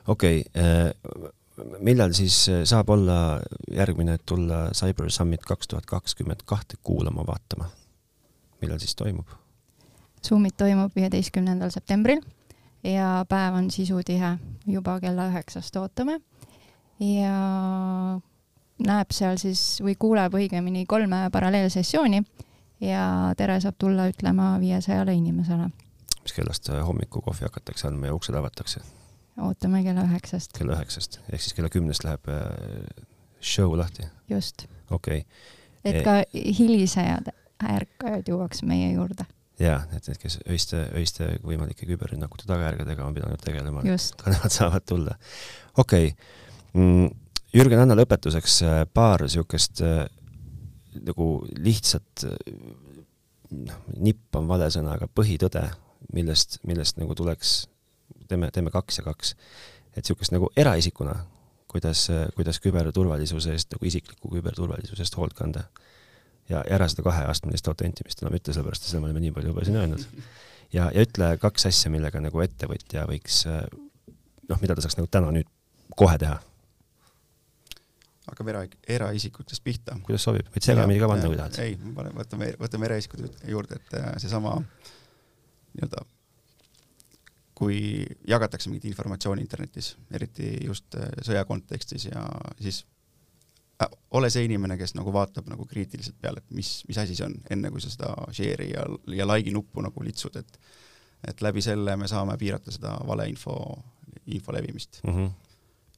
okei 0.06 0.40
okay, 0.40 0.62
äh,, 0.64 1.30
millal 1.78 2.12
siis 2.12 2.50
saab 2.64 2.88
olla 2.88 3.40
järgmine, 3.70 4.14
et 4.14 4.26
tulla 4.26 4.70
Cyber 4.74 5.10
Summit 5.10 5.44
kaks 5.44 5.68
tuhat 5.68 5.86
kakskümmend 5.86 6.42
kahte 6.44 6.76
kuulama, 6.82 7.26
vaatama? 7.26 7.70
millal 8.60 8.78
siis 8.78 8.94
toimub? 8.94 9.26
Summit 10.22 10.56
toimub 10.56 10.92
viieteistkümnendal 10.96 11.70
septembril 11.70 12.20
ja 12.84 13.24
päev 13.28 13.54
on 13.54 13.70
sisutihe, 13.70 14.36
juba 14.66 14.98
kella 15.00 15.28
üheksast 15.30 15.76
ootame. 15.76 16.20
ja 17.00 17.36
näeb 18.84 19.14
seal 19.14 19.38
siis 19.40 19.80
või 19.82 19.96
kuuleb 19.98 20.34
õigemini 20.34 20.84
kolme 20.86 21.24
paralleelsessiooni 21.32 22.22
ja 22.84 23.06
tere 23.38 23.58
saab 23.60 23.78
tulla 23.78 24.06
ütlema 24.10 24.54
viiesajale 24.60 25.14
inimesele. 25.14 25.70
mis 26.22 26.32
kellast 26.36 26.68
hommikukohvi 26.68 27.48
hakatakse 27.48 27.88
andma 27.88 28.10
ja 28.10 28.14
uksed 28.14 28.34
avatakse? 28.34 28.80
ootame 29.40 29.82
kella 29.82 30.06
üheksast. 30.08 30.52
kella 30.58 30.78
üheksast, 30.78 31.20
ehk 31.32 31.42
siis 31.42 31.54
kella 31.54 31.68
kümnest 31.68 32.04
läheb 32.04 32.28
äh, 32.28 33.06
show 33.40 33.78
lahti? 33.78 34.06
just. 34.30 34.66
okei 34.90 35.24
okay.. 35.24 35.30
et 35.84 36.04
ka 36.04 36.20
hilisejad 36.34 37.32
ärkajad 37.64 38.28
jõuaks 38.28 38.62
meie 38.66 38.92
juurde 38.92 39.26
jaa, 39.60 39.80
et 39.94 40.08
need, 40.08 40.18
kes 40.22 40.38
öiste, 40.50 40.80
öiste 40.98 41.28
võimalike 41.44 41.86
küberrünnakute 41.86 42.48
tagajärgedega 42.50 43.04
on 43.06 43.14
pidanud 43.14 43.42
tegelema, 43.42 43.84
ka 43.84 44.32
nemad 44.32 44.54
saavad 44.54 44.86
tulla. 44.88 45.18
okei 45.76 46.08
okay. 46.10 46.32
mm,, 46.74 47.12
Jürgen, 47.54 47.78
anna 47.78 47.94
lõpetuseks 47.94 48.54
äh, 48.66 48.80
paar 48.90 49.22
niisugust 49.22 49.78
äh, 49.86 50.08
nagu 51.06 51.28
lihtsat 51.54 52.24
äh, 52.26 52.40
noh, 53.54 53.76
nipp 53.94 54.34
on 54.34 54.48
vale 54.50 54.66
sõna, 54.74 54.96
aga 54.96 55.06
põhitõde, 55.06 55.62
millest, 56.16 56.58
millest 56.66 56.98
nagu 56.98 57.14
tuleks, 57.14 57.54
teeme, 58.26 58.50
teeme 58.54 58.74
kaks 58.74 58.98
ja 58.98 59.06
kaks. 59.06 59.36
et 59.94 60.02
niisugust 60.02 60.34
nagu 60.34 60.50
eraisikuna, 60.58 61.14
kuidas, 61.70 62.08
kuidas 62.34 62.58
küberturvalisuse 62.62 63.54
eest, 63.54 63.70
nagu 63.76 63.86
isikliku 63.86 64.32
küberturvalisuse 64.34 65.06
eest 65.06 65.14
hoolt 65.20 65.38
kanda. 65.38 65.68
Ja 66.50 66.64
ära 66.76 66.88
seda 66.92 67.06
kaheastmelist 67.06 67.68
autentimist 67.70 68.22
enam 68.22 68.36
ütle, 68.36 68.54
sellepärast 68.56 68.84
et 68.84 68.92
seda 68.92 69.02
me 69.02 69.10
oleme 69.10 69.22
nii 69.24 69.34
palju 69.36 69.52
juba 69.52 69.66
siin 69.66 69.80
öelnud. 69.80 70.06
ja, 70.72 70.90
ja 70.90 71.04
ütle 71.06 71.34
kaks 71.42 71.70
asja, 71.70 71.92
millega 71.92 72.20
nagu 72.24 72.42
ettevõtja 72.44 73.06
võiks 73.10 73.44
noh, 73.48 74.60
mida 74.60 74.76
ta 74.76 74.84
saaks 74.84 74.98
nagu 75.00 75.08
täna 75.10 75.32
nüüd 75.34 75.48
kohe 75.96 76.18
teha 76.20 76.40
hakkab 78.28 78.50
era, 78.52 78.64
eraisikutest 78.88 79.64
pihta. 79.64 79.96
kuidas 80.04 80.24
sobib, 80.24 80.48
võid 80.54 80.64
segamini 80.64 81.00
ka 81.02 81.08
panna, 81.10 81.28
kui 81.28 81.38
tahad. 81.38 81.58
ei, 81.64 81.76
võtame, 82.16 82.50
võtame 82.60 82.88
eraisikud 82.88 83.24
juurde, 83.50 83.80
et 83.80 83.96
äh, 84.00 84.10
seesama 84.22 84.56
nii-öelda 85.74 86.04
kui 87.54 87.78
jagatakse 88.26 88.70
mingit 88.70 88.88
informatsiooni 88.90 89.44
internetis, 89.44 89.92
eriti 90.14 90.56
just 90.64 90.96
äh, 90.98 91.12
sõja 91.26 91.44
kontekstis 91.48 92.08
ja 92.08 92.24
siis 92.58 92.82
äh, 92.82 92.93
ole 94.14 94.30
see 94.30 94.44
inimene, 94.46 94.76
kes 94.78 94.94
nagu 94.94 95.12
vaatab 95.12 95.48
nagu 95.50 95.66
kriitiliselt 95.66 96.16
peale, 96.20 96.42
et 96.42 96.54
mis, 96.54 96.70
mis 96.88 96.98
asi 96.98 97.16
see 97.18 97.26
on, 97.26 97.34
enne 97.50 97.70
kui 97.74 97.82
sa 97.82 97.90
seda 97.90 98.12
share'i 98.30 98.70
ja, 98.70 98.84
ja 99.16 99.26
like'i 99.28 99.54
nuppu 99.54 99.84
nagu 99.84 100.04
litsud, 100.06 100.36
et 100.42 100.58
et 101.24 101.40
läbi 101.40 101.62
selle 101.64 101.96
me 101.96 102.04
saame 102.08 102.36
piirata 102.36 102.72
seda 102.72 102.98
valeinfo, 103.08 103.54
info 104.26 104.52
levimist 104.52 105.00
mm. 105.04 105.14
-hmm 105.14 105.32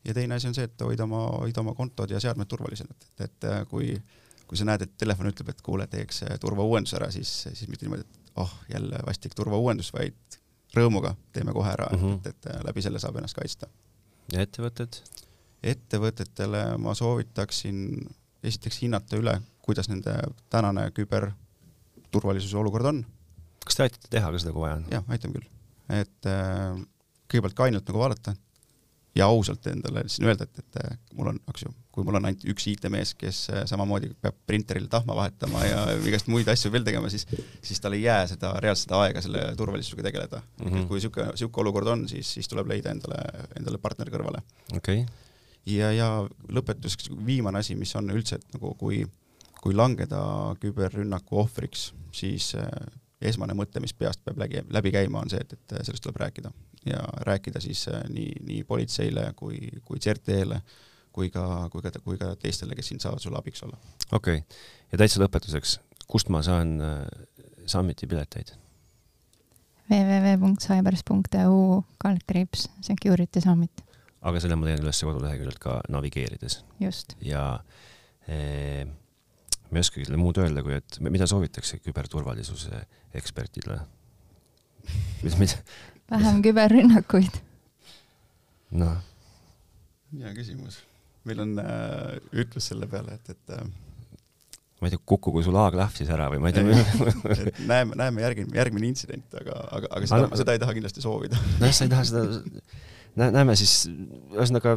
ja 0.06 0.14
teine 0.14 0.34
asi 0.34 0.48
on 0.48 0.54
see, 0.54 0.64
et 0.64 0.80
hoida 0.80 1.04
oma, 1.04 1.24
hoida 1.42 1.60
oma 1.60 1.74
kontod 1.74 2.10
ja 2.10 2.20
seadmed 2.22 2.46
turvalised, 2.46 2.90
et, 2.90 3.06
et 3.26 3.46
äh, 3.50 3.66
kui, 3.66 3.88
kui 4.46 4.58
sa 4.58 4.66
näed, 4.68 4.86
et 4.86 4.92
telefon 4.98 5.30
ütleb, 5.32 5.50
et 5.50 5.62
kuule, 5.66 5.86
teeks 5.90 6.22
äh, 6.28 6.38
turvauuenduse 6.42 6.98
ära, 7.00 7.10
siis, 7.10 7.32
siis 7.48 7.66
mitte 7.68 7.86
niimoodi, 7.86 8.06
et 8.06 8.32
oh, 8.42 8.52
jälle 8.72 9.00
vastik 9.06 9.34
turvauuendus, 9.34 9.92
vaid 9.96 10.38
rõõmuga 10.76 11.14
teeme 11.32 11.54
kohe 11.56 11.72
ära 11.72 11.88
mm, 11.92 12.02
-hmm. 12.02 12.18
et, 12.18 12.26
et 12.26 12.50
äh, 12.54 12.62
läbi 12.68 12.82
selle 12.86 13.02
saab 13.02 13.18
ennast 13.18 13.38
kaitsta. 13.38 13.70
ja 14.32 14.46
ettevõtted? 14.46 15.00
Ettevõtetele 15.66 16.62
ma 16.82 16.94
soovitaksin 16.94 17.82
esiteks 18.46 18.80
hinnata 18.84 19.18
üle, 19.18 19.36
kuidas 19.66 19.90
nende 19.90 20.14
tänane 20.52 20.88
küberturvalisuse 20.96 22.58
olukord 22.60 22.92
on. 22.92 23.04
kas 23.66 23.78
te 23.78 23.86
aitate 23.86 24.10
teha 24.10 24.30
ka 24.30 24.42
seda, 24.42 24.54
kui 24.54 24.62
vaja 24.62 24.80
on? 24.80 24.88
jah, 24.92 25.06
aitame 25.10 25.38
küll. 25.38 25.48
et 26.00 26.30
äh, 26.30 26.82
kõigepealt 27.26 27.58
ka 27.58 27.66
ainult 27.66 27.88
nagu 27.90 28.02
vaadata, 28.02 28.36
ja 29.16 29.26
ausalt 29.26 29.66
endale 29.70 30.04
siin 30.12 30.28
öelda, 30.28 30.44
et, 30.44 30.60
et 30.60 31.14
mul 31.16 31.30
on, 31.32 31.38
eks 31.50 31.64
ju, 31.64 31.72
kui 31.94 32.04
mul 32.04 32.18
on 32.18 32.28
ainult 32.28 32.44
üks 32.52 32.66
IT-mees, 32.72 33.14
kes 33.18 33.42
äh, 33.52 33.62
samamoodi 33.68 34.10
peab 34.22 34.36
printeril 34.48 34.88
tahma 34.92 35.16
vahetama 35.16 35.62
ja 35.64 35.82
igast 36.10 36.28
muid 36.32 36.48
asju 36.52 36.72
veel 36.74 36.84
tegema, 36.86 37.10
siis, 37.12 37.26
siis 37.64 37.80
tal 37.82 37.96
ei 37.96 38.04
jää 38.04 38.26
seda 38.34 38.52
reaalselt 38.62 38.86
seda 38.86 39.02
aega 39.06 39.22
selle 39.24 39.44
turvalisusega 39.58 40.04
tegeleda 40.06 40.42
mm. 40.42 40.66
-hmm. 40.66 40.88
kui 40.90 41.00
niisugune, 41.00 41.30
niisugune 41.32 41.64
olukord 41.64 41.92
on, 41.94 42.08
siis, 42.12 42.34
siis 42.38 42.48
tuleb 42.52 42.68
leida 42.70 42.92
endale, 42.92 43.22
endale 43.58 43.80
partner 43.82 44.12
kõrvale. 44.12 44.44
okei 44.76 45.02
okay. 45.02 45.25
Ja, 45.66 45.92
ja 45.92 46.08
lõpetuseks 46.48 47.10
viimane 47.26 47.62
asi, 47.62 47.76
mis 47.78 47.94
on 47.98 48.10
üldse, 48.14 48.38
et 48.38 48.56
nagu 48.56 48.74
kui, 48.78 49.02
kui 49.62 49.74
langeda 49.74 50.20
küberrünnaku 50.62 51.42
ohvriks, 51.42 51.90
siis 52.14 52.52
äh, 52.58 52.70
esmane 53.20 53.56
mõte, 53.56 53.80
mis 53.82 53.94
peast 53.96 54.22
peab 54.24 54.38
läbi, 54.44 54.62
läbi 54.70 54.92
käima, 54.94 55.22
on 55.24 55.32
see, 55.32 55.42
et, 55.42 55.56
et 55.56 55.78
sellest 55.82 56.04
tuleb 56.04 56.20
rääkida 56.24 56.52
ja 56.86 57.00
rääkida 57.26 57.60
siis 57.60 57.86
äh, 57.92 58.04
nii, 58.12 58.42
nii 58.46 58.66
politseile 58.68 59.30
kui, 59.36 59.58
kui 59.84 60.02
CERT-le 60.02 60.60
kui 61.16 61.30
ka, 61.32 61.46
kui 61.72 61.82
ka, 61.82 61.90
kui 62.04 62.20
ka 62.20 62.34
teistele, 62.40 62.76
kes 62.76 62.92
siin 62.92 63.00
saavad 63.00 63.22
sulle 63.24 63.38
abiks 63.40 63.64
olla. 63.64 63.78
okei 64.12 64.42
okay., 64.42 64.60
ja 64.92 65.00
täitsa 65.00 65.22
lõpetuseks, 65.22 65.78
kust 66.06 66.30
ma 66.32 66.44
saan 66.46 66.76
äh, 66.84 67.02
Summiti 67.66 68.06
pileteid? 68.06 68.52
www.cybers.eu 69.90 71.82
kaldkriips 72.02 72.68
security 72.82 73.40
summit. 73.40 73.85
Aga 74.22 74.40
selle 74.42 74.58
ma 74.58 74.68
leian 74.68 74.84
üles 74.84 75.02
koduleheküljelt 75.02 75.60
ka 75.62 75.80
navigeerides. 75.92 76.62
just. 76.80 77.16
ja 77.20 77.44
eh, 78.28 78.86
ma 79.66 79.78
ei 79.78 79.84
oskagi 79.84 80.06
teile 80.06 80.20
muud 80.20 80.38
öelda, 80.42 80.62
kui 80.66 80.76
et 80.78 81.00
mida 81.04 81.28
soovitakse 81.30 81.80
küberturvalisuse 81.84 82.84
ekspertidele 83.16 83.80
vähem 86.10 86.42
küberrünnakuid? 86.44 87.40
noh. 88.70 89.00
hea 90.18 90.34
küsimus. 90.36 90.78
meil 91.26 91.42
on 91.42 91.58
äh, 91.58 92.14
ütlus 92.44 92.70
selle 92.70 92.86
peale, 92.90 93.18
et, 93.18 93.34
et 93.34 93.54
äh, 93.56 93.66
ma 94.80 94.88
ei 94.88 94.94
tea, 94.94 95.02
kukkugu 95.08 95.42
sul 95.46 95.56
A-klahv 95.58 95.96
siis 95.96 96.10
ära 96.12 96.28
või 96.32 96.42
ma 96.42 96.52
ei 96.52 96.56
tea 96.56 96.66
näeme, 97.72 97.96
näeme 97.98 98.22
järgmine, 98.22 98.54
järgmine 98.58 98.90
intsident, 98.90 99.26
aga, 99.40 99.58
aga, 99.78 99.90
aga 99.98 100.10
seda, 100.10 100.30
seda 100.42 100.56
ei 100.56 100.62
taha 100.62 100.76
kindlasti 100.76 101.04
soovida. 101.04 101.40
nojah, 101.60 101.74
sa 101.74 101.88
ei 101.88 101.94
taha 101.94 102.06
seda, 102.10 102.24
näeme 103.16 103.56
siis, 103.56 103.86
ühesõnaga 104.34 104.76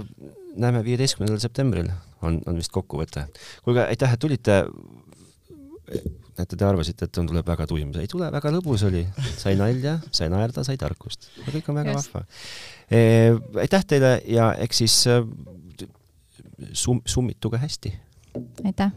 näeme 0.59 0.83
viieteistkümnendal 0.85 1.41
septembril 1.43 1.91
on, 2.25 2.39
on 2.47 2.57
vist 2.59 2.71
kokkuvõte. 2.75 3.27
kuulge, 3.65 3.85
aitäh, 3.85 4.15
et 4.15 4.19
tulite 4.23 4.63
näete, 6.39 6.55
te 6.55 6.65
arvasite, 6.65 7.07
et 7.07 7.19
tuleb 7.19 7.47
väga 7.47 7.67
tuim, 7.69 7.91
ei 7.99 8.09
tule, 8.11 8.29
väga 8.31 8.51
lõbus 8.55 8.85
oli, 8.87 9.03
sai 9.41 9.55
nalja, 9.59 9.97
sai 10.15 10.29
naerda, 10.31 10.63
sai 10.67 10.79
tarkust, 10.79 11.29
kõik 11.49 11.69
on 11.71 11.79
väga 11.81 11.95
vahva 11.97 12.23
e,. 12.87 13.01
aitäh 13.65 13.87
teile 13.93 14.15
ja 14.29 14.51
eks 14.65 14.83
siis 14.83 14.99
äh, 15.11 15.23
sum-, 16.73 17.03
summituge 17.05 17.61
hästi. 17.61 17.95
aitäh. 18.65 18.93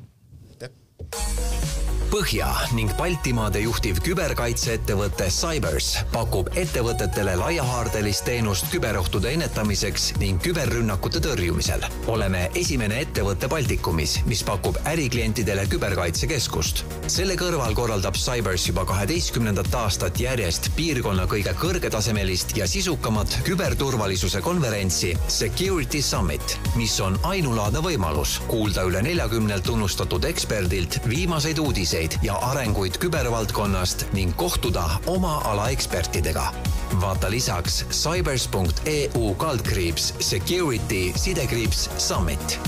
Põhja 2.13 2.51
ning 2.77 2.91
Baltimaade 2.99 3.63
juhtiv 3.63 3.97
küberkaitseettevõte 4.05 5.31
Cybers 5.33 5.87
pakub 6.13 6.51
ettevõtetele 6.61 7.39
laiahaardelist 7.41 8.27
teenust 8.27 8.67
küberohtude 8.69 9.31
ennetamiseks 9.33 10.11
ning 10.21 10.37
küberrünnakute 10.45 11.23
tõrjumisel. 11.25 11.87
oleme 12.13 12.43
esimene 12.55 12.99
ettevõte 13.01 13.49
Baltikumis, 13.49 14.19
mis 14.29 14.43
pakub 14.45 14.77
äriklientidele 14.85 15.65
küberkaitsekeskust. 15.73 16.85
selle 17.07 17.35
kõrval 17.41 17.73
korraldab 17.75 18.21
Cybers 18.21 18.69
juba 18.69 18.85
kaheteistkümnendat 18.85 19.75
aastat 19.75 20.21
järjest 20.21 20.69
piirkonna 20.77 21.25
kõige 21.25 21.57
kõrgetasemelist 21.57 22.57
ja 22.57 22.69
sisukamat 22.69 23.39
küberturvalisuse 23.45 24.41
konverentsi 24.41 25.17
Security 25.29 26.03
Summit, 26.03 26.59
mis 26.77 27.01
on 27.01 27.19
ainulaadne 27.23 27.81
võimalus 27.81 28.39
kuulda 28.53 28.85
üle 28.85 29.01
neljakümnelt 29.03 29.65
tunnustatud 29.65 30.25
eksperdilt 30.25 31.01
viimaseid 31.09 31.59
uudiseid 31.59 32.02
uudiseid 32.03 32.19
ja 32.23 32.35
arenguid 32.35 32.99
kübervaldkonnast 32.99 34.07
ning 34.13 34.33
kohtuda 34.37 34.83
oma 35.07 35.39
ala 35.45 35.69
ekspertidega. 35.69 36.53
vaata 37.01 37.31
lisaks 37.31 37.85
cybers.eu 37.91 39.35
kaldkriips 39.35 40.15
security 40.21 41.13
sidekriips 41.17 41.91
summit 41.99 42.59